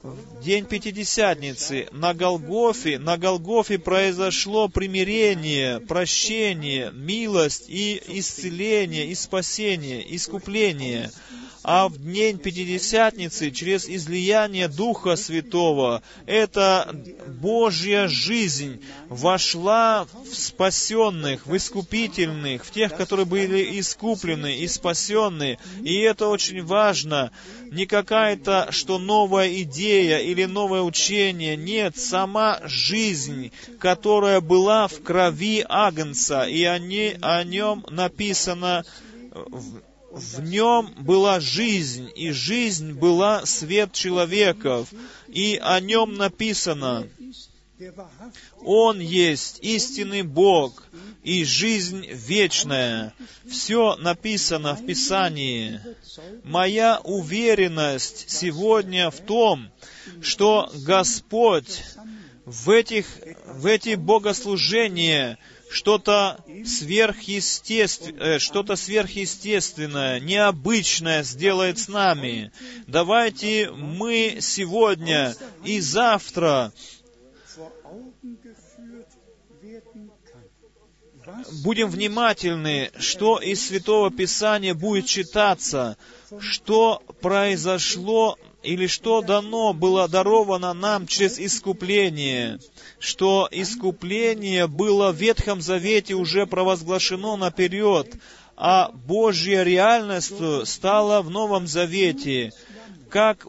в 0.02 0.42
день 0.42 0.66
Пятидесятницы 0.66 1.88
на 1.92 2.16
Голгофе, 2.16 2.98
на 2.98 3.18
Голгофе 3.18 3.78
произошло 3.78 4.68
примирение, 4.68 5.80
прощение, 5.80 6.92
милость 6.92 7.66
и 7.68 8.02
исцеление, 8.08 9.06
и 9.06 9.14
спасение, 9.14 10.16
искупление 10.16 11.12
а 11.64 11.88
в 11.90 11.98
день 11.98 12.38
Пятидесятницы 12.40 13.52
через 13.52 13.88
излияние 13.88 14.68
Духа 14.68 15.16
Святого 15.16 16.02
эта 16.26 16.94
Божья 17.28 18.08
жизнь 18.08 18.82
вошла 19.10 20.08
в 20.26 20.34
спасенных, 20.34 21.46
в 21.46 21.56
искупительных, 21.56 22.66
в 22.66 22.72
тех, 22.72 22.96
которые 22.96 23.26
были 23.26 23.80
искуплены 23.80 24.58
и 24.58 24.68
спасенны. 24.68 25.60
И 25.84 25.98
это 26.00 26.28
очень 26.28 26.64
важно. 26.64 27.32
Не 27.72 27.86
какая-то, 27.86 28.70
что 28.72 28.98
новая 28.98 29.62
идея 29.62 30.18
или 30.18 30.46
новое 30.46 30.82
учение. 30.82 31.56
Нет, 31.56 31.98
сама 31.98 32.60
жизнь, 32.64 33.52
которая 33.80 34.42
была 34.42 34.88
в 34.88 35.02
крови 35.04 35.64
Агнца, 35.68 36.44
и 36.44 36.64
о, 36.64 36.80
не, 36.80 37.18
о 37.22 37.44
нем 37.44 37.86
написано 37.90 38.84
в 40.12 40.42
нем 40.42 40.94
была 41.00 41.40
жизнь, 41.40 42.12
и 42.16 42.32
жизнь 42.32 42.94
была 42.94 43.46
свет 43.46 43.94
человеков, 43.94 44.90
и 45.28 45.60
о 45.62 45.80
нем 45.80 46.16
написано, 46.16 47.08
Он 48.64 49.00
есть 49.00 49.60
истинный 49.62 50.22
Бог 50.22 50.84
и 51.24 51.44
жизнь 51.46 52.06
вечная. 52.12 53.14
Все 53.50 53.96
написано 53.96 54.76
в 54.76 54.86
Писании. 54.86 55.80
Моя 56.44 57.00
уверенность 57.04 58.30
сегодня 58.30 59.10
в 59.10 59.20
том, 59.22 59.72
что 60.22 60.70
Господь 60.86 61.82
в, 62.46 62.70
этих, 62.70 63.08
в 63.48 63.66
эти 63.66 63.96
богослужения 63.96 65.40
что-то 65.72 66.44
сверхъестественное, 66.66 68.40
что-то 68.40 68.76
сверхъестественное, 68.76 70.20
необычное 70.20 71.24
сделает 71.24 71.80
с 71.80 71.88
нами. 71.88 72.52
Давайте 72.88 73.72
мы 73.72 74.38
сегодня 74.42 75.36
и 75.64 75.80
завтра 75.80 76.74
будем 81.64 81.90
внимательны, 81.90 82.92
что 82.98 83.38
из 83.38 83.68
Святого 83.68 84.12
Писания 84.12 84.74
будет 84.74 85.06
читаться, 85.06 85.98
что 86.40 87.02
произошло 87.22 88.38
или 88.64 88.88
что 88.88 89.22
дано 89.22 89.74
было 89.74 90.08
даровано 90.08 90.74
нам 90.74 91.08
через 91.08 91.40
искупление, 91.40 92.60
что 93.02 93.50
искупление 93.52 94.68
было 94.68 95.12
в 95.12 95.16
Ветхом 95.16 95.60
Завете 95.60 96.14
уже 96.14 96.46
провозглашено 96.46 97.36
наперед, 97.36 98.16
а 98.56 98.92
Божья 98.94 99.64
реальность 99.64 100.68
стала 100.68 101.24
в 101.24 101.32
Новом 101.32 101.66
Завете, 101.66 102.54
как 103.10 103.48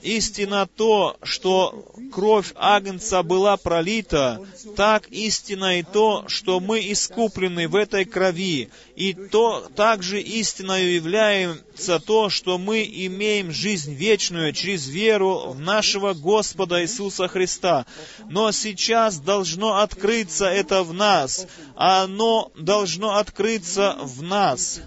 истина 0.00 0.66
то, 0.74 1.18
что 1.22 1.92
кровь 2.12 2.52
Агнца 2.56 3.22
была 3.22 3.56
пролита, 3.56 4.44
так 4.76 5.08
истина 5.08 5.78
и 5.78 5.82
то, 5.82 6.24
что 6.28 6.60
мы 6.60 6.80
искуплены 6.80 7.68
в 7.68 7.76
этой 7.76 8.04
крови. 8.04 8.70
И 8.96 9.14
то 9.14 9.68
также 9.74 10.20
истиною 10.20 10.94
является 10.94 12.00
то, 12.00 12.30
что 12.30 12.58
мы 12.58 12.82
имеем 12.82 13.52
жизнь 13.52 13.94
вечную 13.94 14.52
через 14.52 14.88
веру 14.88 15.50
в 15.50 15.60
нашего 15.60 16.14
Господа 16.14 16.82
Иисуса 16.82 17.28
Христа. 17.28 17.86
Но 18.28 18.52
сейчас 18.52 19.18
должно 19.18 19.78
открыться 19.78 20.46
это 20.46 20.82
в 20.82 20.92
нас, 20.92 21.46
а 21.76 22.04
оно 22.04 22.50
должно 22.56 23.16
открыться 23.16 23.96
в 24.00 24.22
нас 24.22 24.80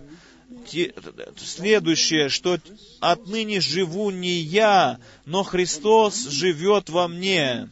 следующее, 1.37 2.29
что 2.29 2.57
отныне 2.99 3.61
живу 3.61 4.09
не 4.09 4.39
я, 4.39 4.99
но 5.25 5.43
Христос 5.43 6.27
живет 6.27 6.89
во 6.89 7.07
мне. 7.07 7.69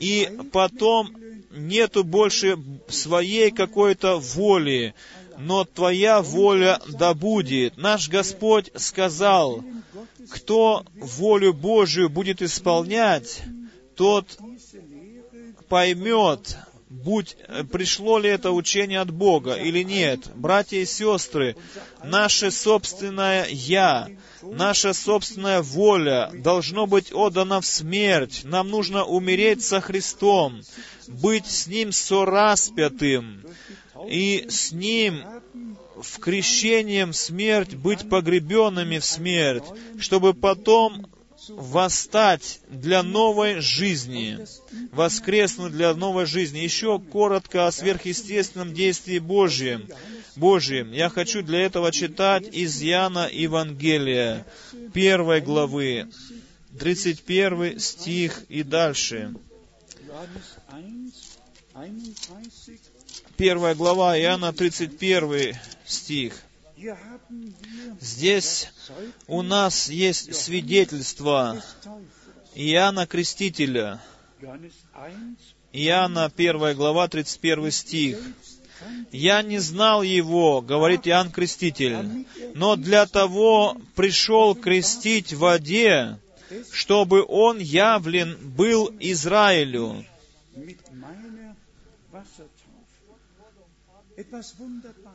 И 0.00 0.30
потом 0.52 1.14
нету 1.50 2.04
больше 2.04 2.58
своей 2.88 3.50
какой-то 3.50 4.18
воли, 4.18 4.94
но 5.38 5.64
Твоя 5.64 6.22
воля 6.22 6.80
да 6.88 7.14
будет. 7.14 7.76
Наш 7.76 8.08
Господь 8.08 8.70
сказал, 8.76 9.64
кто 10.30 10.84
волю 10.94 11.52
Божию 11.52 12.08
будет 12.08 12.42
исполнять, 12.42 13.42
тот 13.96 14.38
поймет, 15.68 16.56
будь, 16.94 17.36
э, 17.48 17.64
пришло 17.64 18.18
ли 18.18 18.30
это 18.30 18.52
учение 18.52 19.00
от 19.00 19.10
Бога 19.10 19.54
или 19.54 19.82
нет. 19.82 20.30
Братья 20.36 20.78
и 20.78 20.86
сестры, 20.86 21.56
наше 22.04 22.50
собственное 22.50 23.46
«я», 23.50 24.08
наша 24.42 24.92
собственная 24.92 25.62
воля 25.62 26.30
должно 26.32 26.86
быть 26.86 27.12
отдана 27.12 27.60
в 27.60 27.66
смерть. 27.66 28.42
Нам 28.44 28.68
нужно 28.68 29.04
умереть 29.04 29.62
со 29.62 29.80
Христом, 29.80 30.62
быть 31.08 31.46
с 31.46 31.66
Ним 31.66 31.90
сораспятым, 31.92 33.44
и 34.08 34.46
с 34.48 34.70
Ним 34.70 35.24
в 35.96 36.18
крещением 36.18 37.12
смерть 37.12 37.74
быть 37.74 38.08
погребенными 38.08 38.98
в 38.98 39.04
смерть, 39.04 39.64
чтобы 39.98 40.34
потом 40.34 41.06
восстать 41.48 42.60
для 42.68 43.02
новой 43.02 43.60
жизни, 43.60 44.38
воскреснуть 44.92 45.72
для 45.72 45.94
новой 45.94 46.26
жизни. 46.26 46.58
Еще 46.58 46.98
коротко 46.98 47.66
о 47.66 47.72
сверхъестественном 47.72 48.72
действии 48.72 49.18
Божьем. 49.18 49.88
Божьем. 50.36 50.92
Я 50.92 51.08
хочу 51.08 51.42
для 51.42 51.60
этого 51.60 51.92
читать 51.92 52.48
из 52.52 52.80
Яна 52.82 53.28
Евангелия, 53.30 54.46
первой 54.92 55.40
главы, 55.40 56.08
31 56.78 57.78
стих 57.78 58.42
и 58.48 58.62
дальше. 58.62 59.34
Первая 63.36 63.74
глава 63.74 64.18
Иоанна, 64.18 64.52
31 64.52 65.56
стих. 65.86 66.42
Здесь 68.00 68.68
у 69.26 69.42
нас 69.42 69.88
есть 69.88 70.34
свидетельство 70.34 71.62
Иоанна 72.54 73.06
Крестителя. 73.06 74.00
Иоанна 75.72 76.26
1 76.36 76.76
глава 76.76 77.08
31 77.08 77.70
стих. 77.70 78.18
«Я 79.12 79.42
не 79.42 79.58
знал 79.58 80.02
его,— 80.02 80.60
говорит 80.62 81.06
Иоанн 81.06 81.30
Креститель,— 81.30 82.26
но 82.54 82.76
для 82.76 83.06
того 83.06 83.76
пришел 83.94 84.54
крестить 84.54 85.32
в 85.32 85.38
воде, 85.38 86.18
чтобы 86.70 87.24
он 87.26 87.58
явлен 87.58 88.36
был 88.56 88.92
Израилю». 89.00 90.04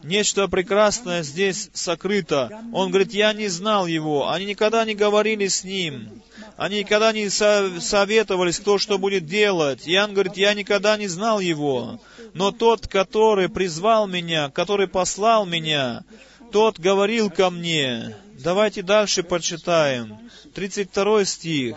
Нечто 0.03 0.47
прекрасное 0.47 1.23
здесь 1.23 1.69
сокрыто. 1.73 2.63
Он 2.73 2.89
говорит, 2.89 3.13
я 3.13 3.33
не 3.33 3.47
знал 3.47 3.87
его. 3.87 4.29
Они 4.29 4.45
никогда 4.45 4.85
не 4.85 4.95
говорили 4.95 5.47
с 5.47 5.63
ним. 5.63 6.21
Они 6.57 6.79
никогда 6.79 7.13
не 7.13 7.29
советовались, 7.29 8.59
кто 8.59 8.77
что 8.77 8.97
будет 8.97 9.25
делать. 9.25 9.87
Иоанн 9.87 10.13
говорит, 10.13 10.37
я 10.37 10.53
никогда 10.53 10.97
не 10.97 11.07
знал 11.07 11.39
его. 11.39 11.99
Но 12.33 12.51
тот, 12.51 12.87
который 12.87 13.49
призвал 13.49 14.07
меня, 14.07 14.49
который 14.49 14.87
послал 14.87 15.45
меня, 15.45 16.03
тот 16.51 16.79
говорил 16.79 17.29
ко 17.29 17.49
мне. 17.49 18.15
Давайте 18.33 18.81
дальше 18.81 19.23
почитаем. 19.23 20.17
32 20.53 21.25
стих. 21.25 21.75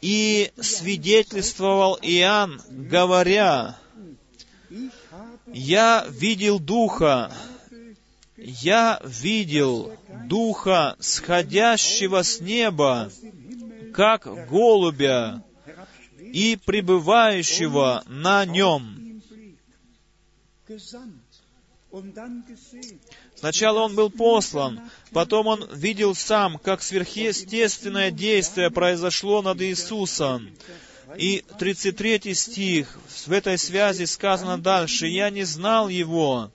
«И 0.00 0.52
свидетельствовал 0.60 1.98
Иоанн, 2.02 2.60
говоря, 2.68 3.78
я 5.56 6.06
видел 6.10 6.58
Духа, 6.58 7.32
я 8.36 9.00
видел 9.04 9.96
Духа, 10.26 10.96
сходящего 11.00 12.22
с 12.22 12.40
неба, 12.40 13.10
как 13.94 14.48
голубя, 14.50 15.42
и 16.20 16.58
пребывающего 16.62 18.02
на 18.06 18.44
нем. 18.44 19.22
Сначала 23.34 23.80
он 23.80 23.94
был 23.94 24.10
послан, 24.10 24.80
потом 25.12 25.46
он 25.46 25.66
видел 25.72 26.14
сам, 26.14 26.58
как 26.58 26.82
сверхъестественное 26.82 28.10
действие 28.10 28.70
произошло 28.70 29.40
над 29.40 29.62
Иисусом. 29.62 30.50
И 31.16 31.44
33 31.58 32.34
стих, 32.34 32.98
в 33.26 33.32
этой 33.32 33.58
связи 33.58 34.04
сказано 34.04 34.58
дальше, 34.58 35.06
«Я 35.06 35.30
не 35.30 35.44
знал 35.44 35.88
его, 35.88 36.50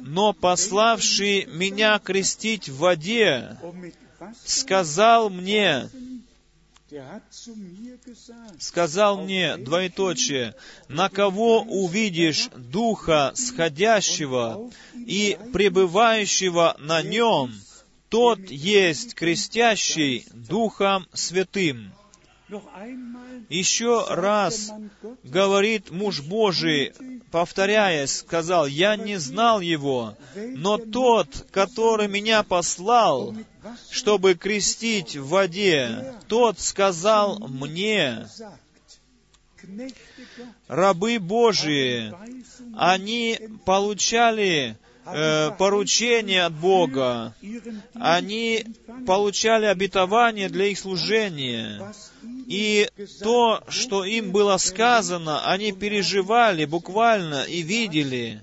но 0.00 0.32
пославший 0.32 1.46
меня 1.46 1.98
крестить 2.00 2.68
в 2.68 2.78
воде, 2.78 3.56
сказал 4.44 5.30
мне, 5.30 5.88
сказал 8.58 9.22
мне, 9.22 9.56
двоеточие, 9.56 10.54
на 10.88 11.08
кого 11.08 11.60
увидишь 11.62 12.48
Духа 12.56 13.32
сходящего 13.34 14.70
и 14.94 15.38
пребывающего 15.52 16.76
на 16.78 17.02
нем, 17.02 17.52
тот 18.08 18.40
есть 18.50 19.14
крестящий 19.14 20.26
Духом 20.32 21.06
Святым. 21.12 21.92
Еще 23.48 24.06
раз 24.08 24.70
говорит 25.22 25.90
муж 25.90 26.22
Божий, 26.22 26.92
повторяясь, 27.30 28.18
сказал, 28.18 28.66
«Я 28.66 28.96
не 28.96 29.16
знал 29.16 29.60
его, 29.60 30.14
но 30.34 30.78
тот, 30.78 31.46
который 31.50 32.08
меня 32.08 32.42
послал, 32.42 33.34
чтобы 33.90 34.34
крестить 34.34 35.16
в 35.16 35.28
воде, 35.28 36.14
тот 36.28 36.58
сказал 36.58 37.38
мне, 37.38 38.26
рабы 40.68 41.18
Божии, 41.18 42.14
они 42.76 43.38
получали 43.64 44.78
э, 45.14 45.50
поручение 45.58 46.44
от 46.44 46.54
Бога. 46.54 47.34
Они 47.94 48.64
получали 49.06 49.66
обетование 49.66 50.48
для 50.48 50.66
их 50.66 50.78
служения. 50.78 51.92
И 52.46 52.88
то, 53.22 53.62
что 53.68 54.04
им 54.04 54.32
было 54.32 54.56
сказано, 54.56 55.50
они 55.50 55.72
переживали 55.72 56.64
буквально 56.64 57.42
и 57.42 57.60
видели, 57.62 58.40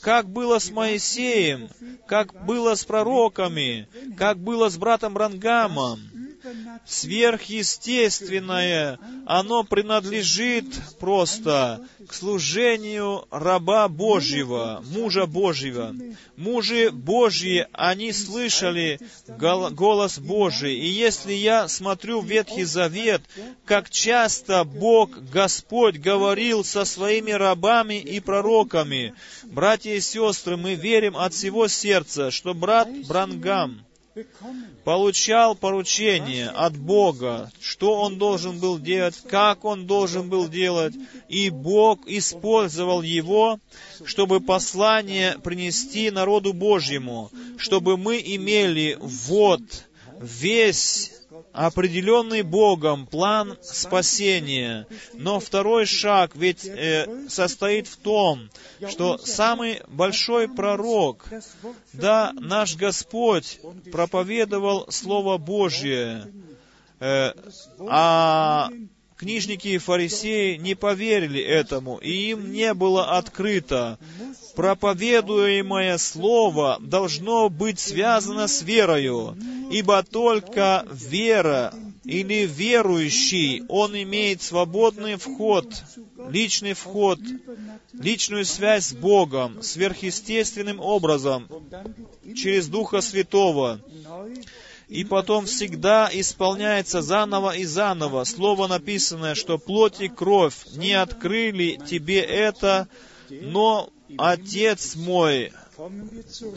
как 0.00 0.28
было 0.28 0.58
с 0.58 0.70
Моисеем, 0.70 1.68
как 2.06 2.46
было 2.46 2.74
с 2.74 2.84
пророками, 2.84 3.86
как 4.16 4.38
было 4.38 4.70
с 4.70 4.78
братом 4.78 5.16
Рангамом 5.16 6.13
сверхъестественное, 6.86 8.98
оно 9.26 9.64
принадлежит 9.64 10.66
просто 10.98 11.86
к 12.06 12.14
служению 12.14 13.26
раба 13.30 13.88
Божьего, 13.88 14.82
мужа 14.90 15.26
Божьего. 15.26 15.94
Мужи 16.36 16.90
Божьи, 16.90 17.66
они 17.72 18.12
слышали 18.12 18.98
голос 19.26 20.18
Божий. 20.18 20.74
И 20.74 20.86
если 20.86 21.32
я 21.32 21.68
смотрю 21.68 22.20
в 22.20 22.26
Ветхий 22.26 22.64
Завет, 22.64 23.22
как 23.64 23.90
часто 23.90 24.64
Бог, 24.64 25.18
Господь, 25.30 25.98
говорил 25.98 26.64
со 26.64 26.84
своими 26.84 27.30
рабами 27.30 28.00
и 28.00 28.20
пророками, 28.20 29.14
братья 29.44 29.92
и 29.92 30.00
сестры, 30.00 30.56
мы 30.56 30.74
верим 30.74 31.16
от 31.16 31.34
всего 31.34 31.68
сердца, 31.68 32.30
что 32.30 32.54
брат 32.54 32.88
Брангам, 33.06 33.84
получал 34.84 35.56
поручение 35.56 36.48
от 36.48 36.76
Бога, 36.76 37.50
что 37.60 38.00
он 38.00 38.18
должен 38.18 38.58
был 38.58 38.78
делать, 38.78 39.16
как 39.28 39.64
он 39.64 39.86
должен 39.86 40.28
был 40.28 40.48
делать, 40.48 40.94
и 41.28 41.50
Бог 41.50 42.06
использовал 42.06 43.02
его, 43.02 43.58
чтобы 44.04 44.40
послание 44.40 45.38
принести 45.38 46.10
народу 46.10 46.52
Божьему, 46.52 47.30
чтобы 47.56 47.96
мы 47.96 48.22
имели 48.24 48.96
вот 49.00 49.62
весь 50.20 51.13
определенный 51.52 52.42
Богом 52.42 53.06
план 53.06 53.56
спасения. 53.62 54.86
Но 55.12 55.40
второй 55.40 55.86
шаг 55.86 56.32
ведь 56.34 56.64
э, 56.64 57.06
состоит 57.28 57.86
в 57.86 57.96
том, 57.96 58.50
что 58.88 59.18
самый 59.18 59.80
большой 59.88 60.48
пророк, 60.48 61.28
да, 61.92 62.32
наш 62.34 62.76
Господь 62.76 63.60
проповедовал 63.92 64.86
Слово 64.90 65.38
Божье, 65.38 66.32
э, 67.00 67.32
а 67.88 68.68
книжники 69.16 69.68
и 69.68 69.78
фарисеи 69.78 70.56
не 70.56 70.74
поверили 70.74 71.40
этому, 71.40 71.98
и 71.98 72.30
им 72.30 72.52
не 72.52 72.74
было 72.74 73.16
открыто. 73.16 73.98
Проповедуемое 74.54 75.98
слово 75.98 76.78
должно 76.80 77.48
быть 77.48 77.80
связано 77.80 78.46
с 78.46 78.62
верою, 78.62 79.36
ибо 79.70 80.02
только 80.02 80.86
вера 80.92 81.74
или 82.04 82.46
верующий, 82.46 83.62
он 83.68 83.96
имеет 83.96 84.42
свободный 84.42 85.16
вход, 85.16 85.66
личный 86.28 86.74
вход, 86.74 87.18
личную 87.92 88.44
связь 88.44 88.88
с 88.88 88.92
Богом, 88.92 89.62
сверхъестественным 89.62 90.80
образом, 90.80 91.48
через 92.34 92.68
Духа 92.68 93.00
Святого 93.00 93.80
и 94.88 95.04
потом 95.04 95.46
всегда 95.46 96.10
исполняется 96.12 97.00
заново 97.02 97.56
и 97.56 97.64
заново. 97.64 98.24
Слово 98.24 98.66
написанное, 98.66 99.34
что 99.34 99.58
плоть 99.58 100.00
и 100.00 100.08
кровь 100.08 100.54
не 100.76 100.92
открыли 100.92 101.80
тебе 101.88 102.20
это, 102.20 102.88
но 103.30 103.90
Отец 104.18 104.96
мой, 104.96 105.52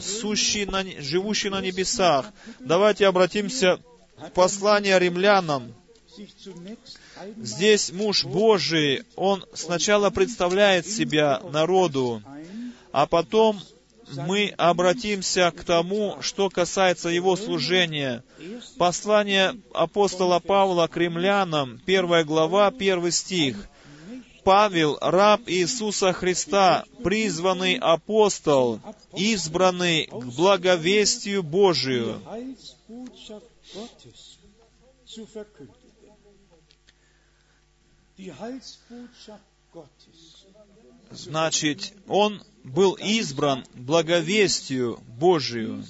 сущий 0.00 0.66
на, 0.66 0.84
живущий 1.00 1.48
на 1.48 1.60
небесах. 1.60 2.26
Давайте 2.60 3.06
обратимся 3.06 3.78
к 4.16 4.32
посланию 4.32 4.98
римлянам. 4.98 5.74
Здесь 7.36 7.92
муж 7.92 8.24
Божий, 8.24 9.04
он 9.16 9.44
сначала 9.54 10.10
представляет 10.10 10.86
себя 10.86 11.40
народу, 11.52 12.22
а 12.92 13.06
потом 13.06 13.60
мы 14.10 14.54
обратимся 14.56 15.50
к 15.50 15.64
тому, 15.64 16.18
что 16.20 16.48
касается 16.50 17.08
его 17.08 17.36
служения. 17.36 18.24
Послание 18.78 19.54
апостола 19.72 20.38
Павла 20.38 20.86
к 20.86 20.96
римлянам, 20.96 21.80
первая 21.84 22.24
глава, 22.24 22.70
первый 22.70 23.12
стих. 23.12 23.68
Павел, 24.48 24.96
раб 25.02 25.42
Иисуса 25.46 26.14
Христа, 26.14 26.86
призванный 27.04 27.76
апостол, 27.76 28.80
избранный 29.14 30.06
к 30.06 30.24
благовестию 30.24 31.42
Божию. 31.42 32.22
Значит, 41.10 41.92
он 42.06 42.42
был 42.64 42.94
избран 42.94 43.66
благовестию 43.74 44.98
Божию. 45.18 45.84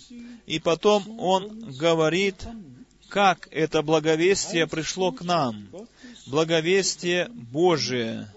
И 0.46 0.58
потом 0.58 1.20
он 1.20 1.60
говорит, 1.78 2.44
как 3.08 3.46
это 3.52 3.82
благовестие 3.82 4.66
пришло 4.66 5.12
к 5.12 5.22
нам. 5.22 5.68
Благовестие 6.26 7.28
Божие, 7.28 8.28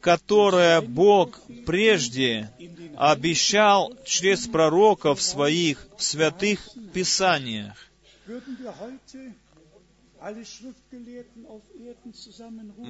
которое 0.00 0.80
Бог 0.80 1.40
прежде 1.66 2.50
обещал 2.96 3.92
через 4.04 4.46
пророков 4.46 5.22
своих 5.22 5.86
в 5.96 6.02
святых 6.02 6.60
Писаниях. 6.92 7.74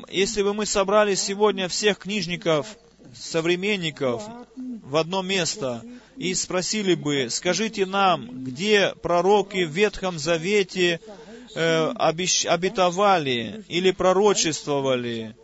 Если 0.08 0.42
бы 0.42 0.54
мы 0.54 0.66
собрали 0.66 1.14
сегодня 1.14 1.68
всех 1.68 1.98
книжников 1.98 2.76
современников 3.14 4.22
в 4.56 4.96
одно 4.96 5.22
место 5.22 5.82
и 6.16 6.34
спросили 6.34 6.94
бы, 6.94 7.28
скажите 7.30 7.86
нам, 7.86 8.44
где 8.44 8.94
пророки 9.02 9.64
в 9.64 9.70
Ветхом 9.70 10.18
Завете 10.18 11.00
э, 11.54 11.92
обещ, 11.96 12.46
обетовали 12.46 13.64
или 13.68 13.90
пророчествовали 13.90 15.36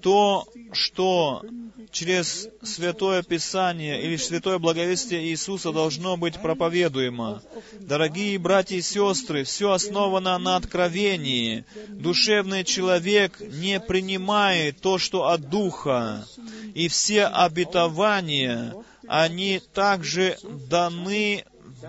то, 0.00 0.46
что 0.72 1.42
через 1.90 2.48
Святое 2.62 3.22
Писание 3.22 4.02
или 4.02 4.16
Святое 4.16 4.58
Благовестие 4.58 5.26
Иисуса 5.28 5.72
должно 5.72 6.16
быть 6.16 6.40
проповедуемо. 6.40 7.42
Дорогие 7.80 8.38
братья 8.38 8.76
и 8.76 8.82
сестры, 8.82 9.44
все 9.44 9.72
основано 9.72 10.38
на 10.38 10.56
откровении. 10.56 11.64
Душевный 11.88 12.64
человек 12.64 13.40
не 13.40 13.80
принимает 13.80 14.80
то, 14.80 14.98
что 14.98 15.28
от 15.28 15.48
Духа. 15.48 16.26
И 16.74 16.88
все 16.88 17.24
обетования, 17.24 18.74
они 19.06 19.60
также 19.72 20.38
даны 20.68 21.44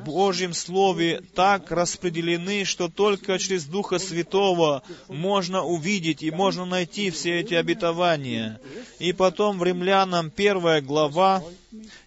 Божьем 0.06 0.54
Слове 0.54 1.22
так 1.36 1.72
распределены, 1.72 2.66
что 2.66 2.90
только 2.90 3.40
через 3.40 3.66
Духа 3.66 4.00
Святого 4.00 4.84
можно 5.08 5.64
увидеть 5.64 6.24
и 6.24 6.32
можно 6.32 6.66
найти 6.66 7.10
все 7.10 7.40
эти 7.40 7.54
обетования. 7.54 8.60
И 9.00 9.14
потом 9.14 9.60
в 9.60 9.64
Римлянам 9.64 10.30
первая 10.30 10.82
глава, 10.82 11.44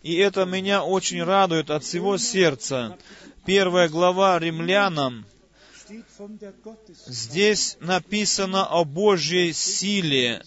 и 0.02 0.14
это 0.14 0.44
меня 0.44 0.84
очень 0.84 1.22
радует 1.22 1.70
от 1.70 1.84
всего 1.84 2.18
сердца. 2.18 2.96
Первая 3.44 3.88
глава 3.88 4.38
Римлянам, 4.38 5.26
Здесь 7.06 7.76
написано 7.80 8.66
о 8.66 8.84
Божьей 8.84 9.52
силе, 9.52 10.42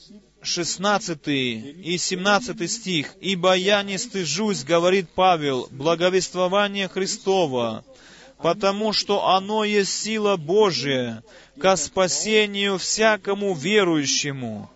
16 0.45 1.27
и 1.27 1.97
17 1.97 2.71
стих. 2.71 3.15
«Ибо 3.21 3.53
я 3.55 3.83
не 3.83 3.97
стыжусь,— 3.97 4.63
говорит 4.65 5.09
Павел,— 5.13 5.67
благовествования 5.71 6.87
Христова, 6.87 7.83
потому 8.37 8.93
что 8.93 9.27
оно 9.27 9.63
есть 9.63 10.03
сила 10.03 10.37
Божия 10.37 11.23
ко 11.59 11.75
спасению 11.75 12.77
всякому 12.77 13.53
верующему, 13.55 14.69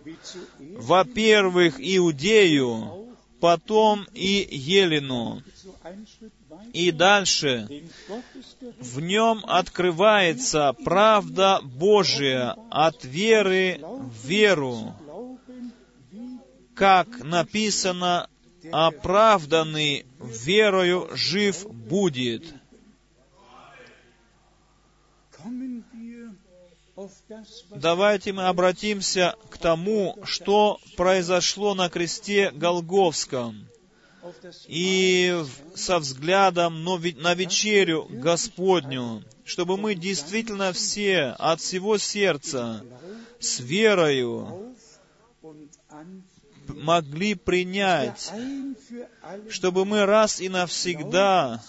во-первых, 0.59 1.75
иудею, 1.79 3.07
потом 3.39 4.07
и 4.13 4.47
елену». 4.51 5.43
И 6.73 6.91
дальше 6.91 7.67
в 8.79 8.99
нем 8.99 9.43
открывается 9.47 10.73
правда 10.83 11.61
Божия 11.63 12.55
от 12.69 13.03
веры 13.05 13.79
в 13.81 14.27
веру, 14.27 14.93
как 16.79 17.19
написано, 17.25 18.29
оправданный 18.71 20.05
верою 20.17 21.09
жив 21.13 21.67
будет. 21.69 22.55
Давайте 27.75 28.31
мы 28.31 28.47
обратимся 28.47 29.35
к 29.49 29.57
тому, 29.57 30.17
что 30.23 30.79
произошло 30.95 31.75
на 31.75 31.89
кресте 31.89 32.51
Голговском, 32.51 33.67
и 34.67 35.43
со 35.75 35.99
взглядом 35.99 36.81
на 36.83 37.33
вечерю 37.33 38.07
Господню, 38.09 39.23
чтобы 39.43 39.75
мы 39.75 39.95
действительно 39.95 40.71
все 40.71 41.35
от 41.39 41.59
всего 41.59 41.97
сердца 41.97 42.85
с 43.41 43.59
верою 43.59 44.75
могли 46.69 47.35
принять, 47.35 48.31
чтобы 49.49 49.85
мы 49.85 50.05
раз 50.05 50.41
и 50.41 50.49
навсегда 50.49 51.61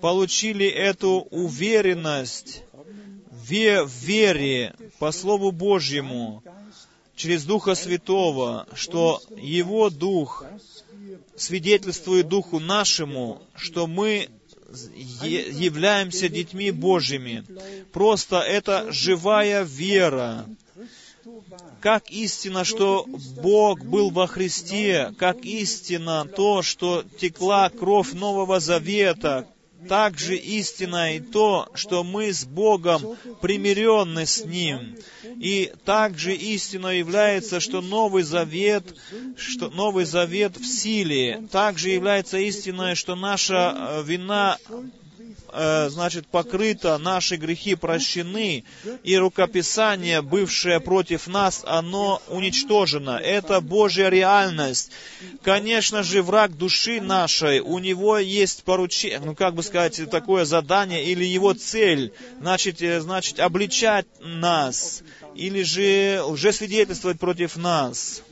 получили 0.00 0.66
эту 0.66 1.26
уверенность 1.30 2.62
в 3.30 3.50
вере 3.50 4.74
по 4.98 5.12
Слову 5.12 5.50
Божьему 5.50 6.42
через 7.16 7.44
Духа 7.44 7.74
Святого, 7.74 8.66
что 8.74 9.20
Его 9.36 9.90
Дух 9.90 10.44
свидетельствует 11.36 12.28
Духу 12.28 12.58
нашему, 12.58 13.42
что 13.54 13.86
мы 13.86 14.28
являемся 15.22 16.28
детьми 16.28 16.70
Божьими. 16.70 17.44
Просто 17.92 18.40
это 18.40 18.90
живая 18.92 19.62
вера, 19.62 20.46
как 21.80 22.10
истина, 22.10 22.64
что 22.64 23.06
Бог 23.42 23.84
был 23.84 24.10
во 24.10 24.26
Христе, 24.26 25.12
как 25.18 25.44
истина 25.44 26.26
то, 26.26 26.62
что 26.62 27.04
текла 27.20 27.70
кровь 27.70 28.12
Нового 28.12 28.60
Завета, 28.60 29.46
также 29.88 30.36
истина 30.36 31.16
и 31.16 31.20
то, 31.20 31.68
что 31.74 32.04
мы 32.04 32.32
с 32.32 32.44
Богом 32.44 33.16
примиренны 33.40 34.26
с 34.26 34.44
Ним. 34.44 34.96
И 35.22 35.72
также 35.84 36.34
истиной 36.34 36.98
является, 36.98 37.60
что 37.60 37.80
Новый 37.80 38.22
Завет, 38.22 38.96
что 39.36 39.70
Новый 39.70 40.04
Завет 40.04 40.56
в 40.56 40.64
силе. 40.64 41.46
Также 41.50 41.90
является 41.90 42.38
истиной, 42.38 42.94
что 42.94 43.14
наша 43.14 43.74
э, 43.76 44.02
вина 44.04 44.58
Э, 45.56 45.88
значит, 45.88 46.26
покрыто, 46.26 46.98
наши 46.98 47.36
грехи 47.36 47.76
прощены, 47.76 48.64
и 49.04 49.16
рукописание, 49.16 50.20
бывшее 50.20 50.80
против 50.80 51.28
нас, 51.28 51.62
оно 51.64 52.20
уничтожено. 52.28 53.20
Это 53.22 53.60
Божья 53.60 54.08
реальность. 54.08 54.90
Конечно 55.42 56.02
же, 56.02 56.22
враг 56.24 56.56
души 56.56 57.00
нашей, 57.00 57.60
у 57.60 57.78
него 57.78 58.18
есть 58.18 58.64
поручение, 58.64 59.20
ну, 59.20 59.36
как 59.36 59.54
бы 59.54 59.62
сказать, 59.62 60.00
такое 60.10 60.44
задание 60.44 61.04
или 61.04 61.24
его 61.24 61.54
цель, 61.54 62.12
значит, 62.40 62.82
э, 62.82 63.00
значит 63.00 63.38
обличать 63.38 64.06
нас, 64.20 65.04
или 65.36 65.62
же 65.62 66.20
лжесвидетельствовать 66.24 67.20
против 67.20 67.56
нас. 67.56 68.22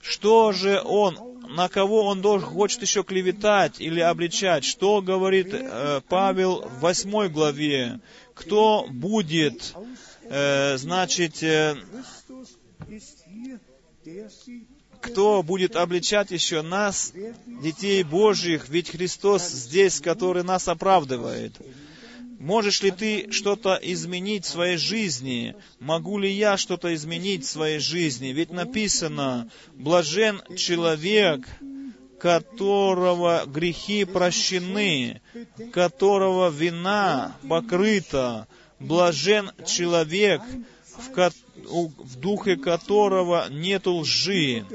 Что 0.00 0.50
же 0.50 0.82
он 0.84 1.31
на 1.52 1.68
кого 1.68 2.04
он 2.04 2.20
должен, 2.22 2.48
хочет 2.48 2.82
еще 2.82 3.04
клеветать 3.04 3.80
или 3.80 4.00
обличать. 4.00 4.64
Что 4.64 5.02
говорит 5.02 5.48
э, 5.52 6.00
Павел 6.08 6.62
в 6.62 6.80
восьмой 6.80 7.28
главе? 7.28 8.00
Кто 8.34 8.86
будет, 8.88 9.74
э, 10.24 10.76
значит, 10.78 11.42
э, 11.42 11.76
кто 15.00 15.42
будет 15.42 15.76
обличать 15.76 16.30
еще 16.30 16.62
нас, 16.62 17.12
детей 17.46 18.02
Божьих, 18.02 18.68
ведь 18.68 18.90
Христос 18.90 19.48
здесь, 19.48 20.00
который 20.00 20.44
нас 20.44 20.68
оправдывает. 20.68 21.54
Можешь 22.42 22.82
ли 22.82 22.90
ты 22.90 23.30
что-то 23.30 23.78
изменить 23.80 24.44
в 24.44 24.48
своей 24.48 24.76
жизни? 24.76 25.54
Могу 25.78 26.18
ли 26.18 26.28
я 26.28 26.56
что-то 26.56 26.92
изменить 26.92 27.44
в 27.44 27.48
своей 27.48 27.78
жизни? 27.78 28.32
Ведь 28.32 28.50
написано, 28.50 29.48
блажен 29.74 30.42
человек, 30.56 31.46
которого 32.18 33.44
грехи 33.46 34.04
прощены, 34.04 35.20
которого 35.72 36.50
вина 36.50 37.36
покрыта. 37.48 38.48
Блажен 38.80 39.52
человек, 39.64 40.42
в, 40.98 41.12
ко- 41.12 41.30
в 41.54 42.16
духе 42.16 42.56
которого 42.56 43.46
нет 43.50 43.86
лжи. 43.86 44.66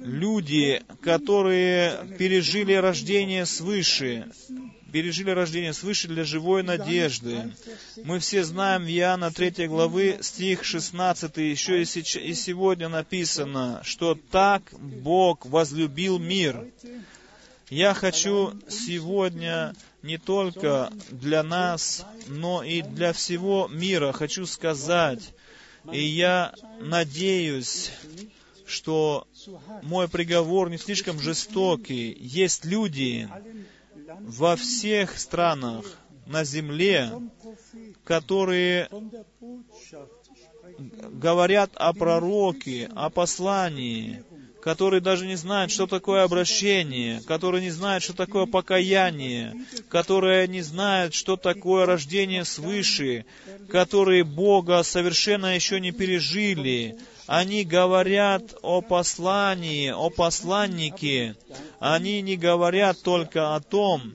Люди, 0.00 0.82
которые 1.02 2.16
пережили 2.18 2.72
рождение 2.72 3.44
свыше, 3.44 4.32
пережили 4.92 5.30
рождение 5.30 5.72
свыше 5.72 6.08
для 6.08 6.24
живой 6.24 6.62
надежды. 6.62 7.52
Мы 8.04 8.18
все 8.18 8.44
знаем 8.44 8.84
в 8.84 8.88
Иоанна 8.88 9.32
3 9.32 9.66
главы, 9.66 10.18
стих 10.20 10.64
16, 10.64 11.36
еще 11.38 11.82
и 11.82 12.34
сегодня 12.34 12.88
написано, 12.88 13.80
что 13.84 14.18
так 14.30 14.62
Бог 14.78 15.46
возлюбил 15.46 16.18
мир. 16.18 16.66
Я 17.70 17.94
хочу 17.94 18.52
сегодня 18.68 19.74
не 20.02 20.18
только 20.18 20.92
для 21.10 21.42
нас, 21.42 22.04
но 22.26 22.62
и 22.62 22.82
для 22.82 23.14
всего 23.14 23.68
мира 23.72 24.12
хочу 24.12 24.44
сказать, 24.44 25.32
и 25.90 26.00
я 26.00 26.54
надеюсь, 26.80 27.90
что 28.66 29.26
мой 29.82 30.08
приговор 30.08 30.70
не 30.70 30.76
слишком 30.78 31.18
жестокий. 31.18 32.16
Есть 32.20 32.64
люди, 32.64 33.28
во 34.20 34.56
всех 34.56 35.18
странах 35.18 35.84
на 36.26 36.44
земле, 36.44 37.10
которые 38.04 38.88
говорят 41.12 41.70
о 41.76 41.92
пророке, 41.92 42.90
о 42.94 43.10
послании, 43.10 44.22
которые 44.62 45.00
даже 45.00 45.26
не 45.26 45.34
знают, 45.34 45.72
что 45.72 45.86
такое 45.86 46.22
обращение, 46.22 47.20
которые 47.26 47.62
не 47.62 47.70
знают, 47.70 48.04
что 48.04 48.14
такое 48.14 48.46
покаяние, 48.46 49.54
которые 49.88 50.46
не 50.46 50.60
знают, 50.60 51.14
что 51.14 51.36
такое 51.36 51.84
рождение 51.84 52.44
свыше, 52.44 53.24
которые 53.68 54.22
Бога 54.22 54.82
совершенно 54.84 55.54
еще 55.54 55.80
не 55.80 55.90
пережили, 55.90 56.96
они 57.32 57.64
говорят 57.64 58.54
о 58.60 58.82
послании, 58.82 59.88
о 59.88 60.10
посланнике. 60.10 61.34
Они 61.80 62.20
не 62.20 62.36
говорят 62.36 63.00
только 63.00 63.54
о 63.54 63.60
том, 63.60 64.12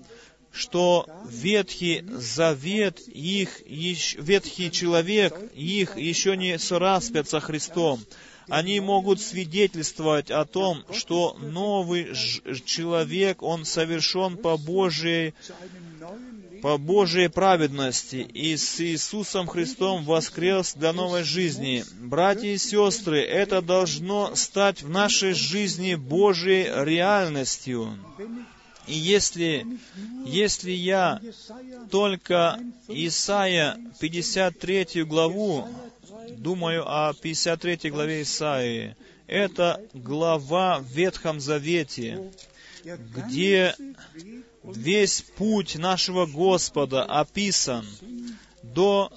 что 0.52 1.08
Ветхий 1.28 2.04
Завет, 2.12 3.00
их, 3.08 3.62
Ветхий 3.66 4.70
человек, 4.70 5.34
их 5.56 5.98
еще 5.98 6.38
не 6.38 6.60
сораспят 6.60 7.28
со 7.28 7.40
Христом. 7.40 8.00
Они 8.50 8.80
могут 8.80 9.20
свидетельствовать 9.20 10.30
о 10.30 10.46
том, 10.46 10.86
что 10.94 11.36
новый 11.40 12.14
человек, 12.66 13.42
он 13.42 13.66
совершен 13.66 14.38
по 14.38 14.58
Божьей 14.58 15.34
по 16.62 16.78
Божьей 16.78 17.30
праведности 17.30 18.18
и 18.18 18.56
с 18.58 18.80
Иисусом 18.82 19.48
Христом 19.48 20.04
воскрес 20.04 20.74
для 20.74 20.94
новой 20.94 21.24
жизни. 21.24 21.84
Братья 22.00 22.48
и 22.48 22.58
сестры, 22.58 23.22
это 23.22 23.62
должно 23.62 24.36
стать 24.36 24.82
в 24.82 24.90
нашей 24.90 25.34
жизни 25.34 25.96
Божьей 25.96 26.66
реальностью. 26.86 27.98
И 28.88 28.94
если, 28.94 29.66
если 30.26 30.72
я 30.72 31.22
только 31.92 32.60
Исаия 32.88 33.78
53 34.00 35.04
главу, 35.04 35.68
думаю 36.38 36.84
о 36.88 37.14
53 37.14 37.90
главе 37.90 38.22
Исаии, 38.22 38.96
это 39.28 39.82
глава 39.94 40.80
в 40.80 40.86
Ветхом 40.86 41.42
Завете, 41.42 42.32
где 42.84 43.76
весь 44.76 45.22
путь 45.38 45.76
нашего 45.76 46.26
Господа 46.26 47.04
описан. 47.04 47.86
до 48.64 49.12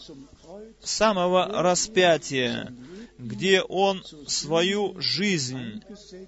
самого 0.83 1.63
распятия, 1.63 2.73
где 3.19 3.61
Он 3.63 4.03
свою 4.27 5.01
жизнь 5.01 5.83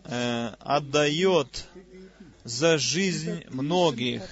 э, 0.05 0.49
отдает 0.61 1.67
за 2.45 2.79
жизнь 2.79 3.45
многих. 3.51 4.23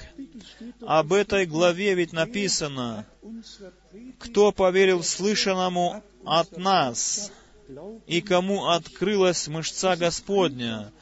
Об 0.83 1.13
этой 1.13 1.47
главе 1.47 1.95
ведь 1.95 2.13
написано, 2.13 3.07
кто 4.19 4.53
поверил 4.53 5.03
слышанному 5.03 6.03
от 6.25 6.57
нас, 6.57 7.31
и 8.07 8.21
кому 8.21 8.67
открылась 8.69 9.47
мышца 9.49 9.97
Господня. 9.97 10.93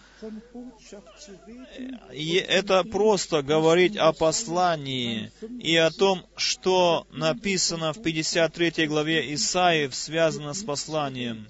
И 2.12 2.34
это 2.34 2.84
просто 2.84 3.42
говорить 3.42 3.96
о 3.96 4.12
послании 4.12 5.30
и 5.60 5.76
о 5.76 5.90
том, 5.90 6.24
что 6.36 7.06
написано 7.10 7.92
в 7.92 8.02
53 8.02 8.86
главе 8.86 9.34
Исаии, 9.34 9.88
связано 9.88 10.54
с 10.54 10.62
посланием 10.62 11.46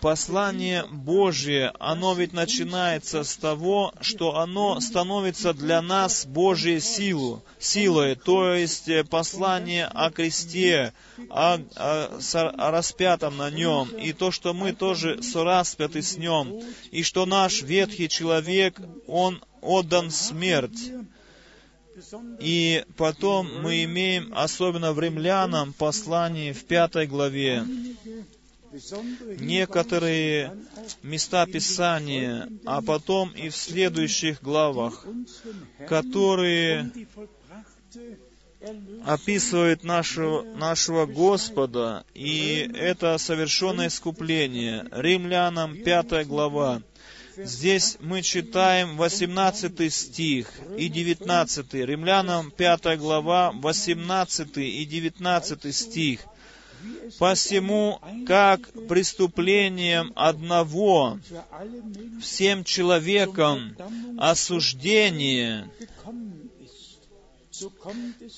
послание 0.00 0.84
Божие, 0.90 1.72
оно 1.78 2.14
ведь 2.14 2.32
начинается 2.32 3.22
с 3.22 3.36
того, 3.36 3.92
что 4.00 4.36
оно 4.36 4.80
становится 4.80 5.52
для 5.52 5.82
нас 5.82 6.26
Божьей 6.26 6.80
силу, 6.80 7.42
силой, 7.58 8.14
то 8.14 8.54
есть 8.54 8.88
э, 8.88 9.04
послание 9.04 9.86
о 9.86 10.10
кресте, 10.10 10.92
о, 11.28 11.58
о, 11.76 12.20
о 12.34 12.70
распятом 12.70 13.36
на 13.36 13.50
нем, 13.50 13.88
и 13.90 14.12
то, 14.12 14.30
что 14.30 14.54
мы 14.54 14.72
тоже 14.72 15.22
сораспяты 15.22 16.02
с 16.02 16.16
нем, 16.16 16.62
и 16.90 17.02
что 17.02 17.26
наш 17.26 17.62
ветхий 17.62 18.08
человек, 18.08 18.80
он 19.06 19.42
отдан 19.60 20.10
смерть. 20.10 20.92
И 22.40 22.82
потом 22.96 23.62
мы 23.62 23.84
имеем, 23.84 24.32
особенно 24.34 24.94
в 24.94 25.00
римлянам, 25.00 25.74
послании 25.74 26.52
в 26.52 26.64
пятой 26.64 27.06
главе, 27.06 27.62
некоторые 29.38 30.56
места 31.02 31.46
Писания, 31.46 32.48
а 32.64 32.82
потом 32.82 33.30
и 33.30 33.48
в 33.48 33.56
следующих 33.56 34.42
главах, 34.42 35.06
которые 35.88 36.90
описывают 39.04 39.84
нашего, 39.84 40.42
нашего 40.42 41.06
Господа, 41.06 42.04
и 42.14 42.70
это 42.74 43.16
совершенное 43.18 43.88
искупление. 43.88 44.86
Римлянам 44.90 45.76
5 45.82 46.26
глава. 46.26 46.82
Здесь 47.36 47.96
мы 48.00 48.20
читаем 48.22 48.96
18 48.96 49.92
стих 49.92 50.50
и 50.76 50.88
19. 50.88 51.74
Римлянам 51.74 52.50
5 52.50 52.98
глава, 52.98 53.52
18 53.52 54.58
и 54.58 54.84
19 54.84 55.74
стих. 55.74 56.20
Посему, 57.18 58.00
как 58.26 58.72
преступлением 58.88 60.12
одного 60.14 61.18
всем 62.20 62.64
человекам 62.64 63.76
осуждение, 64.18 65.68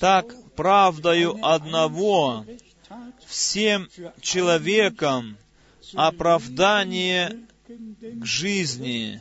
так 0.00 0.26
правдою 0.56 1.38
одного 1.42 2.44
всем 3.26 3.88
человекам 4.20 5.36
оправдание 5.94 7.38
к 7.66 8.24
жизни. 8.24 9.20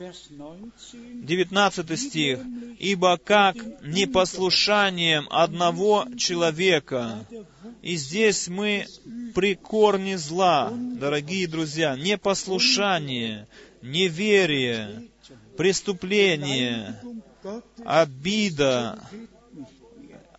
19 0.00 1.98
стих. 1.98 2.38
«Ибо 2.78 3.18
как 3.18 3.56
непослушанием 3.82 5.26
одного 5.30 6.06
человека». 6.16 7.26
И 7.82 7.96
здесь 7.96 8.48
мы 8.48 8.86
при 9.34 9.54
корне 9.54 10.16
зла, 10.16 10.70
дорогие 10.72 11.46
друзья, 11.46 11.96
непослушание, 11.96 13.46
неверие, 13.82 15.08
преступление, 15.56 16.98
обида, 17.84 18.98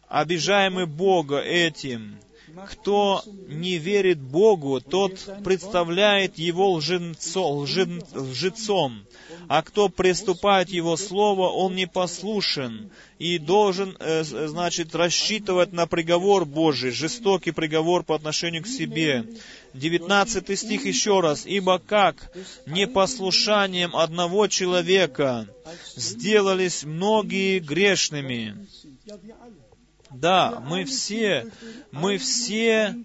обижаемый 0.08 0.88
Бога 0.88 1.40
этим– 1.40 2.18
кто 2.70 3.24
не 3.48 3.78
верит 3.78 4.20
Богу, 4.20 4.82
тот 4.82 5.20
представляет 5.44 6.38
Его 6.38 6.74
лжецом, 6.74 7.68
лжецом, 8.14 9.04
а 9.48 9.62
кто 9.62 9.90
приступает 9.90 10.70
Его 10.70 10.98
Слово, 10.98 11.50
он 11.50 11.76
не 11.76 11.88
послушен 11.88 12.90
и 13.20 13.38
должен, 13.38 13.96
э, 14.00 14.24
значит, 14.24 14.96
рассчитывать 14.96 15.74
на 15.74 15.86
приговор 15.88 16.46
Божий, 16.46 16.92
жестокий 16.92 17.52
приговор 17.52 18.04
по 18.04 18.16
отношению 18.16 18.64
к 18.64 18.68
себе. 18.68 19.26
19 19.74 20.58
стих 20.58 20.86
еще 20.86 21.20
раз. 21.20 21.46
«Ибо 21.46 21.80
как 21.80 22.32
непослушанием 22.66 23.96
одного 23.96 24.48
человека 24.48 25.48
сделались 25.96 26.84
многие 26.84 27.60
грешными». 27.60 28.68
Да, 30.14 30.62
мы 30.66 30.86
все, 30.86 31.48
мы 31.92 32.18
все 32.18 32.96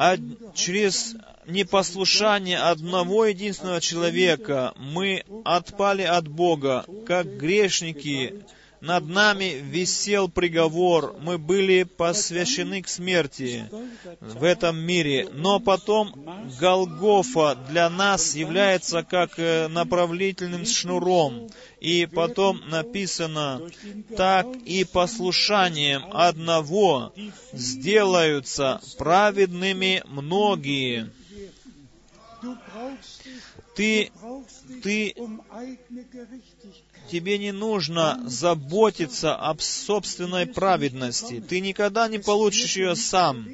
а 0.00 0.16
через 0.54 1.16
непослушание 1.48 2.58
одного 2.58 3.26
единственного 3.26 3.80
человека 3.80 4.72
мы 4.76 5.24
отпали 5.44 6.02
от 6.02 6.28
Бога, 6.28 6.84
как 7.04 7.26
грешники, 7.36 8.44
над 8.80 9.08
нами 9.08 9.60
висел 9.60 10.28
приговор, 10.28 11.16
мы 11.20 11.38
были 11.38 11.82
посвящены 11.82 12.82
к 12.82 12.88
смерти 12.88 13.68
в 14.20 14.44
этом 14.44 14.78
мире. 14.78 15.28
Но 15.32 15.58
потом 15.60 16.14
Голгофа 16.60 17.56
для 17.68 17.90
нас 17.90 18.34
является 18.34 19.02
как 19.02 19.38
э, 19.38 19.68
направительным 19.68 20.64
шнуром. 20.64 21.48
И 21.80 22.06
потом 22.06 22.60
написано, 22.68 23.62
так 24.16 24.46
и 24.64 24.84
послушанием 24.84 26.04
одного 26.12 27.12
сделаются 27.52 28.80
праведными 28.96 30.02
многие. 30.06 31.10
Ты, 33.74 34.10
ты 34.82 35.14
Тебе 37.10 37.38
не 37.38 37.52
нужно 37.52 38.20
заботиться 38.26 39.34
об 39.34 39.60
собственной 39.60 40.46
праведности. 40.46 41.42
Ты 41.46 41.60
никогда 41.60 42.08
не 42.08 42.18
получишь 42.18 42.76
ее 42.76 42.94
сам. 42.96 43.46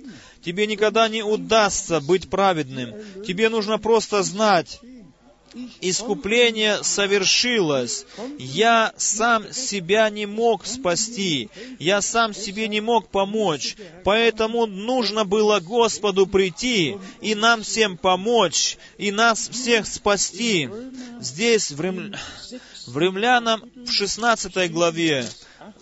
Тебе 0.44 0.66
никогда 0.66 1.08
не 1.08 1.22
удастся 1.22 2.00
быть 2.00 2.28
праведным. 2.28 2.94
Тебе 3.26 3.48
нужно 3.48 3.78
просто 3.78 4.22
знать, 4.22 4.80
искупление 5.80 6.82
совершилось. 6.82 8.06
Я 8.38 8.92
сам 8.96 9.52
себя 9.52 10.10
не 10.10 10.26
мог 10.26 10.66
спасти. 10.66 11.48
Я 11.78 12.00
сам 12.00 12.34
себе 12.34 12.68
не 12.68 12.80
мог 12.80 13.08
помочь. 13.08 13.76
Поэтому 14.04 14.66
нужно 14.66 15.24
было 15.24 15.60
Господу 15.60 16.26
прийти 16.26 16.96
и 17.20 17.34
нам 17.34 17.62
всем 17.62 17.96
помочь, 17.96 18.76
и 18.98 19.12
нас 19.12 19.48
всех 19.48 19.86
спасти. 19.86 20.68
Здесь, 21.20 21.70
в, 21.70 21.80
Рим... 21.80 22.14
в 22.86 22.98
Римлянам, 22.98 23.62
в 23.74 23.90
16 23.90 24.70
главе, 24.70 25.26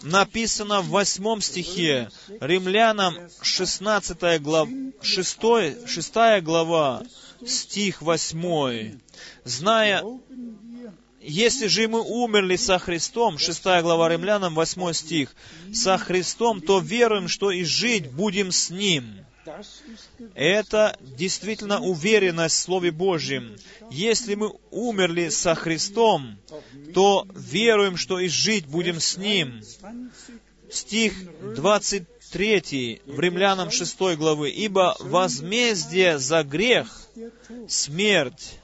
написано 0.03 0.81
в 0.81 0.89
8 0.89 1.41
стихе, 1.41 2.11
Римлянам 2.41 3.17
16 3.41 4.43
глава, 4.43 4.69
6, 5.03 5.39
6 5.87 6.15
глава, 6.43 7.03
стих 7.47 8.03
8 8.03 8.99
зная, 9.45 10.05
если 11.21 11.69
же 11.69 11.89
мы 11.89 12.01
умерли 12.01 12.57
со 12.57 12.79
Христом, 12.79 13.39
6 13.39 13.63
глава 13.65 14.09
Римлянам, 14.09 14.55
8 14.55 14.93
стих, 14.93 15.35
со 15.73 15.99
Христом, 15.99 16.61
то 16.61 16.81
веруем, 16.81 17.29
что 17.29 17.51
и 17.51 17.65
жить 17.65 18.11
будем 18.11 18.51
с 18.51 18.71
Ним. 18.71 19.25
Это 20.35 20.97
действительно 21.01 21.81
уверенность 21.81 22.57
в 22.57 22.61
Слове 22.61 22.91
Божьем. 22.91 23.57
Если 23.91 24.35
мы 24.35 24.53
умерли 24.71 25.29
со 25.29 25.55
Христом, 25.55 26.39
то 26.95 27.27
веруем, 27.35 27.97
что 27.97 28.19
и 28.21 28.29
жить 28.29 28.67
будем 28.67 29.01
с 29.01 29.17
Ним. 29.17 29.63
Стих 30.71 31.15
23 31.55 33.03
в 33.05 33.21
Римлянам 33.21 33.71
6 33.71 33.99
главы. 34.17 34.51
«Ибо 34.51 34.97
возмездие 35.01 36.19
за 36.19 36.45
грех 36.45 37.03
смерть, 37.69 38.59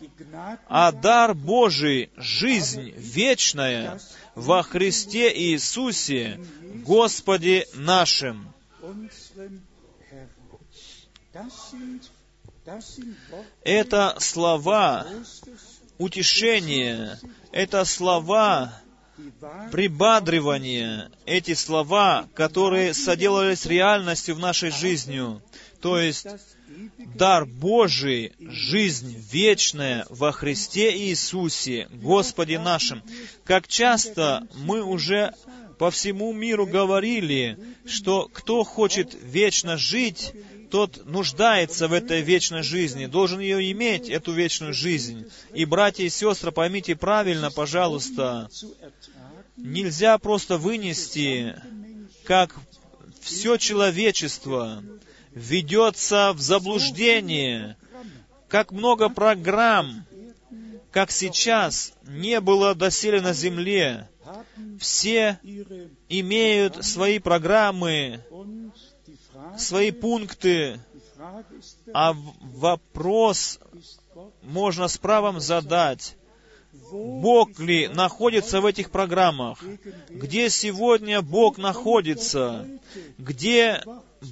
а 0.69 0.93
дар 0.93 1.35
Божий— 1.35 2.11
жизнь 2.17 2.95
вечная 2.97 4.01
во 4.35 4.63
Христе 4.63 5.31
Иисусе, 5.37 6.41
Господе 6.87 7.67
нашим. 7.75 8.53
Это 13.65 14.17
слова 14.19 15.07
утешения, 15.99 17.19
это 17.53 17.85
слова 17.85 18.73
прибадривание, 19.73 21.11
эти 21.27 21.55
слова, 21.55 22.29
которые 22.35 22.95
соделались 22.95 23.67
реальностью 23.67 24.35
в 24.35 24.39
нашей 24.39 24.71
жизни, 24.71 25.41
то 25.81 25.99
есть 25.99 26.27
дар 27.15 27.45
Божий, 27.47 28.33
жизнь 28.39 29.17
вечная 29.33 30.07
во 30.11 30.33
Христе 30.33 30.97
Иисусе, 30.97 31.89
Господе 31.91 32.59
нашим. 32.59 33.03
Как 33.45 33.67
часто 33.67 34.47
мы 34.55 34.83
уже 34.83 35.35
по 35.79 35.91
всему 35.91 36.33
миру 36.33 36.67
говорили, 36.67 37.59
что 37.87 38.29
кто 38.33 38.65
хочет 38.65 39.17
вечно 39.23 39.77
жить, 39.77 40.33
тот 40.71 41.07
нуждается 41.07 41.89
в 41.89 41.93
этой 41.93 42.21
вечной 42.21 42.63
жизни, 42.63 43.07
должен 43.07 43.41
ее 43.41 43.71
иметь, 43.73 44.09
эту 44.09 44.33
вечную 44.33 44.75
жизнь. 44.75 45.27
И, 45.55 45.65
братья 45.65 46.05
и 46.05 46.09
сестры, 46.09 46.53
поймите 46.53 46.97
правильно, 46.97 47.51
пожалуйста, 47.51 48.49
нельзя 49.57 50.19
просто 50.19 50.59
вынести, 50.59 51.55
как 52.25 52.55
все 53.21 53.57
человечество 53.57 54.83
ведется 55.33 56.33
в 56.35 56.41
заблуждение, 56.41 57.77
как 58.49 58.73
много 58.73 59.09
программ, 59.09 60.05
как 60.91 61.11
сейчас 61.11 61.93
не 62.03 62.41
было 62.41 62.75
доселе 62.75 63.21
на 63.21 63.33
земле. 63.33 64.09
Все 64.81 65.39
имеют 66.09 66.85
свои 66.85 67.19
программы, 67.19 68.21
свои 69.59 69.91
пункты, 69.91 70.81
а 71.93 72.15
вопрос 72.41 73.59
можно 74.43 74.89
с 74.89 74.99
правом 74.99 75.41
задать, 75.41 76.17
Бог 76.91 77.59
ли 77.59 77.89
находится 77.89 78.61
в 78.61 78.67
этих 78.67 78.91
программах? 78.91 79.63
Где 80.09 80.49
сегодня 80.49 81.23
Бог 81.23 81.59
находится? 81.59 82.67
Где 83.19 83.83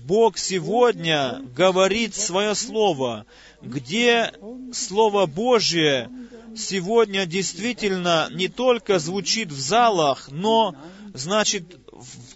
Бог 0.05 0.39
сегодня 0.39 1.43
говорит 1.55 2.15
свое 2.15 2.55
Слово? 2.55 3.27
Где 3.63 4.33
Слово 4.73 5.27
Божье 5.27 6.11
сегодня 6.57 7.27
действительно 7.27 8.29
не 8.31 8.49
только 8.49 8.99
звучит 8.99 9.51
в 9.51 9.61
залах, 9.61 10.29
но, 10.31 10.75
значит, 11.15 11.79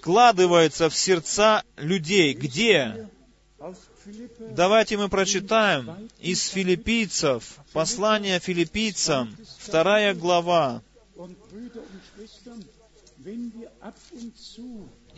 вкладывается 0.01 0.89
в 0.89 0.97
сердца 0.97 1.63
людей? 1.77 2.33
Где? 2.33 3.09
Давайте 4.57 4.97
мы 4.97 5.11
прочитаем 5.11 6.09
из 6.19 6.47
филиппийцев, 6.49 7.59
послание 7.73 8.41
филиппийцам, 8.41 9.37
вторая 9.59 10.15
глава. 10.15 10.83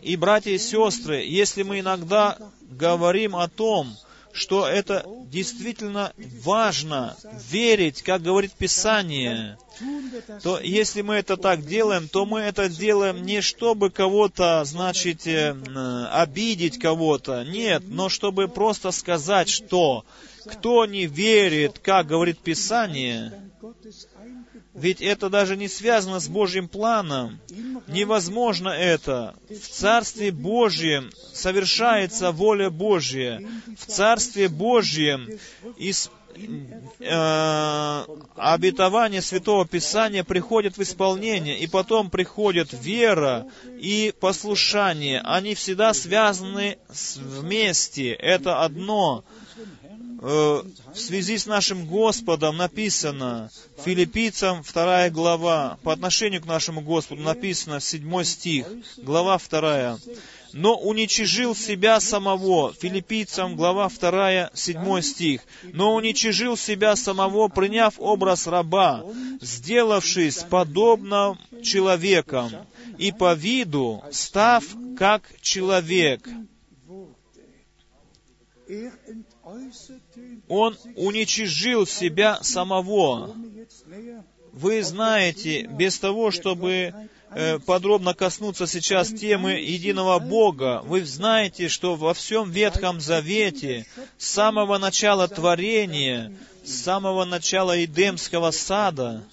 И, 0.01 0.17
братья 0.17 0.51
и 0.51 0.57
сестры, 0.57 1.23
если 1.23 1.63
мы 1.63 1.79
иногда 1.79 2.37
говорим 2.61 3.37
о 3.37 3.47
том, 3.47 3.95
что 4.33 4.67
это 4.67 5.05
действительно 5.27 6.11
важно 6.43 7.15
верить, 7.49 8.01
как 8.01 8.23
говорит 8.23 8.51
Писание, 8.53 9.57
то 10.41 10.59
если 10.59 11.01
мы 11.01 11.15
это 11.15 11.37
так 11.37 11.65
делаем, 11.65 12.07
то 12.07 12.25
мы 12.25 12.41
это 12.41 12.67
делаем 12.67 13.23
не 13.23 13.41
чтобы 13.41 13.91
кого-то, 13.91 14.63
значит, 14.65 15.27
э, 15.27 15.55
обидеть 16.11 16.79
кого-то, 16.79 17.43
нет, 17.43 17.83
но 17.87 18.09
чтобы 18.09 18.47
просто 18.47 18.91
сказать, 18.91 19.49
что 19.49 20.03
кто 20.45 20.85
не 20.85 21.05
верит, 21.05 21.79
как 21.79 22.07
говорит 22.07 22.39
Писание, 22.39 23.31
ведь 24.73 25.01
это 25.01 25.29
даже 25.29 25.55
не 25.55 25.67
связано 25.67 26.19
с 26.19 26.27
Божьим 26.27 26.67
планом. 26.67 27.39
Невозможно 27.87 28.69
это. 28.69 29.35
В 29.49 29.67
Царстве 29.67 30.31
Божьем 30.31 31.11
совершается 31.33 32.31
воля 32.31 32.69
Божья. 32.69 33.41
В 33.77 33.85
Царстве 33.85 34.49
Божьем 34.49 35.29
из 35.77 36.09
э, 36.99 38.05
обетование 38.35 39.21
Святого 39.21 39.67
Писания 39.67 40.23
приходит 40.23 40.77
в 40.77 40.81
исполнение, 40.81 41.59
и 41.59 41.67
потом 41.67 42.09
приходит 42.09 42.69
вера 42.73 43.45
и 43.79 44.13
послушание. 44.19 45.21
Они 45.23 45.53
всегда 45.53 45.93
связаны 45.93 46.79
вместе. 47.15 48.11
Это 48.13 48.63
одно. 48.63 49.23
Э, 50.25 50.63
в 50.93 50.97
связи 50.97 51.37
с 51.37 51.45
нашим 51.47 51.85
Господом 51.85 52.55
написано, 52.55 53.51
филиппийцам 53.83 54.63
2 54.63 55.09
глава, 55.09 55.77
по 55.83 55.91
отношению 55.91 56.41
к 56.41 56.45
нашему 56.45 56.79
Господу 56.79 57.21
написано, 57.21 57.81
7 57.81 58.23
стих, 58.23 58.65
глава 58.95 59.37
2, 59.37 59.99
но 60.53 60.77
уничижил 60.77 61.53
себя 61.53 61.99
самого. 61.99 62.71
Филиппийцам, 62.71 63.57
глава 63.57 63.89
2, 63.89 64.51
7 64.53 65.01
стих. 65.01 65.41
Но 65.63 65.93
уничижил 65.93 66.55
себя 66.55 66.95
самого, 66.95 67.49
приняв 67.49 67.95
образ 67.97 68.47
раба, 68.47 69.03
сделавшись 69.41 70.37
подобным 70.49 71.37
человеком, 71.61 72.49
и 72.97 73.11
по 73.11 73.33
виду 73.33 74.01
став 74.09 74.63
как 74.97 75.23
человек. 75.41 76.25
Он 80.53 80.77
уничижил 80.95 81.87
себя 81.87 82.39
самого. 82.43 83.35
Вы 84.51 84.83
знаете, 84.83 85.63
без 85.63 85.97
того, 85.97 86.29
чтобы 86.29 86.93
э, 87.31 87.57
подробно 87.57 88.13
коснуться 88.13 88.67
сейчас 88.67 89.09
темы 89.09 89.53
единого 89.53 90.19
Бога, 90.19 90.83
вы 90.85 91.05
знаете, 91.05 91.69
что 91.69 91.95
во 91.95 92.13
всем 92.13 92.51
Ветхом 92.51 93.01
Завете, 93.01 93.87
с 94.19 94.27
самого 94.27 94.77
начала 94.77 95.27
творения, 95.27 96.31
с 96.63 96.83
самого 96.83 97.25
начала 97.25 97.83
Эдемского 97.83 98.51
сада, 98.51 99.23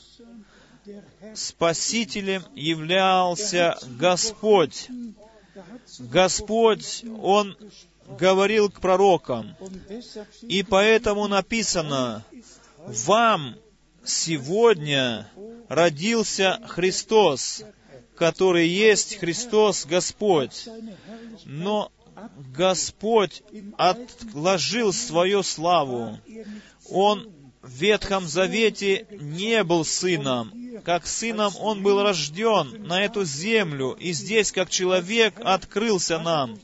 Спасителем 1.34 2.42
являлся 2.54 3.78
Господь. 3.98 4.88
Господь, 5.98 7.04
Он 7.20 7.54
говорил 8.18 8.70
к 8.70 8.80
пророкам. 8.80 9.56
И 10.42 10.62
поэтому 10.62 11.28
написано, 11.28 12.24
«Вам 12.86 13.56
сегодня 14.04 15.30
родился 15.68 16.60
Христос, 16.66 17.64
который 18.16 18.68
есть 18.68 19.16
Христос 19.16 19.86
Господь». 19.86 20.68
Но 21.44 21.90
Господь 22.54 23.42
отложил 23.78 24.92
свою 24.92 25.42
славу. 25.42 26.18
Он 26.90 27.30
в 27.62 27.70
Ветхом 27.72 28.26
Завете 28.26 29.06
не 29.10 29.62
был 29.64 29.84
сыном, 29.84 30.52
как 30.84 31.06
сыном 31.06 31.52
он 31.58 31.82
был 31.82 32.02
рожден 32.02 32.86
на 32.86 33.04
эту 33.04 33.24
землю, 33.24 33.96
и 33.98 34.12
здесь, 34.12 34.50
как 34.50 34.70
человек, 34.70 35.34
открылся 35.44 36.18
нам. 36.18 36.58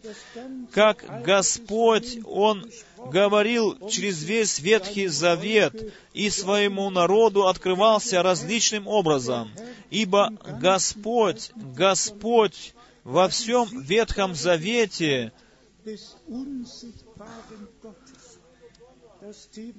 Как 0.72 1.22
Господь, 1.22 2.18
Он 2.24 2.70
говорил 2.96 3.88
через 3.88 4.24
весь 4.24 4.58
Ветхий 4.58 5.06
Завет 5.08 5.92
и 6.14 6.30
своему 6.30 6.88
народу 6.90 7.46
открывался 7.46 8.22
различным 8.22 8.86
образом. 8.88 9.50
Ибо 9.90 10.32
Господь, 10.60 11.50
Господь 11.54 12.74
во 13.04 13.28
всем 13.28 13.68
Ветхом 13.82 14.34
Завете 14.34 15.32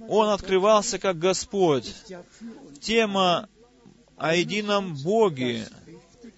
он 0.07 0.30
открывался 0.30 0.99
как 0.99 1.19
Господь. 1.19 1.94
Тема 2.82 3.49
о 4.18 4.36
едином 4.36 4.95
Боге. 4.95 5.68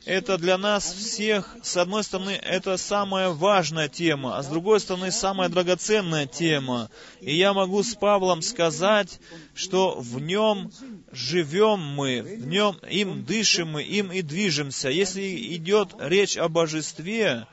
Это 0.05 0.37
для 0.37 0.57
нас 0.57 0.91
всех, 0.93 1.57
с 1.61 1.75
одной 1.75 2.03
стороны, 2.03 2.31
это 2.31 2.77
самая 2.77 3.29
важная 3.29 3.89
тема, 3.89 4.37
а 4.37 4.43
с 4.43 4.47
другой 4.47 4.79
стороны, 4.79 5.11
самая 5.11 5.49
драгоценная 5.49 6.25
тема. 6.25 6.89
И 7.19 7.35
я 7.35 7.53
могу 7.53 7.83
с 7.83 7.95
Павлом 7.95 8.41
сказать, 8.41 9.19
что 9.53 9.99
в 9.99 10.19
нем 10.21 10.71
живем 11.11 11.79
мы, 11.79 12.21
в 12.21 12.47
нем 12.47 12.77
им 12.89 13.25
дышим 13.25 13.73
мы, 13.73 13.83
им 13.83 14.11
и 14.11 14.21
движемся. 14.21 14.89
Если 14.89 15.55
идет 15.55 15.93
речь 15.99 16.37
о 16.37 16.47
божестве, 16.47 17.45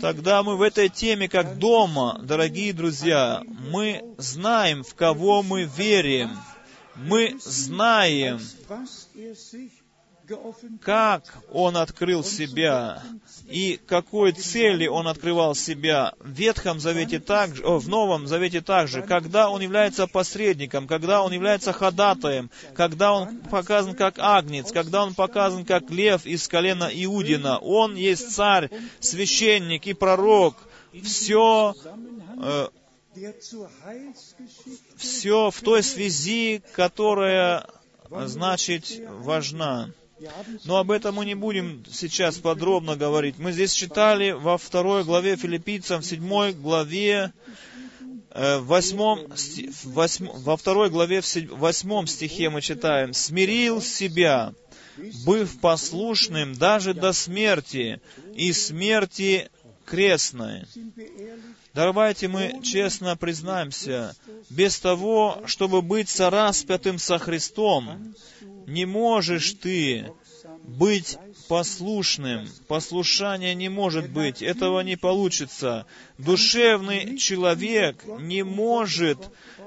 тогда 0.00 0.42
мы 0.42 0.56
в 0.56 0.62
этой 0.62 0.88
теме 0.88 1.28
как 1.28 1.58
дома, 1.58 2.20
дорогие 2.22 2.72
друзья, 2.72 3.42
мы 3.46 4.02
знаем, 4.18 4.82
в 4.82 4.94
кого 4.94 5.42
мы 5.42 5.64
верим– 5.64 6.30
мы 6.96 7.36
знаем, 7.40 8.40
как 10.80 11.24
Он 11.52 11.76
открыл 11.76 12.24
себя 12.24 13.02
и 13.48 13.78
какой 13.86 14.32
цели 14.32 14.86
Он 14.86 15.06
открывал 15.08 15.54
себя 15.54 16.14
в 16.18 16.30
Ветхом 16.30 16.80
Завете 16.80 17.20
также, 17.20 17.62
о, 17.64 17.78
в 17.78 17.88
Новом 17.88 18.26
Завете 18.26 18.60
также, 18.60 19.02
когда 19.02 19.50
Он 19.50 19.60
является 19.60 20.06
посредником, 20.06 20.86
когда 20.86 21.22
Он 21.22 21.32
является 21.32 21.72
ходатаем, 21.72 22.50
когда 22.74 23.12
Он 23.12 23.38
показан 23.38 23.94
как 23.94 24.18
агнец, 24.18 24.72
когда 24.72 25.04
Он 25.04 25.14
показан 25.14 25.64
как 25.64 25.90
лев 25.90 26.26
из 26.26 26.48
колена 26.48 26.90
Иудина. 26.92 27.58
Он 27.58 27.94
есть 27.94 28.34
царь, 28.34 28.70
священник 29.00 29.86
и 29.86 29.92
пророк. 29.92 30.56
Все 31.02 31.74
э, 32.40 32.68
все 34.96 35.50
в 35.50 35.60
той 35.60 35.82
связи, 35.82 36.62
которая, 36.72 37.66
значит, 38.10 39.00
важна. 39.08 39.90
Но 40.64 40.78
об 40.78 40.90
этом 40.90 41.16
мы 41.16 41.24
не 41.24 41.34
будем 41.34 41.84
сейчас 41.90 42.38
подробно 42.38 42.96
говорить. 42.96 43.38
Мы 43.38 43.52
здесь 43.52 43.72
читали 43.72 44.32
во 44.32 44.58
второй 44.58 45.04
главе 45.04 45.36
филиппийцам, 45.36 46.02
в 46.02 46.06
седьмой 46.06 46.52
главе, 46.52 47.32
э, 48.30 48.58
в 48.58 48.66
восьмом, 48.66 49.26
во 49.84 50.56
второй 50.56 50.90
главе, 50.90 51.20
в 51.20 51.58
восьмом 51.58 52.06
стихе 52.06 52.50
мы 52.50 52.60
читаем, 52.60 53.12
«Смирил 53.12 53.80
себя, 53.82 54.54
быв 55.24 55.58
послушным 55.60 56.54
даже 56.54 56.94
до 56.94 57.12
смерти, 57.12 58.00
и 58.34 58.52
смерти 58.52 59.50
крестной». 59.84 60.64
Давайте 61.74 62.28
мы 62.28 62.60
честно 62.62 63.16
признаемся, 63.16 64.14
без 64.48 64.78
того, 64.78 65.42
чтобы 65.46 65.82
быть 65.82 66.08
сораспятым 66.08 66.98
со 66.98 67.18
Христом, 67.18 68.14
не 68.66 68.86
можешь 68.86 69.54
ты 69.54 70.12
быть 70.62 71.18
послушным. 71.48 72.48
Послушания 72.68 73.54
не 73.54 73.68
может 73.68 74.10
быть. 74.10 74.42
Этого 74.42 74.80
не 74.80 74.96
получится. 74.96 75.86
Душевный 76.18 77.18
человек 77.18 78.04
не 78.20 78.42
может 78.42 79.18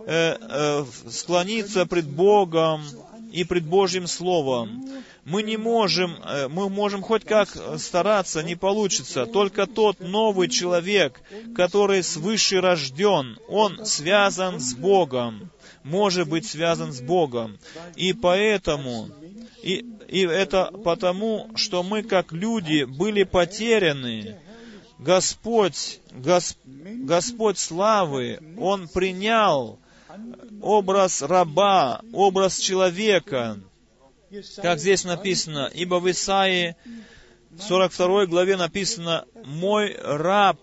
э, 0.05 0.37
э, 0.39 0.85
склониться 1.09 1.85
пред 1.85 2.07
Богом 2.07 2.83
и 3.31 3.43
пред 3.43 3.65
Божьим 3.65 4.07
Словом. 4.07 4.85
Мы 5.25 5.43
не 5.43 5.57
можем, 5.57 6.15
э, 6.23 6.47
мы 6.47 6.69
можем 6.69 7.01
хоть 7.01 7.25
как 7.25 7.49
стараться, 7.77 8.41
не 8.41 8.55
получится. 8.55 9.25
Только 9.25 9.67
тот 9.67 9.99
новый 9.99 10.47
человек, 10.47 11.21
который 11.55 12.01
свыше 12.01 12.61
рожден, 12.61 13.37
он 13.47 13.85
связан 13.85 14.59
с 14.59 14.73
Богом 14.73 15.51
может 15.87 16.27
быть 16.27 16.45
связан 16.45 16.91
с 16.91 17.01
Богом. 17.01 17.57
И 17.95 18.13
поэтому, 18.13 19.09
и, 19.63 19.85
и 20.07 20.21
это 20.21 20.71
потому, 20.83 21.49
что 21.55 21.81
мы 21.83 22.03
как 22.03 22.31
люди 22.31 22.83
были 22.83 23.23
потеряны. 23.23 24.37
Господь, 24.99 25.99
Гос, 26.11 26.57
Господь 26.65 27.57
славы, 27.59 28.39
Он 28.57 28.87
принял 28.87 29.79
образ 30.61 31.21
раба, 31.21 32.01
образ 32.11 32.57
человека, 32.57 33.59
как 34.57 34.79
здесь 34.79 35.03
написано, 35.03 35.69
ибо 35.73 35.99
в 35.99 36.09
Исаии 36.09 36.75
42 37.59 38.25
главе 38.25 38.57
написано, 38.57 39.25
«Мой 39.45 39.95
раб 40.01 40.59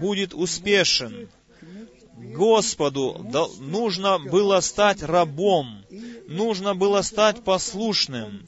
будет 0.00 0.34
успешен». 0.34 1.28
Господу 2.16 3.26
нужно 3.60 4.18
было 4.18 4.60
стать 4.60 5.02
рабом, 5.02 5.84
нужно 6.28 6.74
было 6.74 7.02
стать 7.02 7.44
послушным 7.44 8.46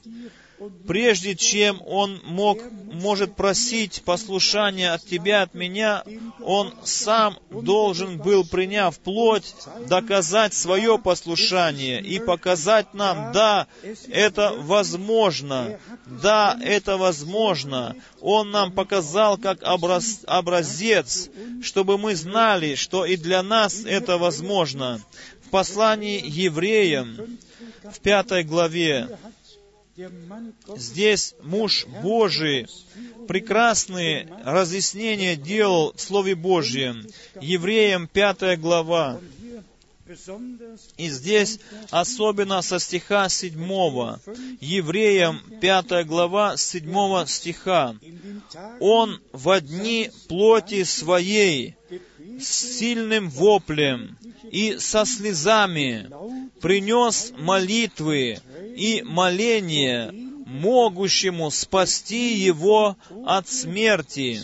прежде 0.86 1.36
чем 1.36 1.80
он 1.86 2.20
мог, 2.24 2.58
может 2.92 3.36
просить 3.36 4.02
послушания 4.04 4.92
от 4.92 5.04
тебя, 5.04 5.42
от 5.42 5.54
меня, 5.54 6.02
он 6.40 6.74
сам 6.82 7.38
должен 7.50 8.18
был, 8.18 8.44
приняв 8.44 8.98
плоть, 8.98 9.54
доказать 9.86 10.54
свое 10.54 10.98
послушание 10.98 12.00
и 12.00 12.18
показать 12.18 12.94
нам, 12.94 13.32
да, 13.32 13.66
это 14.08 14.54
возможно, 14.58 15.78
да, 16.06 16.58
это 16.62 16.96
возможно. 16.96 17.94
Он 18.20 18.50
нам 18.50 18.72
показал 18.72 19.38
как 19.38 19.62
образ, 19.62 20.20
образец, 20.26 21.30
чтобы 21.62 21.98
мы 21.98 22.16
знали, 22.16 22.74
что 22.74 23.04
и 23.04 23.16
для 23.16 23.42
нас 23.42 23.84
это 23.84 24.18
возможно. 24.18 25.00
В 25.44 25.50
послании 25.50 26.22
евреям, 26.24 27.38
в 27.84 28.00
пятой 28.00 28.44
главе, 28.44 29.18
Здесь 30.76 31.34
муж 31.42 31.86
Божий 32.02 32.66
прекрасные 33.26 34.28
разъяснения 34.44 35.36
делал 35.36 35.92
в 35.94 36.00
Слове 36.00 36.34
Божьем. 36.34 37.06
Евреям 37.40 38.06
5 38.06 38.60
глава. 38.60 39.20
И 40.96 41.08
здесь 41.10 41.58
особенно 41.90 42.62
со 42.62 42.78
стиха 42.78 43.28
7. 43.28 43.54
Евреям 44.60 45.42
5 45.60 46.06
глава 46.06 46.56
7 46.56 47.26
стиха. 47.26 47.96
Он 48.80 49.20
в 49.32 49.60
дни 49.60 50.10
плоти 50.28 50.84
своей 50.84 51.76
с 52.40 52.78
сильным 52.78 53.28
воплем 53.30 54.16
и 54.50 54.78
со 54.78 55.04
слезами 55.04 56.10
принес 56.60 57.32
молитвы 57.36 58.38
и 58.76 59.02
моление 59.02 60.12
могущему 60.46 61.50
спасти 61.50 62.34
его 62.34 62.96
от 63.26 63.48
смерти. 63.48 64.40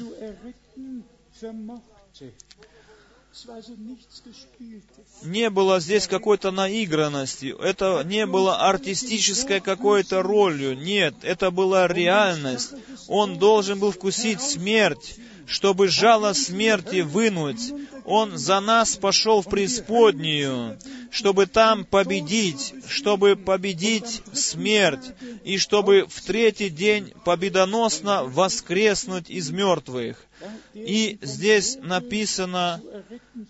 Не 5.22 5.50
было 5.50 5.80
здесь 5.80 6.06
какой-то 6.06 6.50
наигранности, 6.50 7.54
это 7.62 8.02
не 8.04 8.26
было 8.26 8.68
артистической 8.68 9.60
какой-то 9.60 10.22
ролью, 10.22 10.76
нет, 10.76 11.14
это 11.22 11.50
была 11.50 11.86
реальность. 11.86 12.72
Он 13.08 13.38
должен 13.38 13.78
был 13.78 13.92
вкусить 13.92 14.40
смерть, 14.40 15.18
чтобы 15.46 15.88
жало 15.88 16.32
смерти 16.32 17.00
вынуть. 17.00 17.72
Он 18.04 18.36
за 18.36 18.60
нас 18.60 18.96
пошел 18.96 19.42
в 19.42 19.48
преисподнюю, 19.48 20.78
чтобы 21.10 21.46
там 21.46 21.84
победить, 21.84 22.74
чтобы 22.88 23.36
победить 23.36 24.22
смерть, 24.32 25.12
и 25.44 25.58
чтобы 25.58 26.06
в 26.08 26.20
третий 26.22 26.70
день 26.70 27.12
победоносно 27.24 28.24
воскреснуть 28.24 29.30
из 29.30 29.50
мертвых. 29.50 30.24
И 30.74 31.18
здесь 31.22 31.78
написано, 31.80 32.82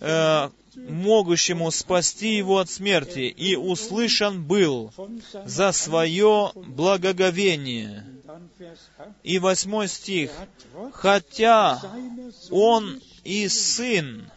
э, 0.00 0.48
могущему 0.76 1.70
спасти 1.70 2.36
его 2.36 2.58
от 2.58 2.70
смерти, 2.70 3.20
и 3.20 3.56
услышан 3.56 4.42
был 4.42 4.92
за 5.44 5.72
свое 5.72 6.52
благоговение. 6.54 8.04
И 9.22 9.38
восьмой 9.38 9.88
стих. 9.88 10.30
«Хотя 10.92 11.80
он 12.50 13.00
и 13.24 13.48
сын, 13.48 14.30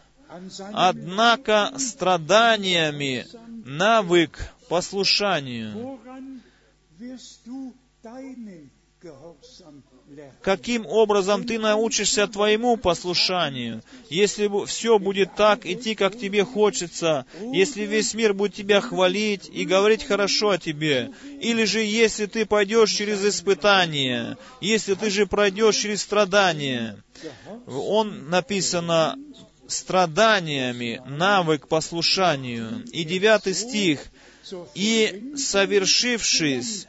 однако 0.72 1.72
страданиями 1.78 3.26
навык 3.64 4.38
послушанию». 4.68 5.98
Каким 10.42 10.86
образом 10.86 11.44
ты 11.44 11.58
научишься 11.58 12.26
твоему 12.26 12.76
послушанию? 12.76 13.82
Если 14.08 14.48
все 14.66 14.98
будет 14.98 15.34
так 15.34 15.66
идти, 15.66 15.94
как 15.94 16.18
тебе 16.18 16.44
хочется, 16.44 17.26
если 17.52 17.82
весь 17.82 18.14
мир 18.14 18.32
будет 18.32 18.54
тебя 18.54 18.80
хвалить 18.80 19.50
и 19.52 19.64
говорить 19.64 20.04
хорошо 20.04 20.50
о 20.50 20.58
тебе, 20.58 21.10
или 21.40 21.64
же 21.64 21.80
если 21.80 22.26
ты 22.26 22.46
пойдешь 22.46 22.90
через 22.90 23.24
испытания, 23.24 24.38
если 24.60 24.94
ты 24.94 25.10
же 25.10 25.26
пройдешь 25.26 25.76
через 25.76 26.02
страдания, 26.02 27.02
он 27.66 28.30
написано 28.30 29.16
страданиями, 29.66 31.02
навык 31.06 31.68
послушанию. 31.68 32.84
И 32.92 33.04
девятый 33.04 33.54
стих. 33.54 34.00
«И, 34.74 35.34
совершившись, 35.36 36.86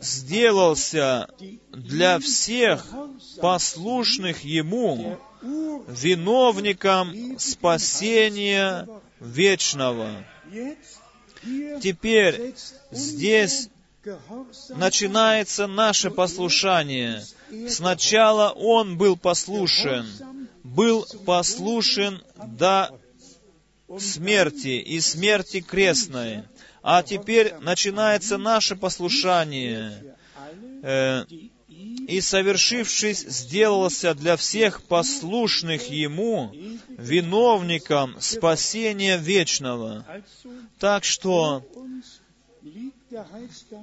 сделался 0.00 1.28
для 1.70 2.18
всех 2.18 2.86
послушных 3.40 4.44
Ему 4.44 5.18
виновником 5.88 7.38
спасения 7.38 8.88
вечного. 9.20 10.24
Теперь 11.80 12.54
здесь 12.90 13.68
начинается 14.70 15.66
наше 15.66 16.10
послушание. 16.10 17.22
Сначала 17.68 18.50
Он 18.50 18.96
был 18.96 19.16
послушен, 19.16 20.06
был 20.62 21.06
послушен 21.24 22.22
до 22.36 22.98
смерти 23.98 24.80
и 24.80 25.00
смерти 25.00 25.60
крестной. 25.60 26.44
А 26.82 27.02
теперь 27.02 27.54
начинается 27.60 28.38
наше 28.38 28.76
послушание. 28.76 30.16
Э, 30.82 31.24
и, 31.68 32.20
совершившись, 32.20 33.20
сделался 33.20 34.14
для 34.14 34.36
всех 34.36 34.82
послушных 34.82 35.90
Ему 35.90 36.52
виновником 36.88 38.16
спасения 38.20 39.18
вечного. 39.18 40.04
Так 40.78 41.04
что 41.04 41.62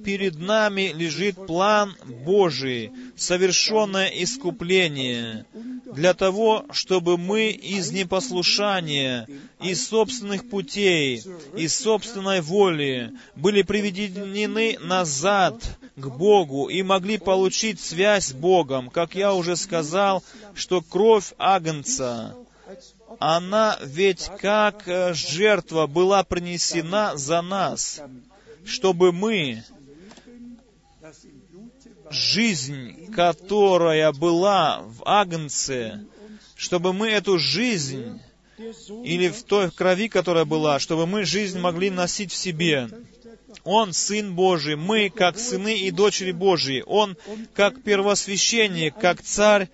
перед 0.03 0.39
нами 0.39 0.91
лежит 0.93 1.35
план 1.47 1.95
Божий, 2.26 2.91
совершенное 3.15 4.07
искупление, 4.07 5.45
для 5.93 6.14
того, 6.14 6.65
чтобы 6.72 7.18
мы 7.18 7.49
из 7.49 7.91
непослушания, 7.91 9.27
из 9.61 9.88
собственных 9.88 10.49
путей, 10.49 11.23
из 11.56 11.76
собственной 11.76 12.41
воли 12.41 13.14
были 13.35 13.61
приведены 13.61 14.77
назад 14.80 15.61
к 15.95 16.07
Богу 16.07 16.68
и 16.68 16.84
могли 16.84 17.18
получить 17.18 17.80
связь 17.80 18.27
с 18.27 18.34
Богом. 18.34 18.89
Как 18.89 19.15
я 19.15 19.34
уже 19.34 19.56
сказал, 19.56 20.23
что 20.53 20.81
кровь 20.81 21.34
Агнца, 21.38 22.35
она 23.19 23.77
ведь 23.81 24.30
как 24.39 24.88
э, 24.88 25.14
жертва 25.14 25.88
была 25.88 26.23
принесена 26.23 27.15
за 27.15 27.41
нас 27.41 28.02
чтобы 28.65 29.11
мы 29.11 29.63
жизнь, 32.09 33.11
которая 33.11 34.11
была 34.11 34.81
в 34.81 35.03
Агнце, 35.05 36.05
чтобы 36.55 36.93
мы 36.93 37.09
эту 37.09 37.37
жизнь, 37.37 38.19
или 39.03 39.27
в 39.29 39.43
той 39.43 39.69
крови, 39.69 40.07
которая 40.07 40.45
была, 40.45 40.79
чтобы 40.79 41.05
мы 41.05 41.25
жизнь 41.25 41.59
могли 41.59 41.89
носить 41.89 42.31
в 42.31 42.37
себе. 42.37 42.89
Он 43.63 43.93
Сын 43.93 44.33
Божий, 44.33 44.75
мы 44.75 45.09
как 45.09 45.37
сыны 45.37 45.77
и 45.77 45.91
дочери 45.91 46.31
Божьи, 46.31 46.83
Он 46.85 47.17
как 47.53 47.83
первосвященник, 47.83 48.95
как 48.95 49.21
царь, 49.21 49.69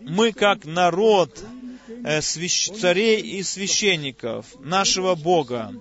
мы 0.00 0.32
как 0.32 0.64
народ 0.64 1.38
э, 2.04 2.20
свящ... 2.20 2.70
царей 2.70 3.20
и 3.20 3.42
священников 3.42 4.46
нашего 4.60 5.14
Бога. 5.14 5.72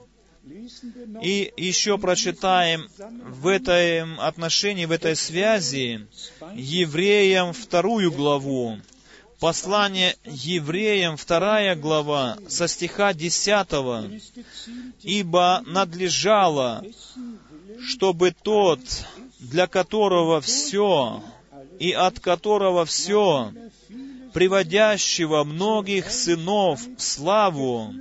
И 1.22 1.54
еще 1.58 1.98
прочитаем 1.98 2.88
в 3.28 3.48
этом 3.48 4.20
отношении, 4.20 4.86
в 4.86 4.92
этой 4.92 5.16
связи 5.16 6.08
евреям 6.54 7.54
вторую 7.54 8.12
главу. 8.12 8.78
Послание 9.40 10.16
евреям, 10.26 11.18
вторая 11.18 11.76
глава, 11.76 12.38
со 12.48 12.68
стиха 12.68 13.14
10. 13.14 14.22
«Ибо 15.02 15.64
надлежало, 15.66 16.84
чтобы 17.80 18.36
тот, 18.44 18.80
для 19.40 19.68
которого 19.68 20.42
все 20.42 21.24
и 21.80 21.92
от 21.92 22.20
которого 22.20 22.86
все, 22.86 23.52
приводящего 24.34 25.44
многих 25.44 26.12
сынов 26.12 26.82
в 26.98 27.02
славу, 27.02 27.94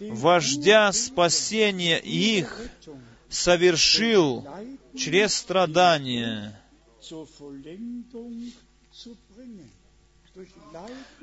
вождя 0.00 0.92
спасения 0.92 1.98
их 1.98 2.60
совершил 3.28 4.46
через 4.96 5.34
страдания. 5.34 6.58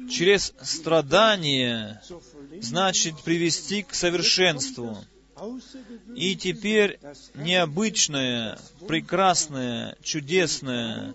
Через 0.09 0.53
страдания 0.61 2.01
значит 2.61 3.21
привести 3.23 3.83
к 3.83 3.93
совершенству. 3.93 4.97
И 6.15 6.35
теперь 6.35 6.99
необычное, 7.33 8.57
прекрасное, 8.87 9.97
чудесное, 10.01 11.13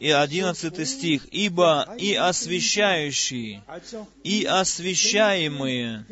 и 0.00 0.10
одиннадцатый 0.10 0.84
стих, 0.84 1.28
«Ибо 1.30 1.94
и 1.96 2.14
освящающий, 2.14 3.62
и 4.24 4.44
освящаемые 4.44 6.04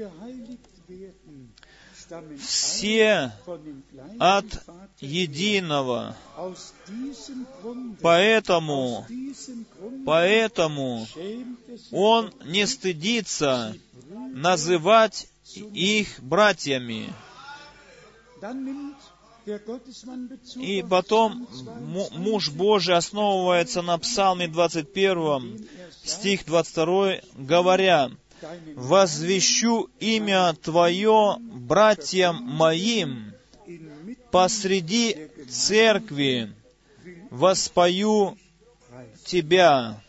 все 2.39 3.33
от 4.19 4.47
единого. 5.01 6.17
Поэтому, 8.01 9.07
поэтому 10.07 11.07
он 11.93 12.33
не 12.45 12.67
стыдится 12.67 13.75
называть 14.33 15.29
их 15.55 16.21
братьями. 16.21 17.13
И 20.57 20.85
потом 20.89 21.49
муж 22.13 22.51
Божий 22.51 22.95
основывается 22.95 23.83
на 23.83 23.99
Псалме 23.99 24.49
21, 24.49 25.69
стих 26.05 26.45
22, 26.45 27.15
говоря, 27.35 28.11
возвещу 28.75 29.89
имя 30.01 30.55
Твое 30.55 31.37
братьям 31.41 32.43
моим 32.43 33.33
посреди 34.31 35.29
церкви, 35.49 36.53
воспою 37.31 38.39
Тебя. 39.25 40.03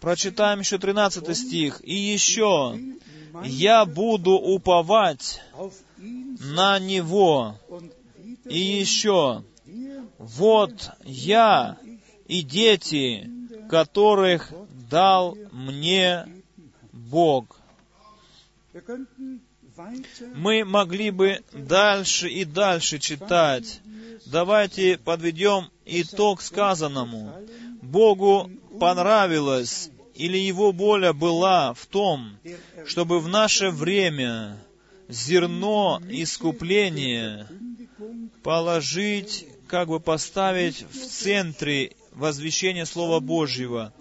Прочитаем 0.00 0.60
еще 0.60 0.78
13 0.78 1.36
стих. 1.36 1.80
И 1.82 1.94
еще, 1.94 2.78
я 3.44 3.84
буду 3.84 4.32
уповать 4.32 5.42
на 5.98 6.78
Него. 6.78 7.56
И 8.44 8.58
еще, 8.58 9.42
вот 10.18 10.90
я 11.04 11.78
и 12.26 12.42
дети, 12.42 13.30
которых 13.68 14.52
дал 14.94 15.36
мне 15.50 16.24
Бог. 16.92 17.56
Мы 20.36 20.64
могли 20.64 21.10
бы 21.10 21.40
дальше 21.52 22.28
и 22.28 22.44
дальше 22.44 23.00
читать. 23.00 23.80
Давайте 24.26 24.96
подведем 24.98 25.68
итог 25.84 26.40
сказанному. 26.40 27.34
Богу 27.82 28.48
понравилось, 28.78 29.90
или 30.14 30.38
Его 30.38 30.70
воля 30.70 31.12
была 31.12 31.74
в 31.74 31.86
том, 31.86 32.38
чтобы 32.86 33.18
в 33.18 33.26
наше 33.26 33.70
время 33.70 34.56
зерно 35.08 36.00
искупления 36.08 37.48
положить, 38.44 39.48
как 39.66 39.88
бы 39.88 39.98
поставить 39.98 40.86
в 40.88 41.08
центре 41.08 41.96
возвещение 42.14 42.86
Слова 42.86 43.20
Божьего. 43.20 43.92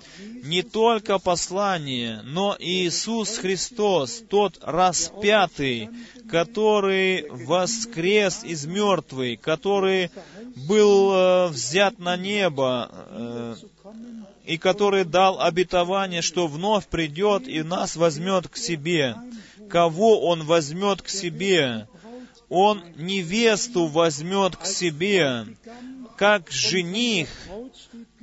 Не 0.44 0.62
только 0.62 1.20
послание, 1.20 2.22
но 2.24 2.56
и 2.58 2.88
Иисус 2.88 3.38
Христос, 3.38 4.24
тот 4.30 4.60
распятый, 4.62 5.90
который 6.30 7.28
воскрес 7.30 8.44
из 8.44 8.66
мертвых, 8.66 9.40
который 9.42 10.12
был 10.68 11.12
э, 11.14 11.48
взят 11.48 12.00
на 12.00 12.16
небо, 12.18 12.90
э, 12.92 13.56
и 14.46 14.58
который 14.58 15.06
дал 15.06 15.40
обетование, 15.42 16.22
что 16.22 16.48
вновь 16.48 16.88
придет 16.88 17.48
и 17.48 17.64
нас 17.64 17.96
возьмет 17.96 18.48
к 18.48 18.58
себе. 18.58 19.16
Кого 19.70 20.22
Он 20.22 20.44
возьмет 20.44 21.02
к 21.02 21.10
себе? 21.10 21.88
Он 22.50 22.84
невесту 22.98 23.88
возьмет 23.88 24.58
к 24.58 24.66
себе, 24.66 25.48
как 26.24 26.50
жених 26.50 27.28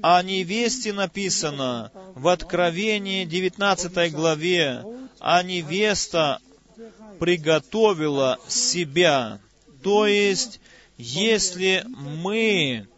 о 0.00 0.22
невесте 0.22 0.94
написано 0.94 1.92
в 2.14 2.28
Откровении 2.28 3.26
19 3.26 4.10
главе, 4.10 4.82
а 5.18 5.42
невеста 5.42 6.40
приготовила 7.18 8.38
себя. 8.48 9.38
То 9.82 10.06
есть, 10.06 10.60
если 10.96 11.84
мы 11.88 12.88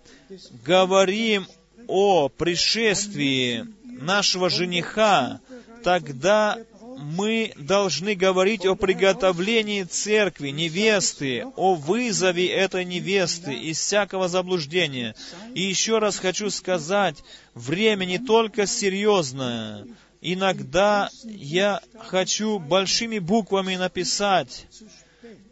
говорим 0.65 1.49
о 1.89 2.29
пришествии 2.29 3.66
нашего 3.85 4.51
жениха, 4.51 5.41
тогда 5.83 6.59
мы 7.03 7.53
должны 7.57 8.15
говорить 8.15 8.65
о 8.65 8.77
приготовлении 8.77 9.83
церкви, 9.83 10.49
невесты, 10.49 11.45
о 11.57 11.74
вызове 11.74 12.49
этой 12.49 12.85
невесты 12.85 13.53
из 13.53 13.79
всякого 13.79 14.29
заблуждения. 14.29 15.15
И 15.55 15.62
еще 15.62 15.99
раз 15.99 16.19
хочу 16.19 16.51
сказать, 16.51 17.16
время 17.55 18.05
не 18.05 18.19
только 18.19 18.66
серьезное. 18.66 19.87
Иногда 20.20 21.11
я 21.24 21.81
хочу 21.99 22.59
большими 22.59 23.19
буквами 23.19 23.74
написать, 23.74 24.66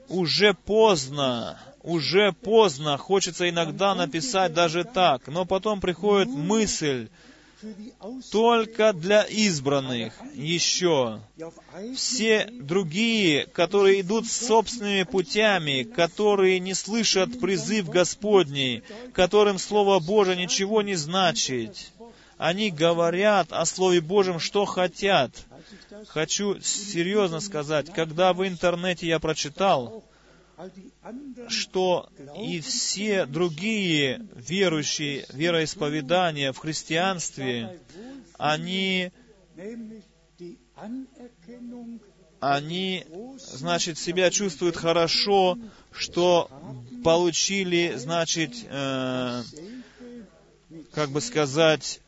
уже 0.09 0.55
поздно, 0.55 1.59
уже 1.83 2.33
поздно, 2.33 2.97
хочется 2.97 3.49
иногда 3.49 3.95
написать 3.95 4.55
даже 4.55 4.85
так, 4.85 5.27
но 5.27 5.45
потом 5.45 5.81
приходит 5.81 6.29
мысль, 6.29 7.09
только 8.31 8.93
для 8.93 9.23
избранных 9.23 10.15
еще. 10.35 11.21
Все 11.95 12.49
другие, 12.51 13.47
которые 13.47 14.01
идут 14.01 14.27
собственными 14.29 15.03
путями, 15.05 15.83
которые 15.83 16.59
не 16.61 16.75
слышат 16.75 17.41
призыв 17.41 17.89
Господний, 17.89 18.83
которым 19.13 19.59
Слово 19.59 20.01
Божие 20.01 20.37
ничего 20.37 20.83
не 20.83 20.95
значит, 20.95 21.93
они 22.39 22.71
говорят 22.71 23.53
о 23.53 23.67
Слове 23.67 24.01
Божьем, 24.01 24.39
что 24.39 24.65
хотят. 24.65 25.31
Хочу 26.09 26.59
серьезно 26.61 27.41
сказать, 27.41 27.93
когда 27.93 28.33
в 28.33 28.47
интернете 28.47 29.07
я 29.07 29.19
прочитал, 29.19 30.03
что 31.49 32.09
и 32.37 32.61
все 32.61 33.27
другие 33.27 34.27
верующие 34.35 35.27
вероисповедания 35.33 36.53
в 36.53 36.59
христианстве, 36.59 37.81
они 38.39 39.13
они, 42.41 43.05
значит, 43.37 43.99
себя 43.99 44.31
чувствуют 44.31 44.77
хорошо, 44.77 45.59
что 45.93 46.51
получили, 47.05 47.95
значит, 47.97 48.53
э, 48.65 49.43
как 50.93 51.11
бы 51.11 51.21
сказать, 51.21 52.01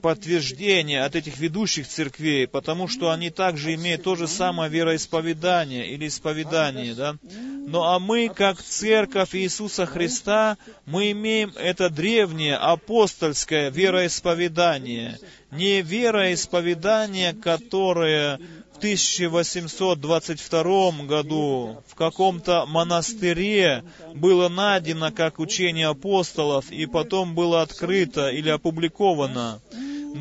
подтверждение 0.00 1.02
от 1.04 1.16
этих 1.16 1.38
ведущих 1.38 1.88
церквей, 1.88 2.46
потому 2.46 2.88
что 2.88 3.10
они 3.10 3.30
также 3.30 3.74
имеют 3.74 4.04
то 4.04 4.14
же 4.14 4.28
самое 4.28 4.70
вероисповедание 4.70 5.88
или 5.90 6.06
исповедание, 6.06 6.94
да. 6.94 7.16
Ну 7.22 7.82
а 7.82 7.98
мы, 7.98 8.28
как 8.28 8.62
церковь 8.62 9.34
Иисуса 9.34 9.86
Христа, 9.86 10.56
мы 10.84 11.10
имеем 11.10 11.52
это 11.56 11.90
древнее 11.90 12.56
апостольское 12.56 13.70
вероисповедание, 13.70 15.18
не 15.50 15.82
вероисповедание, 15.82 17.32
которое 17.32 18.38
в 18.76 18.78
1822 18.78 20.90
году 21.06 21.82
в 21.86 21.94
каком-то 21.94 22.66
монастыре 22.66 23.84
было 24.14 24.50
найдено 24.50 25.10
как 25.12 25.38
учение 25.38 25.86
апостолов 25.86 26.70
и 26.70 26.84
потом 26.84 27.34
было 27.34 27.62
открыто 27.62 28.28
или 28.28 28.50
опубликовано. 28.50 29.62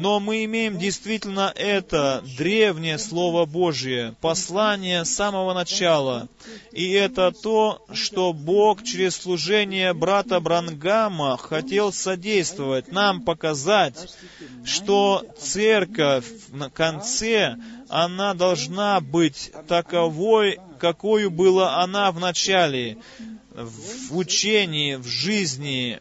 Но 0.02 0.20
мы 0.20 0.44
имеем 0.44 0.78
действительно 0.78 1.54
это 1.56 2.22
древнее 2.38 2.98
Слово 2.98 3.46
Божье, 3.46 4.14
послание 4.20 5.06
с 5.06 5.16
самого 5.16 5.54
начала. 5.54 6.28
И 6.74 6.92
это 6.92 7.32
то, 7.32 7.86
что 7.94 8.34
Бог 8.34 8.84
через 8.84 9.16
служение 9.16 9.94
брата 9.94 10.42
Брангама 10.42 11.38
хотел 11.38 11.94
содействовать, 11.94 12.92
нам 12.92 13.22
показать, 13.22 14.14
что 14.66 15.24
церковь 15.40 16.26
на 16.50 16.70
конце, 16.70 17.56
она 17.90 18.34
должна 18.34 19.00
быть 19.00 19.52
таковой, 19.68 20.60
какой 20.80 21.30
была 21.30 21.82
она 21.84 22.12
в 22.12 22.20
начале, 22.20 22.98
в 23.52 24.18
учении, 24.18 24.96
в 24.96 25.06
жизни, 25.06 26.00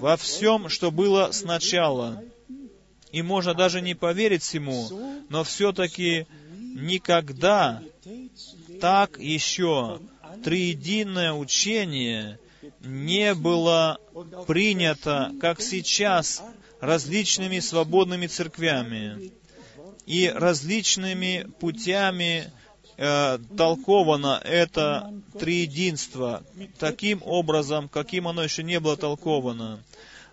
во 0.00 0.16
всем, 0.16 0.68
что 0.68 0.90
было 0.90 1.30
сначала. 1.32 2.22
И 3.10 3.22
можно 3.22 3.54
даже 3.54 3.80
не 3.80 3.94
поверить 3.94 4.42
всему, 4.42 4.88
но 5.28 5.44
все-таки 5.44 6.26
никогда 6.58 7.80
так 8.80 9.18
еще 9.18 10.00
триединое 10.42 11.32
учение 11.32 12.38
не 12.80 13.34
было 13.34 13.98
принято, 14.46 15.32
как 15.40 15.60
сейчас, 15.60 16.42
различными 16.80 17.60
свободными 17.60 18.26
церквями 18.26 19.32
и 20.06 20.28
различными 20.28 21.46
путями 21.60 22.50
э, 22.96 23.38
толковано 23.56 24.40
это 24.44 25.12
триединство 25.38 26.42
таким 26.78 27.22
образом, 27.24 27.88
каким 27.88 28.28
оно 28.28 28.42
еще 28.42 28.62
не 28.62 28.80
было 28.80 28.96
толковано. 28.96 29.80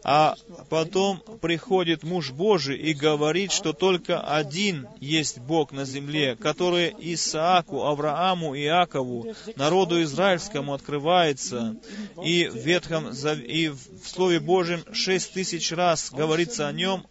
А 0.04 0.36
потом 0.70 1.22
приходит 1.42 2.04
муж 2.04 2.32
Божий 2.32 2.76
и 2.76 2.94
говорит, 2.94 3.52
что 3.52 3.72
только 3.72 4.20
один 4.20 4.88
есть 5.00 5.38
Бог 5.38 5.72
на 5.72 5.86
земле, 5.86 6.36
который 6.36 6.96
Исааку, 6.98 7.84
Аврааму, 7.84 8.56
Иакову, 8.58 9.36
народу 9.56 10.02
израильскому 10.02 10.74
открывается. 10.74 11.76
И 12.24 12.48
в 12.48 12.56
Ветхом, 12.56 13.10
и 13.10 13.70
в 13.70 13.80
Слове 14.04 14.40
Божьем 14.40 14.84
шесть 14.92 15.34
тысяч 15.34 15.72
раз 15.72 16.10
говорится 16.12 16.68
о 16.68 16.72
нем, 16.72 17.06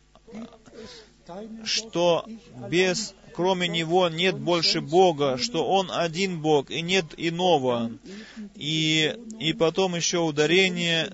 что 1.65 2.27
без 2.69 3.15
кроме 3.35 3.69
Него 3.69 4.09
нет 4.09 4.39
больше 4.39 4.81
Бога, 4.81 5.39
что 5.39 5.67
Он 5.67 5.91
один 5.91 6.41
Бог, 6.41 6.71
и 6.71 6.83
нет 6.83 7.07
иного. 7.17 7.91
И, 8.55 9.17
и 9.39 9.53
потом 9.53 9.97
еще 9.97 10.19
ударение 10.19 11.11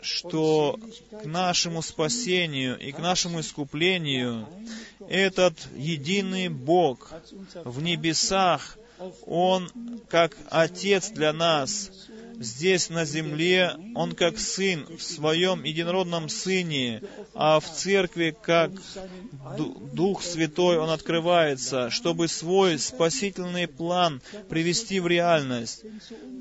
что 0.00 0.80
к 1.22 1.24
нашему 1.26 1.80
спасению 1.80 2.76
и 2.76 2.90
к 2.90 2.98
нашему 2.98 3.38
искуплению 3.38 4.48
этот 5.08 5.54
единый 5.76 6.48
Бог 6.48 7.12
в 7.64 7.80
небесах, 7.80 8.76
Он 9.26 9.70
как 10.08 10.36
Отец 10.50 11.10
для 11.10 11.32
нас, 11.32 11.90
здесь 12.38 12.90
на 12.90 13.04
земле 13.04 13.72
Он 13.94 14.12
как 14.12 14.38
Сын 14.38 14.86
в 14.96 15.02
Своем 15.02 15.64
единородном 15.64 16.28
Сыне, 16.28 17.02
а 17.34 17.60
в 17.60 17.70
Церкви 17.70 18.34
как 18.42 18.70
Дух 19.92 20.22
Святой 20.22 20.78
Он 20.78 20.90
открывается, 20.90 21.90
чтобы 21.90 22.28
свой 22.28 22.78
спасительный 22.78 23.68
план 23.68 24.20
привести 24.48 25.00
в 25.00 25.06
реальность. 25.06 25.84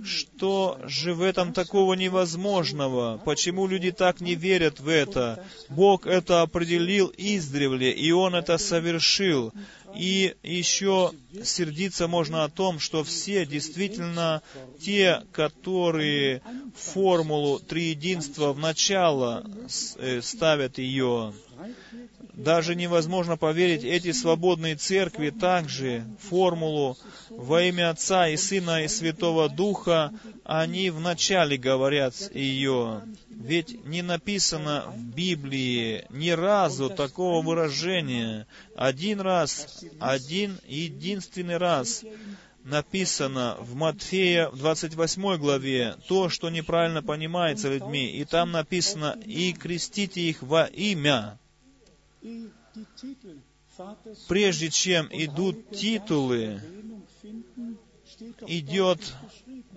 Что 0.03 0.80
же 0.85 1.13
в 1.13 1.22
этом 1.22 1.53
такого 1.53 1.93
невозможного? 1.93 3.22
Почему 3.23 3.68
люди 3.68 3.91
так 3.91 4.22
не 4.22 4.35
верят 4.35 4.80
в 4.80 4.88
это? 4.88 5.43
Бог 5.69 6.07
это 6.07 6.41
определил 6.41 7.11
издревле, 7.18 7.91
и 7.91 8.11
Он 8.11 8.35
это 8.35 8.57
совершил. 8.57 9.53
И 9.95 10.35
еще 10.43 11.11
сердиться 11.43 12.07
можно 12.07 12.43
о 12.43 12.49
том, 12.49 12.80
что 12.80 13.03
все 13.03 13.45
действительно 13.45 14.41
те, 14.81 15.23
которые 15.31 16.41
формулу 16.76 17.59
триединства 17.59 18.53
в 18.53 18.59
начало 18.59 19.45
э, 19.97 20.22
ставят 20.22 20.77
ее, 20.77 21.34
даже 22.34 22.76
невозможно 22.76 23.38
поверить, 23.38 23.84
эти 23.84 24.11
свободные 24.11 24.76
церкви 24.76 25.30
также 25.30 26.05
формулу 26.19 26.97
во 27.30 27.63
имя 27.63 27.91
Отца 27.91 28.27
и 28.27 28.38
Сына 28.38 28.84
и 28.84 28.88
Святого 28.88 29.49
Духа, 29.49 30.11
они 30.43 30.89
вначале 30.89 31.57
говорят 31.57 32.15
ее. 32.34 33.01
Ведь 33.43 33.85
не 33.85 34.01
написано 34.01 34.85
в 34.95 35.03
Библии 35.15 36.05
ни 36.09 36.30
разу 36.30 36.89
такого 36.89 37.45
выражения. 37.45 38.47
Один 38.76 39.19
раз, 39.22 39.84
один 39.99 40.59
единственный 40.68 41.57
раз 41.57 42.03
написано 42.63 43.57
в 43.59 43.76
Матфея 43.76 44.49
в 44.49 44.57
28 44.57 45.38
главе 45.38 45.95
то, 46.07 46.30
что 46.30 46.49
неправильно 46.49 47.01
понимается 47.01 47.69
людьми. 47.69 48.11
И 48.11 48.26
там 48.26 48.51
написано 48.51 49.18
«И 49.26 49.53
крестите 49.53 50.22
их 50.22 50.41
во 50.43 50.65
имя» 50.65 51.39
прежде 54.27 54.69
чем 54.69 55.07
идут 55.11 55.72
титулы, 55.72 56.61
идет 58.47 58.99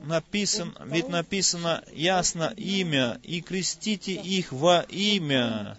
написан, 0.06 0.76
ведь 0.86 1.09
написано 1.09 1.82
ясно 1.93 2.52
имя, 2.56 3.18
и 3.22 3.40
крестите 3.40 4.12
их 4.12 4.52
во 4.52 4.81
имя. 4.89 5.76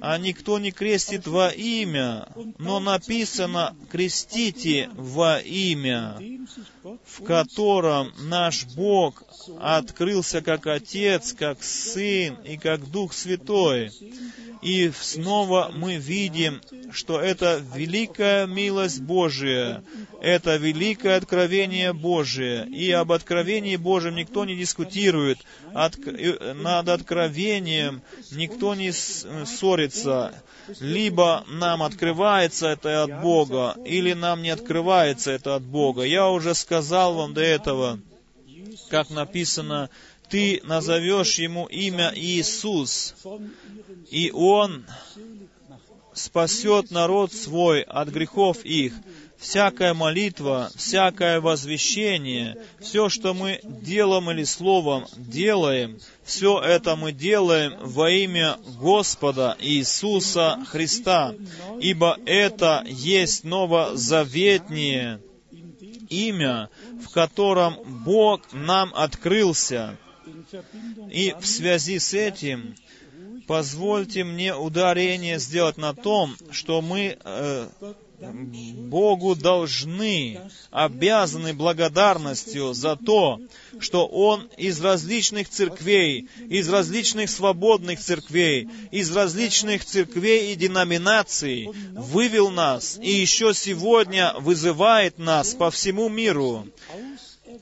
А 0.00 0.18
никто 0.18 0.58
не 0.58 0.70
крестит 0.70 1.26
во 1.26 1.48
имя, 1.48 2.28
но 2.58 2.80
написано 2.80 3.76
крестите 3.90 4.90
во 4.94 5.38
имя, 5.38 6.18
в 7.04 7.24
котором 7.24 8.12
наш 8.18 8.66
Бог 8.74 9.22
открылся 9.60 10.42
как 10.42 10.66
Отец, 10.66 11.32
как 11.32 11.62
Сын 11.62 12.34
и 12.44 12.56
как 12.56 12.90
Дух 12.90 13.12
Святой. 13.12 13.90
И 14.64 14.90
снова 14.98 15.70
мы 15.74 15.96
видим, 15.96 16.62
что 16.90 17.20
это 17.20 17.62
великая 17.74 18.46
милость 18.46 19.02
Божия, 19.02 19.84
это 20.22 20.56
великое 20.56 21.18
откровение 21.18 21.92
Божие. 21.92 22.66
И 22.68 22.90
об 22.90 23.12
откровении 23.12 23.76
Божьем 23.76 24.16
никто 24.16 24.46
не 24.46 24.56
дискутирует. 24.56 25.38
От, 25.74 25.98
над 25.98 26.88
откровением 26.88 28.00
никто 28.30 28.74
не 28.74 28.90
ссорится. 28.90 30.42
Либо 30.80 31.44
нам 31.46 31.82
открывается 31.82 32.68
это 32.68 33.02
от 33.02 33.20
Бога, 33.20 33.76
или 33.84 34.14
нам 34.14 34.40
не 34.40 34.48
открывается 34.48 35.32
это 35.32 35.56
от 35.56 35.62
Бога. 35.62 36.04
Я 36.04 36.30
уже 36.30 36.54
сказал 36.54 37.12
вам 37.16 37.34
до 37.34 37.42
этого, 37.42 38.00
как 38.88 39.10
написано 39.10 39.90
ты 40.34 40.60
назовешь 40.64 41.38
ему 41.38 41.66
имя 41.66 42.12
Иисус, 42.12 43.14
и 44.10 44.32
он 44.32 44.84
спасет 46.12 46.90
народ 46.90 47.32
свой 47.32 47.82
от 47.82 48.08
грехов 48.08 48.64
их. 48.64 48.94
Всякая 49.38 49.94
молитва, 49.94 50.72
всякое 50.74 51.40
возвещение, 51.40 52.56
все, 52.80 53.08
что 53.08 53.32
мы 53.32 53.60
делом 53.62 54.28
или 54.28 54.42
словом 54.42 55.06
делаем, 55.16 56.00
все 56.24 56.60
это 56.60 56.96
мы 56.96 57.12
делаем 57.12 57.76
во 57.78 58.10
имя 58.10 58.56
Господа 58.80 59.56
Иисуса 59.60 60.58
Христа, 60.66 61.36
ибо 61.78 62.18
это 62.26 62.82
есть 62.88 63.44
новозаветнее 63.44 65.20
имя, 66.08 66.70
в 67.04 67.12
котором 67.12 67.76
Бог 68.04 68.40
нам 68.52 68.90
открылся. 68.96 69.96
И 71.10 71.34
в 71.38 71.46
связи 71.46 71.98
с 71.98 72.14
этим 72.14 72.74
позвольте 73.46 74.24
мне 74.24 74.54
ударение 74.54 75.38
сделать 75.38 75.76
на 75.76 75.94
том, 75.94 76.36
что 76.50 76.80
мы 76.80 77.18
э, 77.22 77.68
Богу 78.20 79.34
должны, 79.34 80.40
обязаны 80.70 81.52
благодарностью 81.52 82.72
за 82.72 82.96
то, 82.96 83.40
что 83.80 84.06
Он 84.06 84.48
из 84.56 84.80
различных 84.80 85.48
церквей, 85.48 86.28
из 86.48 86.68
различных 86.68 87.28
свободных 87.28 88.00
церквей, 88.00 88.68
из 88.90 89.14
различных 89.14 89.84
церквей 89.84 90.52
и 90.52 90.56
деноминаций 90.56 91.68
вывел 91.92 92.50
нас 92.50 92.98
и 93.02 93.10
еще 93.10 93.52
сегодня 93.52 94.34
вызывает 94.38 95.18
нас 95.18 95.54
по 95.54 95.70
всему 95.70 96.08
миру. 96.08 96.66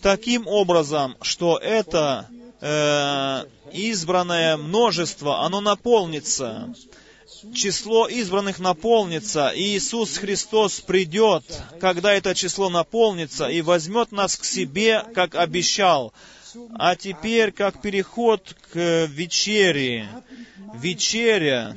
Таким 0.01 0.47
образом, 0.47 1.16
что 1.22 1.59
это 1.59 2.28
э, 2.62 3.44
избранное 3.72 4.56
множество, 4.56 5.44
оно 5.44 5.60
наполнится. 5.60 6.72
Число 7.55 8.06
избранных 8.06 8.60
наполнится, 8.60 9.48
и 9.48 9.76
Иисус 9.76 10.16
Христос 10.16 10.80
придет, 10.80 11.44
когда 11.80 12.12
это 12.12 12.36
число 12.36 12.70
наполнится, 12.70 13.48
и 13.48 13.62
возьмет 13.62 14.12
нас 14.12 14.36
к 14.36 14.44
себе, 14.44 15.02
как 15.14 15.34
обещал. 15.34 16.12
А 16.74 16.94
теперь, 16.94 17.51
как 17.51 17.80
переход 17.80 18.55
к 18.72 19.06
вечере. 19.06 20.09
Вечеря 20.74 21.76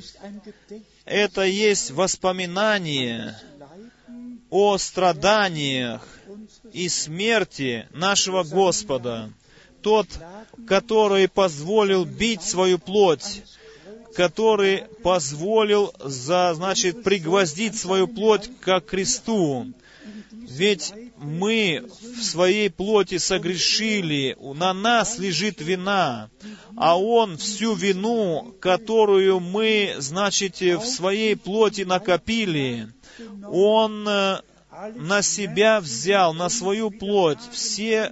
—это 1.04 1.42
есть 1.42 1.90
воспоминание 1.90 3.38
о 4.50 4.78
страданиях 4.78 6.06
и 6.72 6.88
смерти 6.88 7.88
нашего 7.92 8.44
Господа 8.44 9.30
тот, 9.86 10.08
который 10.66 11.28
позволил 11.28 12.04
бить 12.04 12.42
свою 12.42 12.76
плоть, 12.76 13.44
который 14.16 14.82
позволил, 15.04 15.94
за, 16.00 16.54
значит, 16.54 17.04
пригвоздить 17.04 17.78
свою 17.78 18.08
плоть 18.08 18.50
к 18.60 18.80
кресту. 18.80 19.72
Ведь 20.32 20.92
мы 21.18 21.88
в 22.00 22.20
своей 22.20 22.68
плоти 22.68 23.18
согрешили, 23.18 24.36
на 24.40 24.74
нас 24.74 25.20
лежит 25.20 25.60
вина, 25.60 26.30
а 26.76 26.98
Он 26.98 27.36
всю 27.36 27.74
вину, 27.74 28.56
которую 28.60 29.38
мы, 29.38 29.94
значит, 29.98 30.60
в 30.60 30.84
своей 30.84 31.36
плоти 31.36 31.82
накопили, 31.82 32.88
Он 33.44 34.04
э, 34.08 34.40
на 34.96 35.22
себя 35.22 35.80
взял, 35.80 36.34
на 36.34 36.48
свою 36.48 36.90
плоть, 36.90 37.38
все 37.52 38.10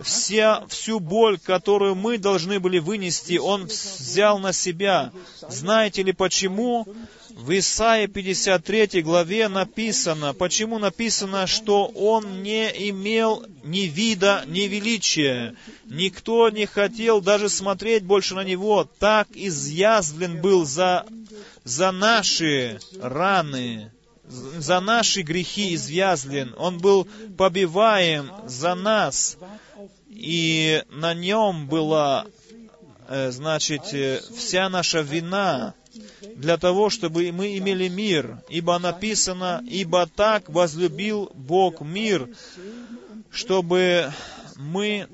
вся, 0.00 0.64
всю 0.68 1.00
боль, 1.00 1.38
которую 1.38 1.94
мы 1.94 2.18
должны 2.18 2.60
были 2.60 2.78
вынести, 2.78 3.38
Он 3.38 3.64
взял 3.64 4.38
на 4.38 4.52
себя. 4.52 5.12
Знаете 5.48 6.02
ли 6.02 6.12
почему? 6.12 6.86
В 7.30 7.56
Исаии 7.56 8.06
53 8.06 9.02
главе 9.02 9.46
написано, 9.48 10.34
почему 10.34 10.78
написано, 10.78 11.46
что 11.46 11.86
Он 11.86 12.42
не 12.42 12.68
имел 12.90 13.44
ни 13.62 13.82
вида, 13.82 14.42
ни 14.46 14.62
величия. 14.62 15.54
Никто 15.84 16.50
не 16.50 16.66
хотел 16.66 17.20
даже 17.20 17.48
смотреть 17.48 18.04
больше 18.04 18.34
на 18.34 18.42
Него. 18.42 18.88
Так 18.98 19.28
изъязвлен 19.34 20.40
был 20.40 20.64
за, 20.64 21.06
за 21.64 21.92
наши 21.92 22.80
раны 23.00 23.92
за 24.30 24.80
наши 24.80 25.22
грехи 25.22 25.74
извязлен, 25.74 26.54
Он 26.58 26.78
был 26.78 27.08
побиваем 27.36 28.30
за 28.46 28.74
нас 28.74 29.38
и 30.18 30.82
на 30.90 31.14
нем 31.14 31.68
была, 31.68 32.26
э, 33.06 33.30
значит, 33.30 33.94
э, 33.94 34.20
вся 34.36 34.68
наша 34.68 35.00
вина 35.00 35.74
для 36.34 36.56
того, 36.56 36.90
чтобы 36.90 37.30
мы 37.30 37.56
имели 37.56 37.86
мир. 37.86 38.42
Ибо 38.48 38.80
написано, 38.80 39.62
ибо 39.64 40.06
так 40.06 40.48
возлюбил 40.48 41.30
Бог 41.34 41.82
мир, 41.82 42.28
чтобы 43.30 44.12
мы 44.56 45.06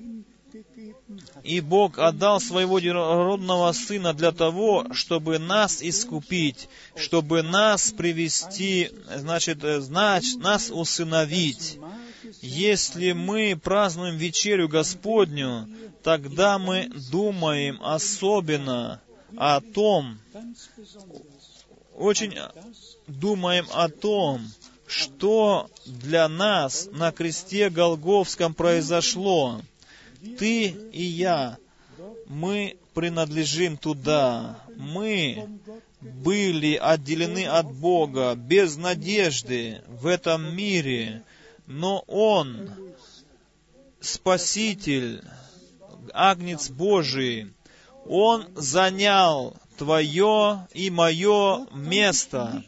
и 1.42 1.60
Бог 1.60 1.98
отдал 1.98 2.40
своего 2.40 2.78
родного 2.78 3.72
Сына 3.72 4.14
для 4.14 4.32
того, 4.32 4.86
чтобы 4.92 5.38
нас 5.38 5.82
искупить, 5.82 6.70
чтобы 6.96 7.42
нас 7.42 7.92
привести, 7.92 8.90
значит, 9.14 9.62
э, 9.62 9.80
значит 9.80 10.40
нас 10.40 10.70
усыновить. 10.70 11.78
Если 12.40 13.12
мы 13.12 13.58
празднуем 13.62 14.16
вечерю 14.16 14.68
Господню, 14.68 15.68
тогда 16.02 16.58
мы 16.58 16.90
думаем 17.10 17.78
особенно 17.82 19.00
о 19.36 19.60
том, 19.60 20.18
очень 21.94 22.34
думаем 23.06 23.66
о 23.72 23.88
том, 23.88 24.46
что 24.86 25.70
для 25.86 26.28
нас 26.28 26.88
на 26.92 27.12
кресте 27.12 27.70
Голговском 27.70 28.54
произошло. 28.54 29.60
Ты 30.38 30.68
и 30.68 31.02
я, 31.02 31.58
мы 32.26 32.76
принадлежим 32.94 33.76
туда. 33.76 34.58
Мы 34.76 35.48
были 36.00 36.76
отделены 36.76 37.46
от 37.46 37.72
Бога 37.74 38.34
без 38.34 38.76
надежды 38.76 39.82
в 39.88 40.06
этом 40.06 40.54
мире 40.54 41.22
но 41.66 42.04
Он, 42.06 42.70
Спаситель, 44.00 45.22
Агнец 46.12 46.68
Божий, 46.68 47.52
Он 48.06 48.46
занял 48.54 49.56
твое 49.76 50.66
и 50.72 50.90
мое 50.90 51.66
место. 51.72 52.62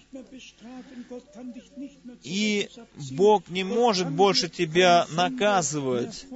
И 2.22 2.68
Бог 3.12 3.48
не 3.48 3.62
может 3.62 4.10
больше 4.10 4.48
тебя 4.48 5.06
наказывать. 5.10 6.26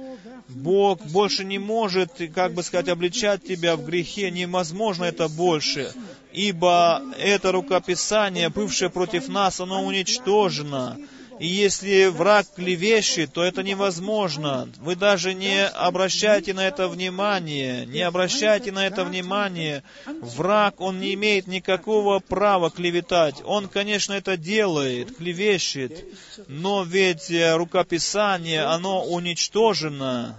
Бог 0.47 1.01
больше 1.07 1.43
не 1.43 1.59
может, 1.59 2.21
как 2.33 2.53
бы 2.53 2.63
сказать, 2.63 2.87
обличать 2.87 3.43
тебя 3.43 3.75
в 3.75 3.85
грехе. 3.85 4.31
Невозможно 4.31 5.05
это 5.05 5.27
больше. 5.27 5.93
Ибо 6.31 7.03
это 7.17 7.51
рукописание, 7.51 8.49
бывшее 8.49 8.89
против 8.89 9.27
нас, 9.27 9.59
оно 9.59 9.83
уничтожено. 9.83 10.97
И 11.41 11.47
если 11.47 12.05
враг 12.05 12.45
клевещет, 12.55 13.33
то 13.33 13.43
это 13.43 13.63
невозможно. 13.63 14.69
Вы 14.77 14.95
даже 14.95 15.33
не 15.33 15.65
обращайте 15.65 16.53
на 16.53 16.67
это 16.67 16.87
внимание. 16.87 17.87
Не 17.87 18.01
обращайте 18.01 18.71
на 18.71 18.85
это 18.85 19.03
внимание. 19.03 19.81
Враг, 20.05 20.79
он 20.79 20.99
не 20.99 21.15
имеет 21.15 21.47
никакого 21.47 22.19
права 22.19 22.69
клеветать. 22.69 23.41
Он, 23.43 23.67
конечно, 23.69 24.13
это 24.13 24.37
делает, 24.37 25.17
клевещет. 25.17 26.05
Но 26.47 26.83
ведь 26.83 27.31
э, 27.31 27.55
рукописание, 27.55 28.61
оно 28.61 29.03
уничтожено. 29.03 30.37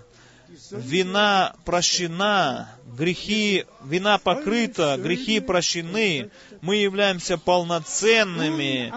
Вина 0.70 1.56
прощена, 1.64 2.76
грехи, 2.96 3.64
вина 3.84 4.18
покрыта, 4.18 4.96
грехи 5.02 5.40
прощены 5.40 6.30
мы 6.62 6.76
являемся 6.76 7.36
полноценными 7.36 8.92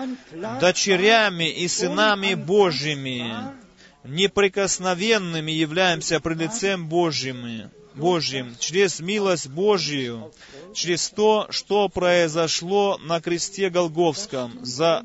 дочерями 0.62 1.50
и 1.50 1.68
сынами 1.68 2.36
Божьими, 2.36 3.36
неприкосновенными 4.04 5.52
являемся 5.52 6.20
пред 6.20 6.38
лицем 6.38 6.88
Божьим, 6.88 7.72
Божьим, 7.96 8.56
через 8.60 9.00
милость 9.00 9.48
Божью, 9.48 10.32
через 10.74 11.10
то, 11.10 11.48
что 11.50 11.90
произошло 11.90 13.00
на 13.00 13.20
кресте 13.20 13.70
Голговском, 13.70 14.64
за 14.64 15.04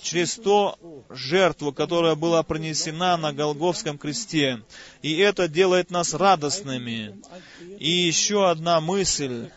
через 0.00 0.36
то 0.36 0.78
жертву, 1.10 1.72
которая 1.72 2.14
была 2.14 2.42
принесена 2.42 3.16
на 3.16 3.32
Голговском 3.32 3.98
кресте. 3.98 4.62
И 5.02 5.16
это 5.16 5.48
делает 5.48 5.90
нас 5.90 6.14
радостными. 6.14 7.20
И 7.78 7.90
еще 7.90 8.48
одна 8.48 8.80
мысль, 8.80 9.48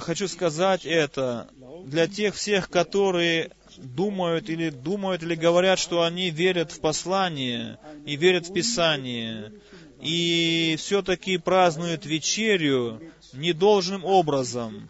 хочу 0.00 0.28
сказать 0.28 0.84
это 0.84 1.48
для 1.84 2.06
тех 2.06 2.34
всех, 2.34 2.70
которые 2.70 3.50
думают 3.76 4.48
или 4.48 4.70
думают 4.70 5.22
или 5.22 5.34
говорят, 5.34 5.78
что 5.78 6.02
они 6.02 6.30
верят 6.30 6.72
в 6.72 6.80
послание 6.80 7.78
и 8.06 8.16
верят 8.16 8.48
в 8.48 8.52
Писание, 8.52 9.52
и 10.00 10.76
все-таки 10.78 11.38
празднуют 11.38 12.06
вечерю, 12.06 13.00
недолжным 13.32 14.04
образом. 14.04 14.88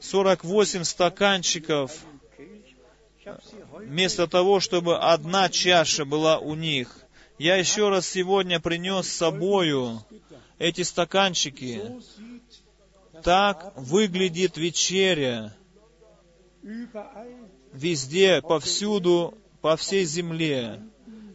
48 0.00 0.84
стаканчиков, 0.84 1.92
вместо 3.72 4.26
того, 4.26 4.60
чтобы 4.60 4.98
одна 4.98 5.48
чаша 5.48 6.04
была 6.04 6.38
у 6.38 6.54
них. 6.54 6.98
Я 7.38 7.56
еще 7.56 7.88
раз 7.88 8.08
сегодня 8.08 8.60
принес 8.60 9.08
с 9.08 9.16
собою 9.16 10.04
эти 10.58 10.82
стаканчики. 10.82 11.82
Так 13.22 13.72
выглядит 13.76 14.56
вечеря 14.56 15.54
везде, 17.72 18.42
повсюду, 18.42 19.38
по 19.60 19.76
всей 19.76 20.04
земле 20.04 20.82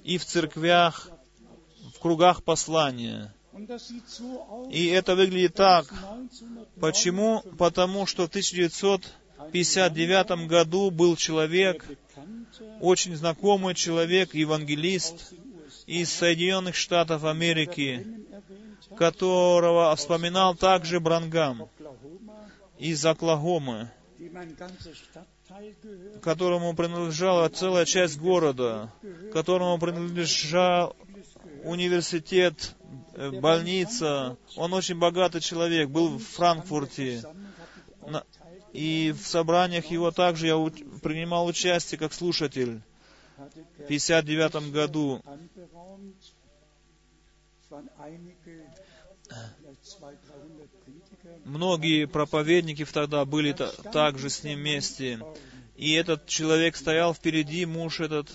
и 0.03 0.17
в 0.17 0.25
церквях, 0.25 1.09
в 1.95 1.99
кругах 1.99 2.43
послания. 2.43 3.33
И 4.71 4.87
это 4.87 5.15
выглядит 5.15 5.53
так. 5.55 5.93
Почему? 6.79 7.41
Потому 7.57 8.05
что 8.05 8.23
в 8.23 8.29
1959 8.29 10.47
году 10.47 10.91
был 10.91 11.15
человек, 11.15 11.85
очень 12.79 13.15
знакомый 13.15 13.73
человек, 13.75 14.35
евангелист 14.35 15.33
из 15.87 16.11
Соединенных 16.11 16.75
Штатов 16.75 17.23
Америки, 17.25 18.05
которого 18.97 19.95
вспоминал 19.95 20.55
также 20.55 20.99
Брангам 20.99 21.69
из 22.77 23.05
Оклахомы, 23.05 23.91
которому 26.21 26.73
принадлежала 26.75 27.49
целая 27.49 27.85
часть 27.85 28.17
города, 28.17 28.91
которому 29.33 29.77
принадлежал 29.79 30.95
университет, 31.63 32.75
э, 33.13 33.31
больница. 33.31 34.37
Он 34.55 34.73
очень 34.73 34.97
богатый 34.97 35.41
человек, 35.41 35.89
был 35.89 36.17
в 36.17 36.23
Франкфурте. 36.23 37.23
И 38.71 39.13
в 39.17 39.25
собраниях 39.25 39.87
его 39.87 40.11
также 40.11 40.47
я 40.47 40.55
принимал 41.01 41.47
участие 41.47 41.97
как 41.97 42.13
слушатель. 42.13 42.81
В 43.37 43.83
1959 43.85 44.71
году 44.71 45.21
Многие 51.49 52.05
проповедники 52.05 52.85
тогда 52.85 53.25
были 53.25 53.55
также 53.91 54.29
с 54.29 54.43
ним 54.43 54.59
вместе. 54.59 55.19
И 55.75 55.93
этот 55.93 56.27
человек 56.27 56.75
стоял 56.75 57.13
впереди, 57.13 57.65
муж 57.65 58.01
этот, 58.01 58.29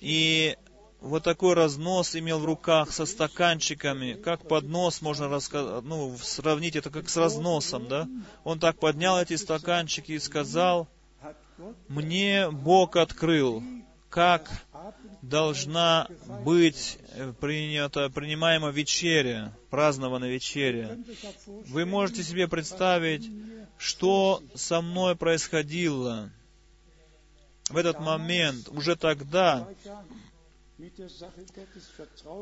и 0.00 0.56
вот 1.00 1.22
такой 1.22 1.54
разнос 1.54 2.16
имел 2.16 2.40
в 2.40 2.44
руках 2.44 2.90
со 2.90 3.04
стаканчиками, 3.06 4.14
как 4.14 4.48
поднос 4.48 5.02
можно 5.02 5.28
рассказать, 5.28 5.84
ну, 5.84 6.16
сравнить 6.20 6.74
это 6.74 6.90
как 6.90 7.08
с 7.08 7.16
разносом, 7.16 7.86
да? 7.86 8.08
Он 8.42 8.58
так 8.58 8.78
поднял 8.78 9.20
эти 9.20 9.36
стаканчики 9.36 10.12
и 10.12 10.18
сказал, 10.18 10.88
мне 11.88 12.50
Бог 12.50 12.96
открыл, 12.96 13.62
как 14.08 14.50
должна 15.22 16.08
быть 16.44 16.98
э, 17.12 17.32
принята, 17.40 18.10
принимаема 18.10 18.70
вечеря, 18.70 19.56
празднована 19.70 20.26
вечеря. 20.26 20.98
Вы 21.46 21.86
можете 21.86 22.22
себе 22.22 22.48
представить, 22.48 23.30
что 23.78 24.42
со 24.54 24.80
мной 24.80 25.16
происходило 25.16 26.30
в 27.70 27.76
этот 27.76 28.00
момент, 28.00 28.68
уже 28.68 28.96
тогда, 28.96 29.66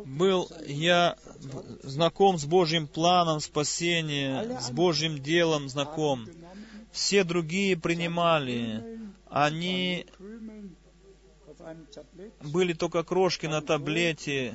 был 0.05 0.51
я 0.67 1.17
знаком 1.83 2.39
с 2.39 2.45
Божьим 2.45 2.87
планом 2.87 3.41
спасения, 3.41 4.59
с 4.61 4.71
Божьим 4.71 5.23
делом 5.23 5.69
знаком. 5.69 6.27
Все 6.93 7.25
другие 7.25 7.77
принимали. 7.77 9.01
Они 9.29 10.07
были 12.41 12.73
только 12.73 13.03
крошки 13.03 13.47
на 13.47 13.61
таблете, 13.61 14.55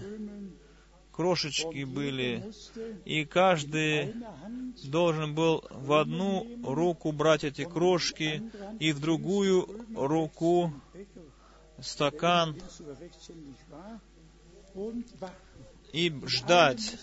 крошечки 1.12 1.84
были, 1.84 2.44
и 3.06 3.26
каждый 3.26 4.14
должен 4.84 5.34
был 5.34 5.64
в 5.72 5.94
одну 5.94 6.48
руку 6.64 7.12
брать 7.12 7.44
эти 7.44 7.66
крошки 7.66 8.52
и 8.80 8.92
в 8.92 9.00
другую 9.00 9.68
руку 9.96 10.72
стакан 11.80 12.56
и 15.98 16.14
ждать. 16.28 16.96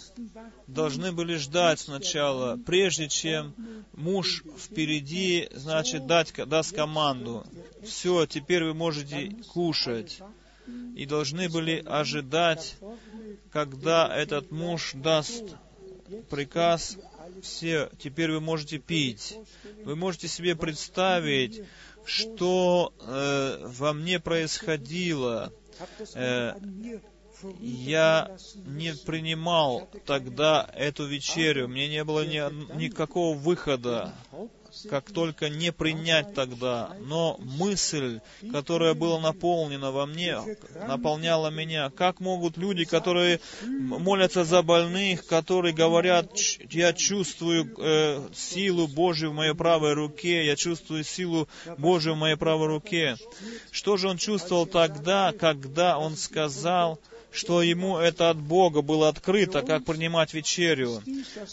Должны 0.69 1.11
были 1.11 1.35
ждать 1.35 1.81
сначала, 1.81 2.57
прежде 2.57 3.09
чем 3.09 3.53
муж 3.93 4.45
впереди, 4.57 5.49
значит, 5.53 6.07
дать, 6.07 6.33
даст 6.47 6.77
команду. 6.77 7.45
Все, 7.83 8.25
теперь 8.27 8.63
вы 8.63 8.73
можете 8.73 9.37
кушать. 9.53 10.21
И 10.95 11.07
должны 11.07 11.49
были 11.49 11.83
ожидать, 11.85 12.77
когда 13.51 14.17
этот 14.17 14.53
муж 14.53 14.93
даст 14.95 15.43
приказ, 16.31 16.97
все, 17.43 17.91
теперь 17.99 18.31
вы 18.31 18.41
можете 18.41 18.79
пить. 18.79 19.37
Вы 19.85 19.97
можете 19.97 20.29
себе 20.29 20.55
представить, 20.55 21.65
что 22.05 22.95
э, 23.01 23.67
во 23.67 23.93
мне 23.93 24.21
происходило. 24.21 25.53
Э, 26.15 26.55
я 27.61 28.37
не 28.67 28.95
принимал 28.95 29.89
тогда 30.07 30.69
эту 30.75 31.07
вечерю, 31.07 31.69
мне 31.69 31.89
не 31.89 32.05
было 32.05 32.25
ни, 32.27 32.77
никакого 32.77 33.37
выхода 33.37 34.13
как 34.89 35.11
только 35.11 35.49
не 35.49 35.73
принять 35.73 36.35
тогда. 36.35 36.97
Но 37.01 37.39
мысль, 37.39 38.21
которая 38.53 38.95
была 38.95 39.21
наполнена 39.21 39.91
во 39.91 40.07
мне, 40.07 40.39
наполняла 40.87 41.49
меня. 41.51 41.91
Как 41.91 42.21
могут 42.21 42.57
люди, 42.57 42.85
которые 42.85 43.41
молятся 43.65 44.45
за 44.45 44.63
больных, 44.63 45.27
которые 45.27 45.75
говорят, 45.75 46.37
я 46.71 46.93
чувствую 46.93 47.73
э, 47.79 48.29
силу 48.35 48.87
Божию 48.89 49.31
в 49.31 49.35
моей 49.35 49.55
правой 49.55 49.95
руке, 49.95 50.47
я 50.47 50.57
чувствую 50.57 51.05
силу 51.05 51.49
Божию 51.79 52.15
в 52.15 52.19
моей 52.19 52.37
правой 52.37 52.67
руке. 52.67 53.17
Что 53.71 53.97
же 53.97 54.09
он 54.09 54.19
чувствовал 54.19 54.67
тогда, 54.67 55.33
когда 55.33 55.99
он 55.99 56.17
сказал, 56.17 56.99
что 57.35 57.63
ему 57.63 57.99
это 57.99 58.31
от 58.31 58.39
Бога 58.39 58.81
было 58.81 59.09
открыто, 59.09 59.63
как 59.63 59.85
принимать 59.85 60.33
вечерю. 60.35 61.03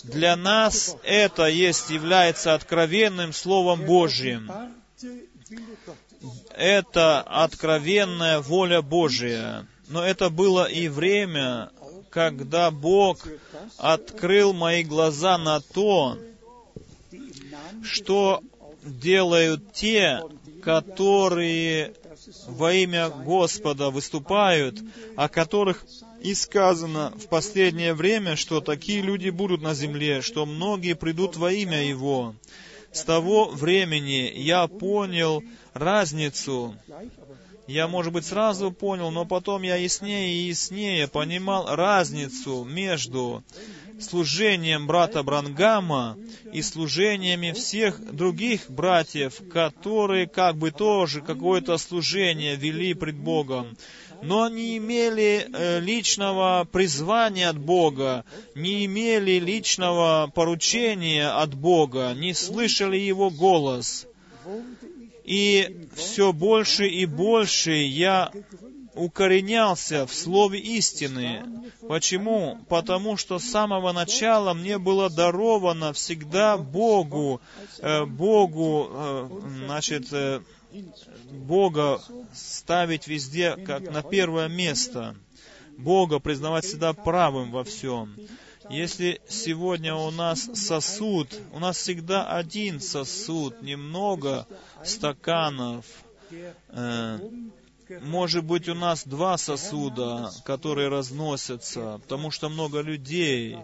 Для 0.03 0.35
нас 0.35 0.95
это 1.03 1.47
есть, 1.47 1.89
является 1.89 2.53
откровенным 2.53 3.33
Словом 3.33 3.85
Божьим. 3.85 4.51
Это 6.55 7.21
откровенная 7.21 8.39
воля 8.39 8.81
Божия. 8.81 9.65
Но 9.87 10.05
это 10.05 10.29
было 10.29 10.65
и 10.65 10.87
время, 10.87 11.71
когда 12.11 12.69
Бог 12.69 13.27
открыл 13.77 14.53
мои 14.53 14.83
глаза 14.83 15.37
на 15.39 15.61
то, 15.61 16.17
что 17.83 18.41
делают 18.83 19.73
те, 19.73 20.21
которые 20.63 21.93
во 22.47 22.73
имя 22.73 23.09
Господа 23.09 23.89
выступают, 23.89 24.79
о 25.15 25.29
которых 25.29 25.85
и 26.21 26.33
сказано 26.35 27.13
в 27.17 27.27
последнее 27.27 27.93
время, 27.93 28.35
что 28.35 28.61
такие 28.61 29.01
люди 29.01 29.29
будут 29.29 29.61
на 29.61 29.73
земле, 29.73 30.21
что 30.21 30.45
многие 30.45 30.95
придут 30.95 31.35
во 31.35 31.51
имя 31.51 31.83
Его. 31.83 32.35
С 32.91 33.03
того 33.03 33.45
времени 33.45 34.31
я 34.35 34.67
понял 34.67 35.43
разницу. 35.73 36.75
Я, 37.67 37.87
может 37.87 38.11
быть, 38.11 38.25
сразу 38.25 38.71
понял, 38.71 39.11
но 39.11 39.25
потом 39.25 39.61
я 39.61 39.77
яснее 39.77 40.33
и 40.33 40.47
яснее 40.49 41.07
понимал 41.07 41.73
разницу 41.75 42.65
между 42.65 43.43
служением 44.03 44.87
брата 44.87 45.23
Брангама 45.23 46.17
и 46.51 46.61
служениями 46.61 47.51
всех 47.51 48.13
других 48.13 48.69
братьев, 48.69 49.41
которые 49.51 50.27
как 50.27 50.57
бы 50.57 50.71
тоже 50.71 51.21
какое-то 51.21 51.77
служение 51.77 52.55
вели 52.55 52.93
пред 52.93 53.17
Богом, 53.17 53.77
но 54.21 54.49
не 54.49 54.77
имели 54.77 55.47
э, 55.51 55.79
личного 55.79 56.67
призвания 56.71 57.49
от 57.49 57.57
Бога, 57.57 58.23
не 58.55 58.85
имели 58.85 59.39
личного 59.39 60.31
поручения 60.33 61.27
от 61.27 61.53
Бога, 61.55 62.13
не 62.15 62.33
слышали 62.33 62.97
Его 62.97 63.29
голос. 63.29 64.07
И 65.23 65.87
все 65.95 66.33
больше 66.33 66.87
и 66.87 67.05
больше 67.05 67.71
я 67.73 68.31
укоренялся 68.93 70.05
в 70.05 70.13
слове 70.13 70.59
истины. 70.59 71.43
Почему? 71.87 72.59
Потому 72.69 73.17
что 73.17 73.39
с 73.39 73.45
самого 73.45 73.91
начала 73.91 74.53
мне 74.53 74.77
было 74.77 75.09
даровано 75.09 75.93
всегда 75.93 76.57
Богу, 76.57 77.41
э, 77.79 78.05
Богу, 78.05 78.89
э, 78.91 79.29
значит, 79.65 80.11
э, 80.11 80.41
Бога 81.31 82.01
ставить 82.33 83.07
везде 83.07 83.55
как 83.55 83.91
на 83.91 84.03
первое 84.03 84.47
место. 84.47 85.15
Бога 85.77 86.19
признавать 86.19 86.65
всегда 86.65 86.93
правым 86.93 87.51
во 87.51 87.63
всем. 87.63 88.15
Если 88.69 89.21
сегодня 89.27 89.95
у 89.95 90.11
нас 90.11 90.49
сосуд, 90.53 91.27
у 91.51 91.59
нас 91.59 91.77
всегда 91.77 92.25
один 92.29 92.79
сосуд, 92.79 93.61
немного 93.61 94.47
стаканов, 94.83 95.85
э, 96.69 97.19
может 97.99 98.43
быть, 98.43 98.69
у 98.69 98.75
нас 98.75 99.05
два 99.05 99.37
сосуда, 99.37 100.31
которые 100.45 100.87
разносятся, 100.87 101.99
потому 102.03 102.31
что 102.31 102.49
много 102.49 102.81
людей, 102.81 103.57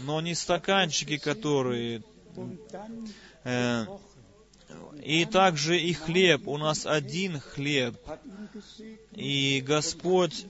но 0.00 0.20
не 0.20 0.34
стаканчики, 0.34 1.16
которые... 1.16 2.02
Э, 3.44 3.86
и 5.02 5.24
также 5.26 5.78
и 5.78 5.92
хлеб. 5.92 6.48
У 6.48 6.56
нас 6.56 6.86
один 6.86 7.40
хлеб. 7.40 7.96
И 9.12 9.62
Господь 9.66 10.46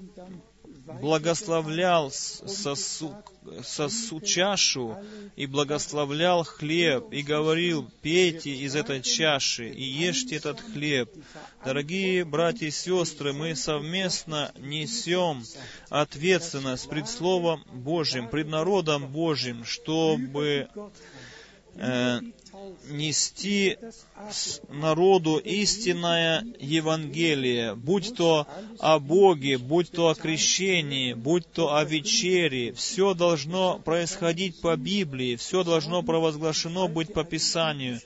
благословлял 1.00 2.10
сосу, 2.10 3.14
сосу 3.62 4.20
чашу 4.20 4.96
и 5.36 5.46
благословлял 5.46 6.44
хлеб 6.44 7.12
и 7.12 7.22
говорил, 7.22 7.90
пейте 8.02 8.50
из 8.50 8.74
этой 8.74 9.02
чаши 9.02 9.68
и 9.68 9.82
ешьте 9.82 10.36
этот 10.36 10.60
хлеб. 10.60 11.10
Дорогие 11.64 12.24
братья 12.24 12.66
и 12.66 12.70
сестры, 12.70 13.32
мы 13.32 13.54
совместно 13.54 14.52
несем 14.58 15.44
ответственность 15.88 16.88
пред 16.88 17.08
Словом 17.08 17.64
Божьим, 17.72 18.28
пред 18.28 18.48
народом 18.48 19.08
Божьим, 19.08 19.64
чтобы 19.64 20.68
э, 21.76 22.20
нести 22.88 23.78
народу 24.68 25.38
истинное 25.38 26.44
Евангелие, 26.58 27.74
будь 27.74 28.14
то 28.16 28.46
о 28.78 28.98
Боге, 28.98 29.58
будь 29.58 29.90
то 29.90 30.08
о 30.08 30.14
крещении, 30.14 31.14
будь 31.14 31.50
то 31.50 31.74
о 31.74 31.84
вечере, 31.84 32.72
все 32.72 33.14
должно 33.14 33.78
происходить 33.78 34.60
по 34.60 34.76
Библии, 34.76 35.36
все 35.36 35.64
должно 35.64 36.02
провозглашено 36.02 36.88
быть 36.88 37.12
по 37.12 37.24
Писанию. 37.24 38.00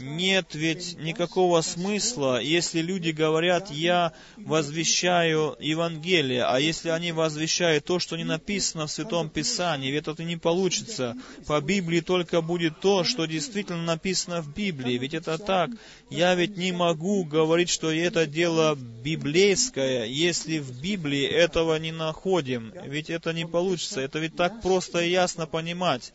Нет 0.00 0.54
ведь 0.54 0.98
никакого 0.98 1.60
смысла, 1.60 2.40
если 2.40 2.80
люди 2.80 3.10
говорят, 3.10 3.70
я 3.70 4.12
возвещаю 4.36 5.56
Евангелие, 5.60 6.44
а 6.44 6.58
если 6.58 6.88
они 6.88 7.12
возвещают 7.12 7.84
то, 7.84 7.98
что 7.98 8.16
не 8.16 8.24
написано 8.24 8.86
в 8.86 8.90
Святом 8.90 9.28
Писании, 9.28 9.90
ведь 9.90 10.08
это 10.08 10.24
не 10.24 10.36
получится. 10.36 11.16
По 11.46 11.60
Библии 11.60 12.00
только 12.00 12.40
будет 12.40 12.80
то, 12.80 13.04
что 13.04 13.26
действительно 13.26 13.82
написано 13.82 14.42
в 14.42 14.54
Библии, 14.54 14.98
ведь 14.98 15.14
это 15.14 15.38
так. 15.38 15.70
Я 16.10 16.34
ведь 16.34 16.56
не 16.56 16.72
могу 16.72 17.24
говорить, 17.24 17.68
что 17.68 17.92
это 17.92 18.26
дело 18.26 18.74
библейское, 18.74 20.06
если 20.06 20.58
в 20.58 20.80
Библии 20.80 21.24
этого 21.24 21.78
не 21.78 21.92
находим, 21.92 22.72
ведь 22.84 23.10
это 23.10 23.32
не 23.32 23.46
получится, 23.46 24.00
это 24.00 24.18
ведь 24.18 24.36
так 24.36 24.62
просто 24.62 25.00
и 25.00 25.10
ясно 25.10 25.46
понимать. 25.46 26.12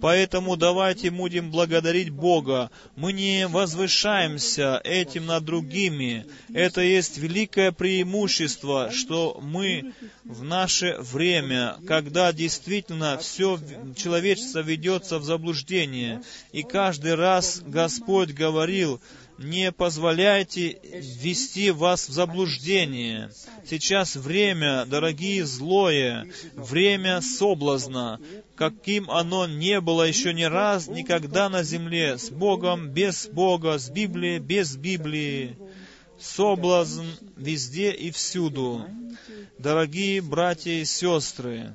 Поэтому 0.00 0.56
давайте 0.56 1.10
будем 1.10 1.50
благодарить 1.50 2.10
Бога. 2.10 2.70
Мы 2.96 3.11
не 3.12 3.46
возвышаемся 3.46 4.80
этим 4.84 5.26
над 5.26 5.44
другими. 5.44 6.26
Это 6.52 6.80
есть 6.80 7.18
великое 7.18 7.72
преимущество, 7.72 8.90
что 8.90 9.38
мы 9.42 9.92
в 10.24 10.42
наше 10.42 10.96
время, 10.98 11.76
когда 11.86 12.32
действительно 12.32 13.18
все 13.18 13.58
человечество 13.96 14.60
ведется 14.60 15.18
в 15.18 15.24
заблуждение, 15.24 16.22
и 16.52 16.62
каждый 16.62 17.14
раз 17.14 17.62
Господь 17.64 18.30
говорил, 18.30 19.00
не 19.38 19.72
позволяйте 19.72 20.78
ввести 20.82 21.70
вас 21.70 22.08
в 22.08 22.12
заблуждение. 22.12 23.30
Сейчас 23.68 24.16
время, 24.16 24.84
дорогие, 24.86 25.44
злое, 25.46 26.26
время 26.54 27.20
соблазна, 27.20 28.20
каким 28.56 29.10
оно 29.10 29.46
не 29.46 29.80
было 29.80 30.02
еще 30.02 30.32
ни 30.32 30.44
раз, 30.44 30.88
никогда 30.88 31.48
на 31.48 31.62
земле, 31.62 32.18
с 32.18 32.30
Богом, 32.30 32.88
без 32.88 33.26
Бога, 33.26 33.78
с 33.78 33.90
Библией, 33.90 34.38
без 34.38 34.76
Библии. 34.76 35.56
Соблазн 36.18 37.06
везде 37.36 37.90
и 37.90 38.12
всюду. 38.12 38.86
Дорогие 39.58 40.20
братья 40.20 40.70
и 40.70 40.84
сестры, 40.84 41.74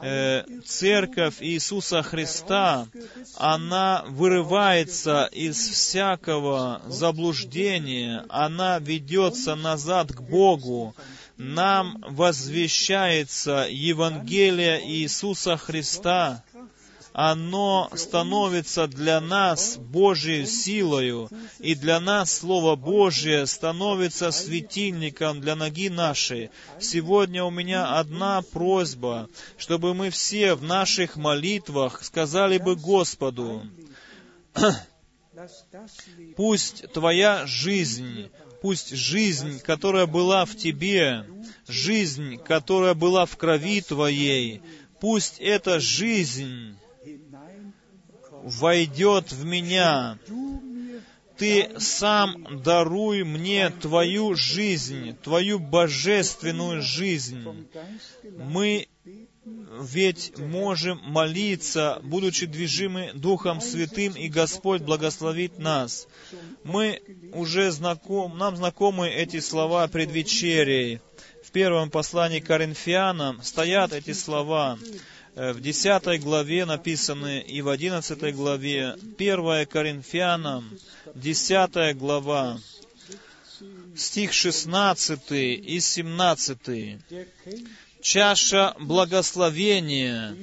э, 0.00 0.44
Церковь 0.64 1.36
Иисуса 1.40 2.02
Христа, 2.02 2.86
она 3.36 4.04
вырывается 4.08 5.28
из 5.32 5.56
всякого 5.56 6.82
заблуждения, 6.86 8.24
она 8.28 8.78
ведется 8.78 9.54
назад 9.54 10.12
к 10.12 10.20
Богу, 10.20 10.94
нам 11.38 12.04
возвещается 12.06 13.68
Евангелие 13.70 14.84
Иисуса 14.84 15.56
Христа, 15.56 16.42
оно 17.12 17.90
становится 17.94 18.86
для 18.86 19.20
нас 19.20 19.76
Божьей 19.76 20.46
силою, 20.46 21.30
и 21.60 21.74
для 21.74 22.00
нас 22.00 22.32
Слово 22.38 22.76
Божье 22.76 23.46
становится 23.46 24.30
светильником 24.32 25.40
для 25.40 25.54
ноги 25.56 25.88
нашей. 25.88 26.50
Сегодня 26.80 27.44
у 27.44 27.50
меня 27.50 27.98
одна 27.98 28.42
просьба, 28.42 29.28
чтобы 29.56 29.94
мы 29.94 30.10
все 30.10 30.54
в 30.54 30.62
наших 30.62 31.16
молитвах 31.16 32.04
сказали 32.04 32.58
бы 32.58 32.74
Господу, 32.76 33.62
пусть 36.36 36.92
Твоя 36.92 37.46
жизнь 37.46 38.28
пусть 38.60 38.94
жизнь, 38.94 39.60
которая 39.60 40.06
была 40.06 40.44
в 40.44 40.56
тебе, 40.56 41.24
жизнь, 41.66 42.36
которая 42.38 42.94
была 42.94 43.26
в 43.26 43.36
крови 43.36 43.80
твоей, 43.80 44.62
пусть 45.00 45.38
эта 45.38 45.80
жизнь 45.80 46.76
войдет 48.42 49.32
в 49.32 49.44
меня. 49.44 50.18
Ты 51.36 51.70
сам 51.78 52.62
даруй 52.64 53.22
мне 53.22 53.70
Твою 53.70 54.34
жизнь, 54.34 55.16
Твою 55.22 55.60
божественную 55.60 56.82
жизнь. 56.82 57.46
Мы 58.24 58.88
ведь 59.80 60.38
можем 60.38 60.98
молиться, 61.04 62.00
будучи 62.02 62.46
движимы 62.46 63.12
Духом 63.14 63.60
Святым, 63.60 64.14
и 64.14 64.28
Господь 64.28 64.82
благословит 64.82 65.58
нас. 65.58 66.08
Мы 66.64 67.00
уже 67.32 67.70
знаком, 67.70 68.36
нам 68.36 68.56
знакомы 68.56 69.08
эти 69.08 69.40
слова 69.40 69.86
предвечерей. 69.88 71.00
В 71.44 71.50
первом 71.50 71.90
послании 71.90 72.40
Коринфянам 72.40 73.42
стоят 73.42 73.92
эти 73.92 74.12
слова. 74.12 74.78
Э, 75.34 75.52
в 75.52 75.60
10 75.60 76.20
главе 76.20 76.64
написаны 76.64 77.40
и 77.40 77.62
в 77.62 77.68
11 77.68 78.34
главе, 78.34 78.96
1 79.18 79.66
Коринфянам, 79.66 80.78
10 81.14 81.96
глава, 81.96 82.58
стих 83.96 84.32
16 84.32 85.20
и 85.30 85.80
17. 85.80 86.98
Чаша 88.00 88.74
благословения, 88.78 90.36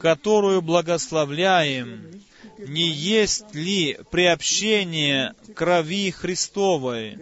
которую 0.00 0.62
благословляем, 0.62 2.22
не 2.58 2.88
есть 2.88 3.54
ли 3.54 3.98
приобщение 4.10 5.34
крови 5.54 6.10
Христовой? 6.10 7.18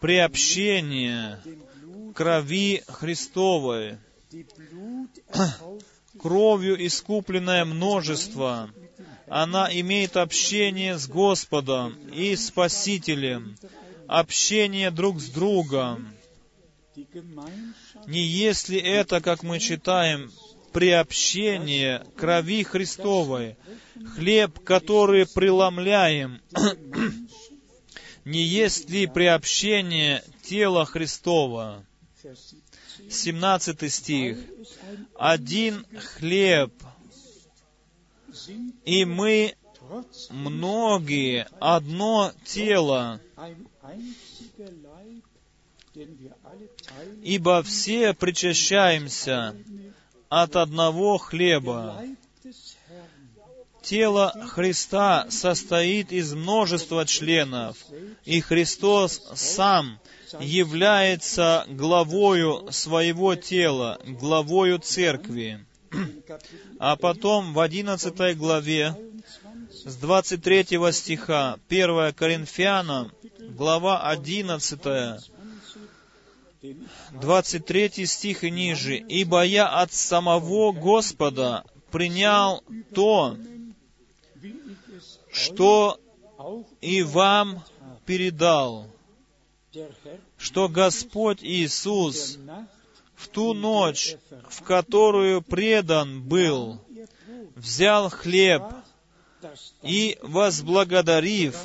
Приобщение 0.00 1.40
крови 2.14 2.82
Христовой 2.88 3.98
кровью 6.18 6.86
искупленное 6.86 7.64
множество. 7.64 8.70
Она 9.28 9.68
имеет 9.72 10.16
общение 10.16 10.98
с 10.98 11.06
Господом 11.06 11.96
и 12.10 12.36
Спасителем, 12.36 13.56
общение 14.06 14.90
друг 14.90 15.20
с 15.20 15.28
другом. 15.28 16.12
Не 18.06 18.22
если 18.22 18.78
это, 18.78 19.20
как 19.20 19.42
мы 19.42 19.58
читаем, 19.58 20.30
приобщение 20.72 22.04
крови 22.16 22.62
Христовой, 22.64 23.56
хлеб, 24.14 24.58
который 24.60 25.26
преломляем, 25.26 26.40
не 28.24 28.42
есть 28.42 28.90
ли 28.90 29.06
приобщение 29.06 30.22
тела 30.42 30.84
Христова? 30.84 31.84
17 33.10 33.92
стих. 33.92 34.38
Один 35.18 35.84
хлеб, 35.96 36.72
и 38.84 39.04
мы 39.04 39.54
многие, 40.30 41.48
одно 41.60 42.32
тело, 42.44 43.20
ибо 47.22 47.62
все 47.62 48.14
причащаемся 48.14 49.54
от 50.28 50.56
одного 50.56 51.18
хлеба. 51.18 52.02
Тело 53.82 54.32
Христа 54.50 55.26
состоит 55.28 56.12
из 56.12 56.32
множества 56.34 57.04
членов, 57.04 57.76
и 58.24 58.40
Христос 58.40 59.20
сам 59.34 59.98
является 60.40 61.66
главою 61.68 62.68
своего 62.70 63.34
тела, 63.34 64.00
главою 64.06 64.78
церкви. 64.78 65.66
А 66.78 66.96
потом 66.96 67.52
в 67.52 67.60
11 67.60 68.38
главе 68.38 68.96
с 69.84 69.96
23 69.96 70.64
стиха, 70.92 71.58
1 71.68 72.12
Коринфянам, 72.14 73.12
глава 73.40 74.08
11, 74.08 74.80
23 77.20 78.06
стих 78.06 78.44
и 78.44 78.50
ниже. 78.50 78.96
«Ибо 78.96 79.44
я 79.44 79.68
от 79.68 79.92
самого 79.92 80.72
Господа 80.72 81.64
принял 81.90 82.62
то, 82.94 83.36
что 85.32 85.98
и 86.80 87.02
вам 87.02 87.64
передал, 88.06 88.86
что 90.36 90.68
Господь 90.68 91.42
Иисус 91.42 92.38
в 93.14 93.28
ту 93.28 93.54
ночь, 93.54 94.16
в 94.48 94.62
которую 94.62 95.42
предан 95.42 96.22
был, 96.22 96.80
взял 97.54 98.08
хлеб 98.10 98.62
и, 99.82 100.18
возблагодарив, 100.22 101.56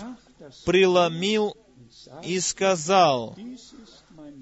преломил 0.66 1.56
и 2.24 2.40
сказал, 2.40 3.36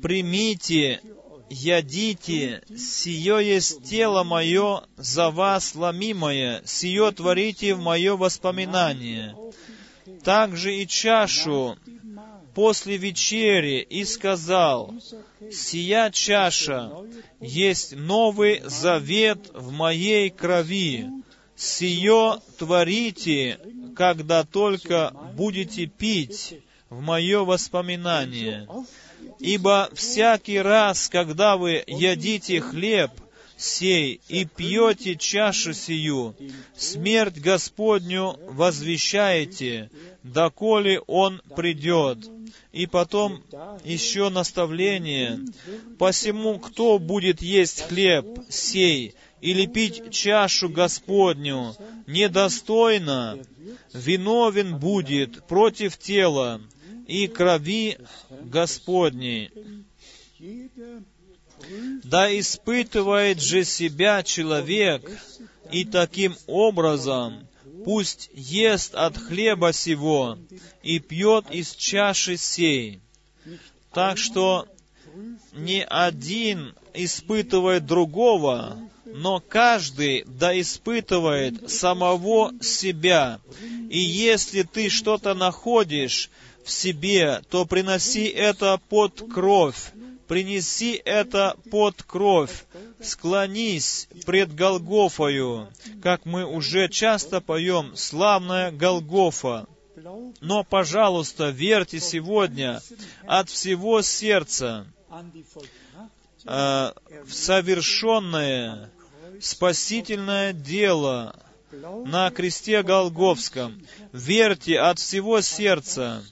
«Примите, 0.01 1.01
ядите, 1.49 2.63
сие 2.77 3.47
есть 3.47 3.83
тело 3.83 4.23
мое 4.23 4.83
за 4.97 5.29
вас 5.29 5.75
ломимое, 5.75 6.61
сие 6.65 7.11
творите 7.11 7.73
в 7.75 7.79
мое 7.79 8.15
воспоминание». 8.15 9.35
Также 10.23 10.75
и 10.75 10.87
чашу 10.87 11.77
после 12.53 12.97
вечери 12.97 13.81
и 13.81 14.05
сказал, 14.05 14.93
«Сия 15.51 16.09
чаша 16.09 16.91
есть 17.39 17.95
новый 17.95 18.61
завет 18.65 19.51
в 19.53 19.71
моей 19.71 20.29
крови, 20.29 21.09
сие 21.55 22.39
творите, 22.57 23.59
когда 23.95 24.43
только 24.43 25.11
будете 25.35 25.85
пить 25.85 26.59
в 26.89 27.01
мое 27.01 27.43
воспоминание. 27.43 28.67
Ибо 29.39 29.89
всякий 29.93 30.59
раз, 30.59 31.09
когда 31.09 31.57
вы 31.57 31.83
едите 31.87 32.61
хлеб 32.61 33.11
сей 33.57 34.21
и 34.27 34.45
пьете 34.45 35.15
чашу 35.15 35.73
сию, 35.73 36.35
смерть 36.75 37.39
Господню 37.39 38.37
возвещаете, 38.49 39.89
доколе 40.23 40.99
Он 41.07 41.41
придет. 41.55 42.19
И 42.71 42.87
потом 42.87 43.41
еще 43.83 44.29
наставление. 44.29 45.39
Посему, 45.97 46.59
кто 46.59 46.99
будет 46.99 47.41
есть 47.41 47.81
хлеб 47.87 48.25
сей 48.49 49.15
или 49.41 49.65
пить 49.65 50.11
чашу 50.11 50.69
Господню 50.69 51.75
недостойно, 52.07 53.39
виновен 53.93 54.77
будет 54.77 55.45
против 55.47 55.97
тела 55.97 56.61
и 57.07 57.27
крови 57.27 57.97
Господней. 58.29 59.51
Да 62.03 62.37
испытывает 62.39 63.41
же 63.41 63.63
себя 63.63 64.23
человек, 64.23 65.09
и 65.71 65.85
таким 65.85 66.35
образом 66.47 67.47
пусть 67.83 68.29
ест 68.33 68.95
от 68.95 69.17
хлеба 69.17 69.73
сего 69.73 70.37
и 70.83 70.99
пьет 70.99 71.49
из 71.51 71.75
чаши 71.75 72.37
сей. 72.37 72.99
Так 73.93 74.17
что 74.17 74.67
ни 75.53 75.85
один 75.87 76.75
испытывает 76.93 77.85
другого, 77.85 78.77
но 79.05 79.39
каждый 79.39 80.23
да 80.27 80.59
испытывает 80.59 81.69
самого 81.69 82.51
себя. 82.61 83.39
И 83.89 83.99
если 83.99 84.63
ты 84.63 84.89
что-то 84.89 85.33
находишь 85.33 86.29
в 86.65 86.71
себе, 86.71 87.41
то 87.49 87.65
приноси 87.65 88.25
это 88.25 88.81
под 88.89 89.23
кровь, 89.31 89.93
принеси 90.27 90.99
это 91.05 91.55
под 91.69 92.01
кровь, 92.01 92.65
склонись 92.99 94.07
пред 94.25 94.53
Голгофою, 94.53 95.69
как 96.01 96.25
мы 96.25 96.43
уже 96.43 96.89
часто 96.89 97.39
поем, 97.39 97.95
славная 97.95 98.71
Голгофа. 98.71 99.67
Но, 100.41 100.63
пожалуйста, 100.63 101.49
верьте 101.49 101.99
сегодня 101.99 102.81
от 103.27 103.49
всего 103.49 104.01
сердца 104.01 104.87
э, 106.45 106.91
в 107.25 107.31
совершенное 107.31 108.89
спасительное 109.39 110.51
дело 110.51 111.35
на 112.05 112.31
кресте 112.31 112.81
Голговском. 112.83 113.85
Верьте 114.11 114.79
от 114.79 114.99
всего 114.99 115.41
сердца 115.41 116.23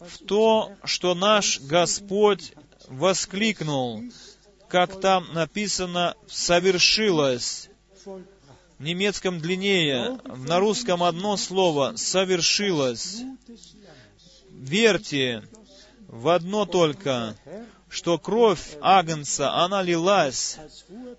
в 0.00 0.18
то, 0.18 0.72
что 0.84 1.14
наш 1.14 1.60
Господь 1.60 2.54
воскликнул, 2.88 4.02
как 4.68 5.00
там 5.00 5.32
написано 5.34 6.14
«совершилось». 6.26 7.68
В 8.78 8.82
немецком 8.82 9.40
длиннее, 9.40 10.18
на 10.24 10.58
русском 10.58 11.02
одно 11.02 11.36
слово 11.36 11.96
«совершилось». 11.96 13.22
Верьте 14.50 15.44
в 16.08 16.28
одно 16.28 16.66
только, 16.66 17.36
что 17.90 18.18
кровь 18.18 18.76
Агнца, 18.80 19.52
она 19.52 19.82
лилась, 19.82 20.58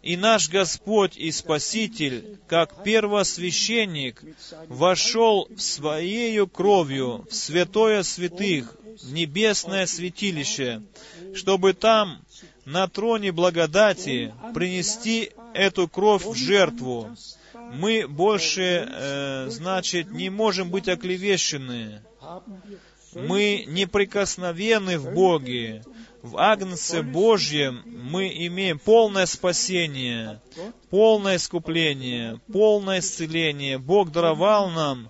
и 0.02 0.15
наш 0.15 0.49
Господь 0.49 1.18
и 1.18 1.30
Спаситель, 1.31 2.39
как 2.48 2.84
первосвященник, 2.84 4.23
вошел 4.68 5.49
Своею 5.57 6.48
кровью 6.48 7.27
в 7.30 7.35
святое 7.35 8.03
святых, 8.03 8.73
в 9.03 9.11
небесное 9.11 9.85
святилище, 9.85 10.81
чтобы 11.35 11.73
там, 11.73 12.22
на 12.64 12.88
троне 12.88 13.34
благодати, 13.34 14.34
принести 14.53 15.31
эту 15.53 15.89
кровь 15.89 16.26
в 16.26 16.35
жертву. 16.35 17.15
Мы 17.73 18.07
больше, 18.07 18.88
э, 18.89 19.48
значит, 19.49 20.11
не 20.11 20.30
можем 20.30 20.69
быть 20.69 20.88
оклевещены. 20.88 22.02
Мы 23.14 23.65
неприкосновенны 23.68 24.98
в 24.98 25.14
Боге. 25.14 25.84
В 26.22 26.38
Агнце 26.38 27.02
Божьем 27.02 27.81
мы 27.85 28.27
имеем 28.48 28.77
полное 28.77 29.26
спасение, 29.26 30.39
полное 30.91 31.38
искупление, 31.38 32.39
полное 32.53 32.99
исцеление. 32.99 33.80
Бог 33.80 34.11
даровал 34.11 34.69
нам 34.69 35.10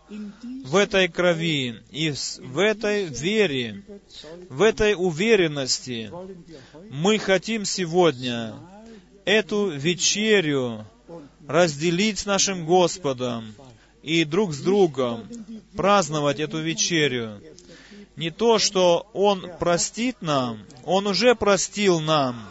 в 0.65 0.75
этой 0.75 1.09
крови 1.09 1.75
и 1.91 2.13
в 2.39 2.57
этой 2.59 3.05
вере, 3.05 3.83
в 4.49 4.61
этой 4.61 4.93
уверенности. 4.97 6.11
Мы 6.89 7.19
хотим 7.19 7.65
сегодня 7.65 8.55
эту 9.25 9.67
вечерю 9.67 10.85
разделить 11.45 12.19
с 12.19 12.25
нашим 12.25 12.65
Господом 12.65 13.53
и 14.01 14.23
друг 14.23 14.53
с 14.53 14.61
другом 14.61 15.27
праздновать 15.75 16.39
эту 16.39 16.59
вечерю 16.59 17.41
не 18.15 18.29
то, 18.29 18.59
что 18.59 19.09
Он 19.13 19.49
простит 19.59 20.17
нам, 20.21 20.59
Он 20.83 21.07
уже 21.07 21.35
простил 21.35 21.99
нам. 21.99 22.47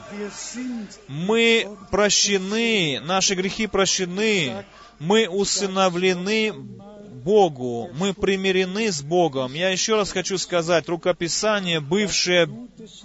Мы 1.08 1.68
прощены, 1.90 3.00
наши 3.02 3.34
грехи 3.34 3.66
прощены, 3.66 4.64
мы 4.98 5.28
усыновлены 5.28 6.52
Богу, 6.52 7.90
мы 7.94 8.14
примирены 8.14 8.90
с 8.90 9.02
Богом. 9.02 9.54
Я 9.54 9.70
еще 9.70 9.96
раз 9.96 10.10
хочу 10.10 10.38
сказать, 10.38 10.88
рукописание, 10.88 11.80
бывшее 11.80 12.48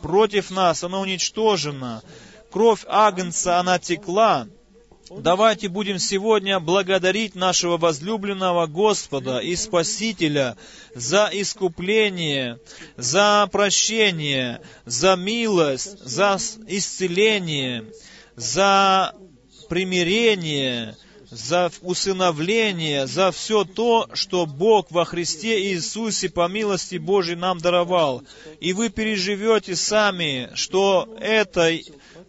против 0.02 0.52
нас, 0.52 0.84
оно 0.84 1.02
уничтожено. 1.02 2.02
Кровь 2.52 2.86
Агнца, 2.88 3.60
она 3.60 3.80
текла, 3.80 4.48
Давайте 5.10 5.69
будем 5.69 5.99
сегодня 5.99 6.60
благодарить 6.60 7.36
нашего 7.36 7.77
возлюбленного 7.77 8.65
Господа 8.65 9.38
и 9.38 9.56
Спасителя 9.56 10.57
за 10.95 11.30
искупление, 11.32 12.60
за 12.98 13.48
прощение, 13.52 14.61
за 14.86 15.15
милость, 15.15 15.99
за 15.99 16.38
исцеление, 16.68 17.86
за 18.36 19.14
примирение, 19.69 20.95
за 21.30 21.72
усыновление, 21.82 23.06
за 23.06 23.32
все 23.32 23.64
то, 23.64 24.10
что 24.14 24.48
Бог 24.48 24.90
во 24.90 25.06
Христе 25.06 25.72
Иисусе 25.72 26.30
по 26.30 26.48
милости 26.48 26.95
Божьей 26.95 27.36
нам 27.36 27.60
даровал. 27.60 28.23
И 28.60 28.73
вы 28.73 28.90
переживете 28.90 29.76
сами, 29.76 30.49
что 30.56 31.15
это 31.19 31.69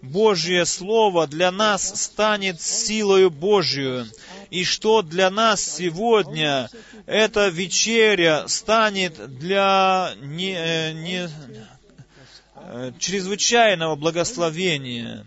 Божье 0.03 0.65
Слово 0.65 1.27
для 1.27 1.51
нас 1.51 2.03
станет 2.03 2.61
силою 2.61 3.31
Божью, 3.31 4.07
и 4.51 4.65
что 4.65 5.03
для 5.03 5.31
нас 5.31 5.63
сегодня 5.63 6.71
эта 7.07 7.49
вечеря 7.49 8.45
станет 8.49 9.39
для 9.39 10.15
не, 10.21 10.53
э, 10.53 10.93
не, 10.93 11.31
э, 12.57 12.93
чрезвычайного 12.99 13.97
благословения. 13.97 15.27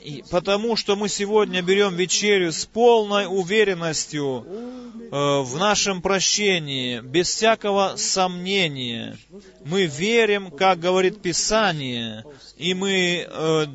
И 0.00 0.24
потому 0.30 0.76
что 0.76 0.96
мы 0.96 1.08
сегодня 1.08 1.62
берем 1.62 1.94
вечерю 1.94 2.52
с 2.52 2.64
полной 2.64 3.26
уверенностью 3.26 4.46
э, 4.46 5.40
в 5.42 5.56
нашем 5.58 6.02
прощении, 6.02 7.00
без 7.00 7.28
всякого 7.28 7.94
сомнения. 7.96 9.18
Мы 9.64 9.86
верим, 9.86 10.50
как 10.50 10.80
говорит 10.80 11.20
Писание, 11.20 12.24
и 12.56 12.74
мы 12.74 13.26
э, 13.28 13.66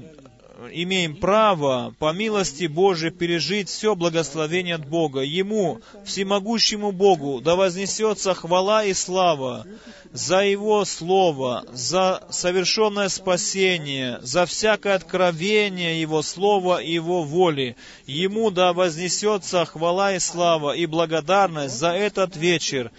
имеем 0.71 1.15
право 1.15 1.93
по 1.99 2.11
милости 2.13 2.65
Божией 2.65 3.11
пережить 3.11 3.69
все 3.69 3.95
благословение 3.95 4.75
от 4.75 4.87
Бога. 4.87 5.21
Ему, 5.21 5.81
всемогущему 6.05 6.91
Богу, 6.91 7.41
да 7.41 7.55
вознесется 7.55 8.33
хвала 8.33 8.83
и 8.83 8.93
слава 8.93 9.65
за 10.11 10.39
Его 10.39 10.85
Слово, 10.85 11.65
за 11.71 12.23
совершенное 12.29 13.09
спасение, 13.09 14.19
за 14.21 14.45
всякое 14.45 14.95
откровение 14.95 16.01
Его 16.01 16.21
Слова 16.21 16.81
и 16.81 16.91
Его 16.91 17.23
воли. 17.23 17.75
Ему 18.05 18.51
да 18.51 18.73
вознесется 18.73 19.65
хвала 19.65 20.13
и 20.13 20.19
слава 20.19 20.75
и 20.75 20.85
благодарность 20.85 21.77
за 21.77 21.91
этот 21.91 22.35
вечер. 22.35 22.91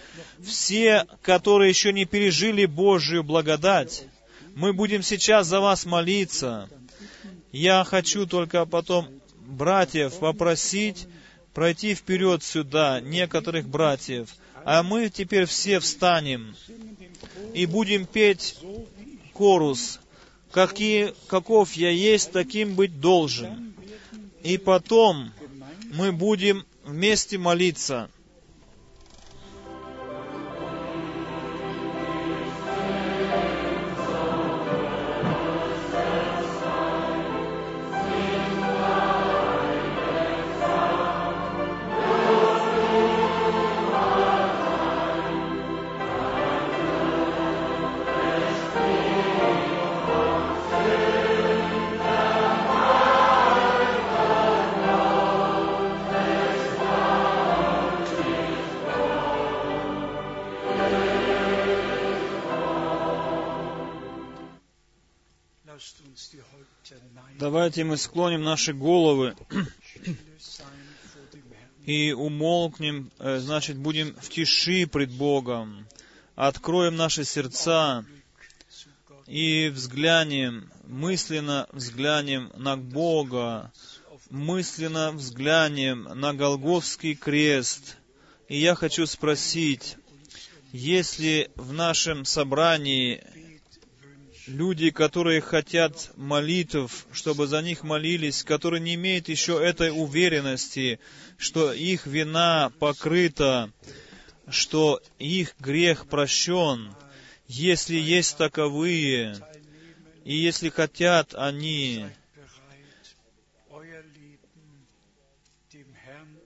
Все, 0.44 1.06
которые 1.22 1.70
еще 1.70 1.92
не 1.92 2.04
пережили 2.04 2.66
Божию 2.66 3.24
благодать, 3.24 4.04
мы 4.54 4.72
будем 4.72 5.02
сейчас 5.02 5.46
за 5.46 5.60
вас 5.60 5.86
молиться. 5.86 6.68
Я 7.52 7.84
хочу 7.84 8.26
только 8.26 8.66
потом 8.66 9.08
братьев 9.40 10.18
попросить 10.18 11.06
пройти 11.54 11.94
вперед 11.94 12.44
сюда, 12.44 13.00
некоторых 13.00 13.68
братьев, 13.68 14.36
а 14.64 14.82
мы 14.82 15.08
теперь 15.08 15.46
все 15.46 15.80
встанем 15.80 16.54
и 17.54 17.66
будем 17.66 18.06
петь 18.06 18.56
корус, 19.32 19.98
какие, 20.50 21.14
каков 21.26 21.72
я 21.72 21.90
есть, 21.90 22.32
таким 22.32 22.74
быть 22.74 23.00
должен. 23.00 23.74
И 24.42 24.56
потом 24.58 25.32
мы 25.92 26.12
будем 26.12 26.64
вместе 26.84 27.38
молиться. 27.38 28.10
Давайте 67.68 67.84
мы 67.84 67.98
склоним 67.98 68.44
наши 68.44 68.72
головы 68.72 69.36
и 71.84 72.12
умолкнем, 72.12 73.10
э, 73.18 73.40
значит, 73.40 73.76
будем 73.76 74.16
в 74.18 74.30
тиши 74.30 74.86
пред 74.86 75.12
Богом, 75.12 75.86
откроем 76.34 76.96
наши 76.96 77.24
сердца 77.24 78.06
и 79.26 79.68
взглянем, 79.68 80.72
мысленно 80.86 81.68
взглянем 81.70 82.50
на 82.56 82.78
Бога, 82.78 83.70
мысленно 84.30 85.12
взглянем 85.12 86.04
на 86.04 86.32
Голговский 86.32 87.16
крест. 87.16 87.98
И 88.48 88.58
я 88.58 88.74
хочу 88.76 89.04
спросить, 89.04 89.98
если 90.72 91.50
в 91.54 91.74
нашем 91.74 92.24
собрании 92.24 93.22
люди, 94.48 94.90
которые 94.90 95.40
хотят 95.40 96.10
молитв, 96.16 97.06
чтобы 97.12 97.46
за 97.46 97.62
них 97.62 97.82
молились, 97.82 98.42
которые 98.42 98.80
не 98.80 98.94
имеют 98.94 99.28
еще 99.28 99.62
этой 99.62 99.90
уверенности, 99.90 100.98
что 101.36 101.72
их 101.72 102.06
вина 102.06 102.72
покрыта, 102.78 103.70
что 104.48 105.00
их 105.18 105.54
грех 105.60 106.08
прощен, 106.08 106.94
если 107.46 107.96
есть 107.96 108.36
таковые, 108.36 109.36
и 110.24 110.36
если 110.36 110.68
хотят 110.68 111.34
они, 111.34 112.06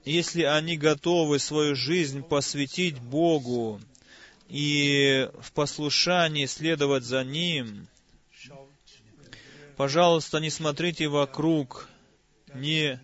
если 0.04 0.42
они 0.42 0.76
готовы 0.76 1.38
свою 1.38 1.76
жизнь 1.76 2.22
посвятить 2.22 2.98
Богу 2.98 3.80
и 4.48 5.28
в 5.40 5.52
послушании 5.52 6.46
следовать 6.46 7.04
за 7.04 7.24
Ним, 7.24 7.88
Пожалуйста, 9.76 10.38
не 10.38 10.50
смотрите 10.50 11.08
вокруг, 11.08 11.88
не... 12.54 13.00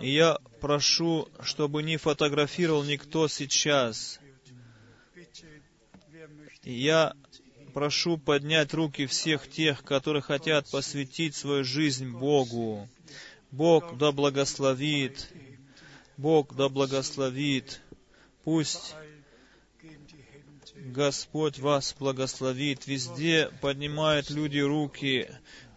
Я 0.00 0.38
прошу, 0.60 1.28
чтобы 1.40 1.82
не 1.82 1.96
фотографировал 1.96 2.84
никто 2.84 3.26
сейчас. 3.26 4.20
Я 6.62 7.14
прошу 7.72 8.18
поднять 8.18 8.74
руки 8.74 9.06
всех 9.06 9.48
тех, 9.48 9.82
которые 9.82 10.22
хотят 10.22 10.70
посвятить 10.70 11.34
свою 11.34 11.64
жизнь 11.64 12.10
Богу. 12.10 12.88
Бог 13.50 13.96
да 13.96 14.12
благословит. 14.12 15.32
Бог 16.16 16.54
да 16.54 16.68
благословит. 16.68 17.80
Пусть 18.44 18.94
Господь 20.76 21.58
вас 21.58 21.94
благословит. 21.98 22.86
Везде 22.86 23.50
поднимают 23.60 24.30
люди 24.30 24.58
руки. 24.58 25.28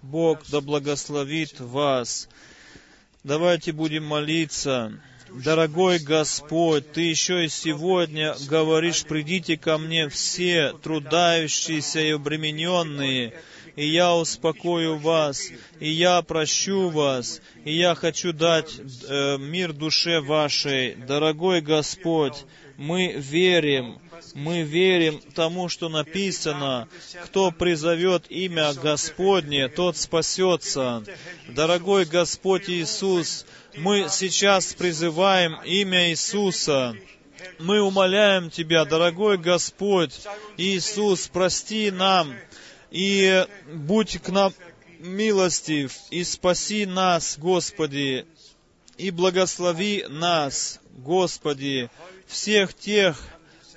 Бог 0.01 0.39
да 0.49 0.61
благословит 0.61 1.59
вас. 1.59 2.27
Давайте 3.23 3.71
будем 3.71 4.03
молиться. 4.05 4.99
Дорогой 5.29 5.99
Господь, 5.99 6.91
Ты 6.91 7.01
еще 7.01 7.45
и 7.45 7.49
сегодня 7.49 8.35
говоришь, 8.49 9.03
придите 9.03 9.57
ко 9.57 9.77
мне 9.77 10.09
все 10.09 10.73
трудающиеся 10.73 12.01
и 12.01 12.09
обремененные, 12.11 13.39
и 13.75 13.87
я 13.87 14.13
успокою 14.15 14.97
вас, 14.97 15.49
и 15.79 15.89
я 15.89 16.21
прощу 16.21 16.89
вас, 16.89 17.39
и 17.63 17.73
я 17.73 17.95
хочу 17.95 18.33
дать 18.33 18.73
э, 19.07 19.37
мир 19.37 19.71
душе 19.71 20.19
вашей. 20.19 20.95
Дорогой 20.95 21.61
Господь, 21.61 22.43
мы 22.77 23.13
верим, 23.13 23.99
мы 24.33 24.63
верим 24.63 25.21
тому, 25.35 25.69
что 25.69 25.89
написано, 25.89 26.87
кто 27.25 27.51
призовет 27.51 28.25
имя 28.29 28.73
Господне, 28.73 29.67
тот 29.67 29.97
спасется. 29.97 31.03
Дорогой 31.49 32.05
Господь 32.05 32.69
Иисус, 32.69 33.45
мы 33.77 34.07
сейчас 34.09 34.73
призываем 34.73 35.61
имя 35.63 36.09
Иисуса. 36.09 36.95
Мы 37.59 37.81
умоляем 37.81 38.49
Тебя, 38.49 38.85
дорогой 38.85 39.37
Господь 39.37 40.13
Иисус, 40.57 41.27
прости 41.27 41.91
нам 41.91 42.35
и 42.91 43.45
будь 43.73 44.19
к 44.21 44.29
нам 44.29 44.53
милостив, 44.99 45.93
и 46.11 46.23
спаси 46.23 46.85
нас, 46.85 47.37
Господи, 47.39 48.25
и 48.97 49.09
благослови 49.09 50.05
нас, 50.09 50.79
Господи, 50.97 51.89
всех 52.31 52.73
тех, 52.73 53.21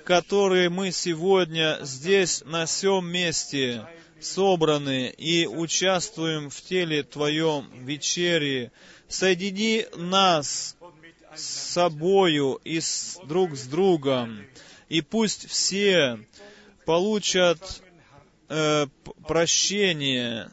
которые 0.05 0.69
мы 0.69 0.91
сегодня 0.91 1.77
здесь, 1.81 2.41
на 2.45 2.65
всем 2.65 3.07
месте, 3.07 3.85
собраны 4.21 5.09
и 5.09 5.45
участвуем 5.45 6.49
в 6.49 6.61
теле 6.61 7.03
Твоем 7.03 7.69
вечере. 7.85 8.71
Соедини 9.07 9.85
нас 9.95 10.77
с 11.35 11.43
собою 11.43 12.59
и 12.63 12.79
с, 12.79 13.19
друг 13.25 13.55
с 13.55 13.67
другом, 13.67 14.45
и 14.87 15.01
пусть 15.01 15.49
все 15.49 16.19
получат 16.85 17.83
э, 18.47 18.87
прощение, 19.27 20.49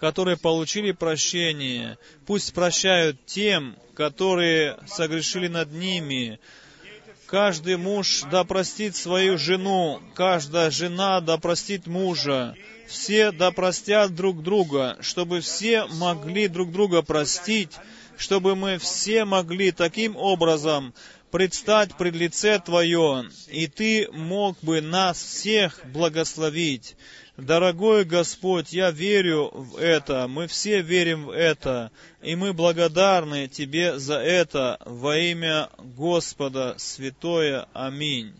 которые 0.00 0.38
получили 0.38 0.92
прощение, 0.92 1.98
пусть 2.24 2.54
прощают 2.54 3.26
тем, 3.26 3.76
которые 3.94 4.78
согрешили 4.86 5.46
над 5.46 5.72
ними. 5.72 6.40
Каждый 7.26 7.76
муж 7.76 8.22
да 8.30 8.44
простит 8.44 8.96
свою 8.96 9.36
жену, 9.36 10.00
каждая 10.14 10.70
жена 10.70 11.20
да 11.20 11.36
простит 11.36 11.86
мужа, 11.86 12.54
все 12.88 13.30
да 13.30 13.50
простят 13.50 14.14
друг 14.14 14.42
друга, 14.42 14.96
чтобы 15.02 15.42
все 15.42 15.84
могли 15.84 16.48
друг 16.48 16.72
друга 16.72 17.02
простить, 17.02 17.72
чтобы 18.16 18.56
мы 18.56 18.78
все 18.78 19.26
могли 19.26 19.70
таким 19.70 20.16
образом 20.16 20.94
предстать 21.30 21.96
пред 21.96 22.14
лице 22.14 22.58
Твое, 22.58 23.30
и 23.48 23.66
Ты 23.66 24.08
мог 24.12 24.56
бы 24.62 24.80
нас 24.80 25.22
всех 25.22 25.80
благословить. 25.86 26.96
Дорогой 27.36 28.04
Господь, 28.04 28.72
я 28.72 28.90
верю 28.90 29.50
в 29.52 29.76
это, 29.78 30.28
мы 30.28 30.46
все 30.46 30.82
верим 30.82 31.26
в 31.26 31.30
это, 31.30 31.90
и 32.20 32.36
мы 32.36 32.52
благодарны 32.52 33.48
Тебе 33.48 33.98
за 33.98 34.18
это 34.18 34.78
во 34.84 35.16
имя 35.16 35.70
Господа 35.78 36.74
Святое. 36.76 37.66
Аминь. 37.72 38.34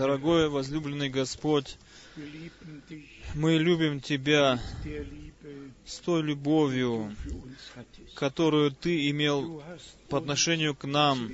Дорогой 0.00 0.48
возлюбленный 0.48 1.10
Господь, 1.10 1.76
мы 3.34 3.58
любим 3.58 4.00
Тебя 4.00 4.58
с 5.84 5.98
той 5.98 6.22
любовью, 6.22 7.14
которую 8.14 8.70
Ты 8.70 9.10
имел 9.10 9.62
по 10.08 10.16
отношению 10.16 10.74
к 10.74 10.86
нам. 10.86 11.30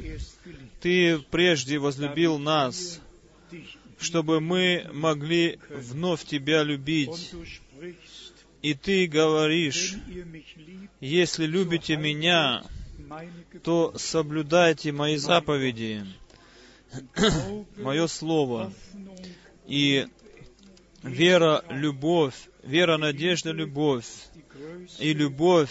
Ты 0.80 1.20
прежде 1.30 1.78
возлюбил 1.78 2.38
нас, 2.38 3.00
чтобы 4.00 4.40
мы 4.40 4.90
могли 4.92 5.60
вновь 5.70 6.24
Тебя 6.24 6.64
любить. 6.64 7.32
И 8.62 8.74
Ты 8.74 9.06
говоришь, 9.06 9.94
если 10.98 11.46
любите 11.46 11.96
меня, 11.96 12.64
то 13.62 13.94
соблюдайте 13.96 14.90
мои 14.90 15.18
заповеди, 15.18 16.04
мое 17.76 18.06
слово. 18.06 18.72
И 19.66 20.06
вера, 21.02 21.64
любовь, 21.70 22.34
вера, 22.62 22.96
надежда, 22.96 23.50
любовь, 23.50 24.06
и 24.98 25.12
любовь 25.12 25.70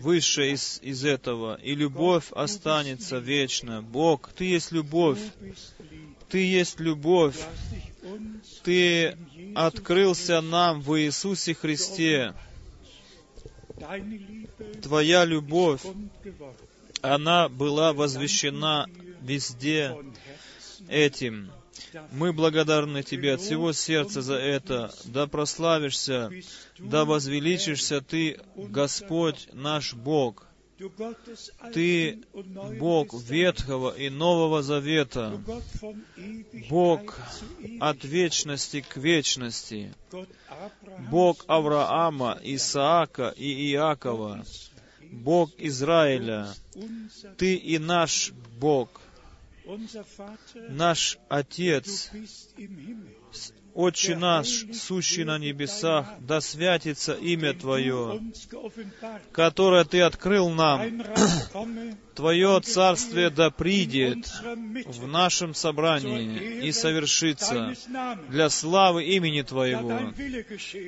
выше 0.00 0.52
из, 0.52 0.80
из 0.82 1.04
этого, 1.04 1.58
и 1.62 1.74
любовь 1.74 2.30
останется 2.32 3.18
вечно. 3.18 3.82
Бог, 3.82 4.32
Ты 4.32 4.44
есть 4.44 4.72
любовь, 4.72 5.20
Ты 6.28 6.38
есть 6.38 6.80
любовь, 6.80 7.38
Ты 8.62 9.16
открылся 9.54 10.40
нам 10.40 10.80
в 10.80 11.00
Иисусе 11.00 11.54
Христе. 11.54 12.34
Твоя 14.82 15.24
любовь, 15.24 15.82
она 17.02 17.48
была 17.48 17.92
возвещена 17.92 18.86
везде 19.24 19.96
этим. 20.88 21.50
Мы 22.12 22.32
благодарны 22.32 23.02
Тебе 23.02 23.34
от 23.34 23.40
всего 23.40 23.72
сердца 23.72 24.22
за 24.22 24.34
это. 24.34 24.94
Да 25.04 25.26
прославишься, 25.26 26.30
да 26.78 27.04
возвеличишься 27.04 28.00
Ты, 28.00 28.40
Господь 28.56 29.48
наш 29.52 29.94
Бог. 29.94 30.46
Ты 31.72 32.20
Бог 32.80 33.14
Ветхого 33.14 33.96
и 33.96 34.10
Нового 34.10 34.62
Завета, 34.62 35.40
Бог 36.68 37.16
от 37.80 38.04
вечности 38.04 38.80
к 38.80 38.96
вечности, 38.96 39.94
Бог 41.10 41.44
Авраама, 41.46 42.40
Исаака 42.42 43.32
и 43.36 43.72
Иакова, 43.72 44.44
Бог 45.12 45.50
Израиля. 45.58 46.52
Ты 47.38 47.54
и 47.54 47.78
наш 47.78 48.32
Бог, 48.58 49.00
наш 50.68 51.18
Отец, 51.28 52.10
Отче 53.74 54.14
наш, 54.14 54.66
сущий 54.72 55.24
на 55.24 55.36
небесах, 55.36 56.06
да 56.20 56.40
святится 56.40 57.14
имя 57.14 57.54
Твое, 57.54 58.22
которое 59.32 59.84
Ты 59.84 60.00
открыл 60.02 60.50
нам. 60.50 61.02
Твое 62.14 62.60
Царствие 62.60 63.30
да 63.30 63.50
придет 63.50 64.26
в 64.86 65.08
нашем 65.08 65.54
собрании 65.54 66.60
и 66.64 66.70
совершится 66.70 67.74
для 68.28 68.48
славы 68.48 69.04
имени 69.04 69.42
Твоего. 69.42 70.12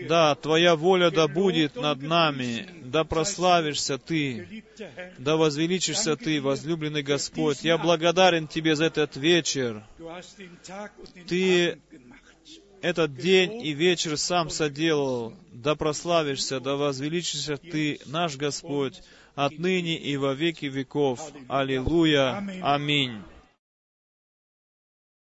Да, 0.09 0.37
Твоя 0.37 0.77
воля 0.77 1.11
да 1.11 1.27
будет 1.27 1.75
над 1.75 2.01
нами, 2.03 2.69
да 2.85 3.03
прославишься 3.03 3.99
Ты, 3.99 4.63
да 5.19 5.37
возвеличишься 5.37 6.15
Ты, 6.15 6.41
возлюбленный 6.41 7.03
Господь. 7.03 7.65
Я 7.65 7.79
благодарен 7.79 8.47
Тебе 8.47 8.77
за 8.77 8.85
этот 8.85 9.17
вечер. 9.17 9.83
Ты 11.27 11.81
этот 12.87 13.17
день 13.17 13.67
и 13.67 13.73
вечер 13.73 14.17
сам 14.17 14.49
соделал, 14.49 15.33
да 15.53 15.75
прославишься, 15.75 16.61
да 16.61 16.77
возвеличишься 16.77 17.57
Ты, 17.57 17.99
наш 18.07 18.37
Господь, 18.37 19.03
отныне 19.35 19.99
и 19.99 20.17
во 20.17 20.35
веки 20.35 20.67
веков. 20.67 21.21
Аллилуйя. 21.49 22.37
Аминь. 22.63 23.23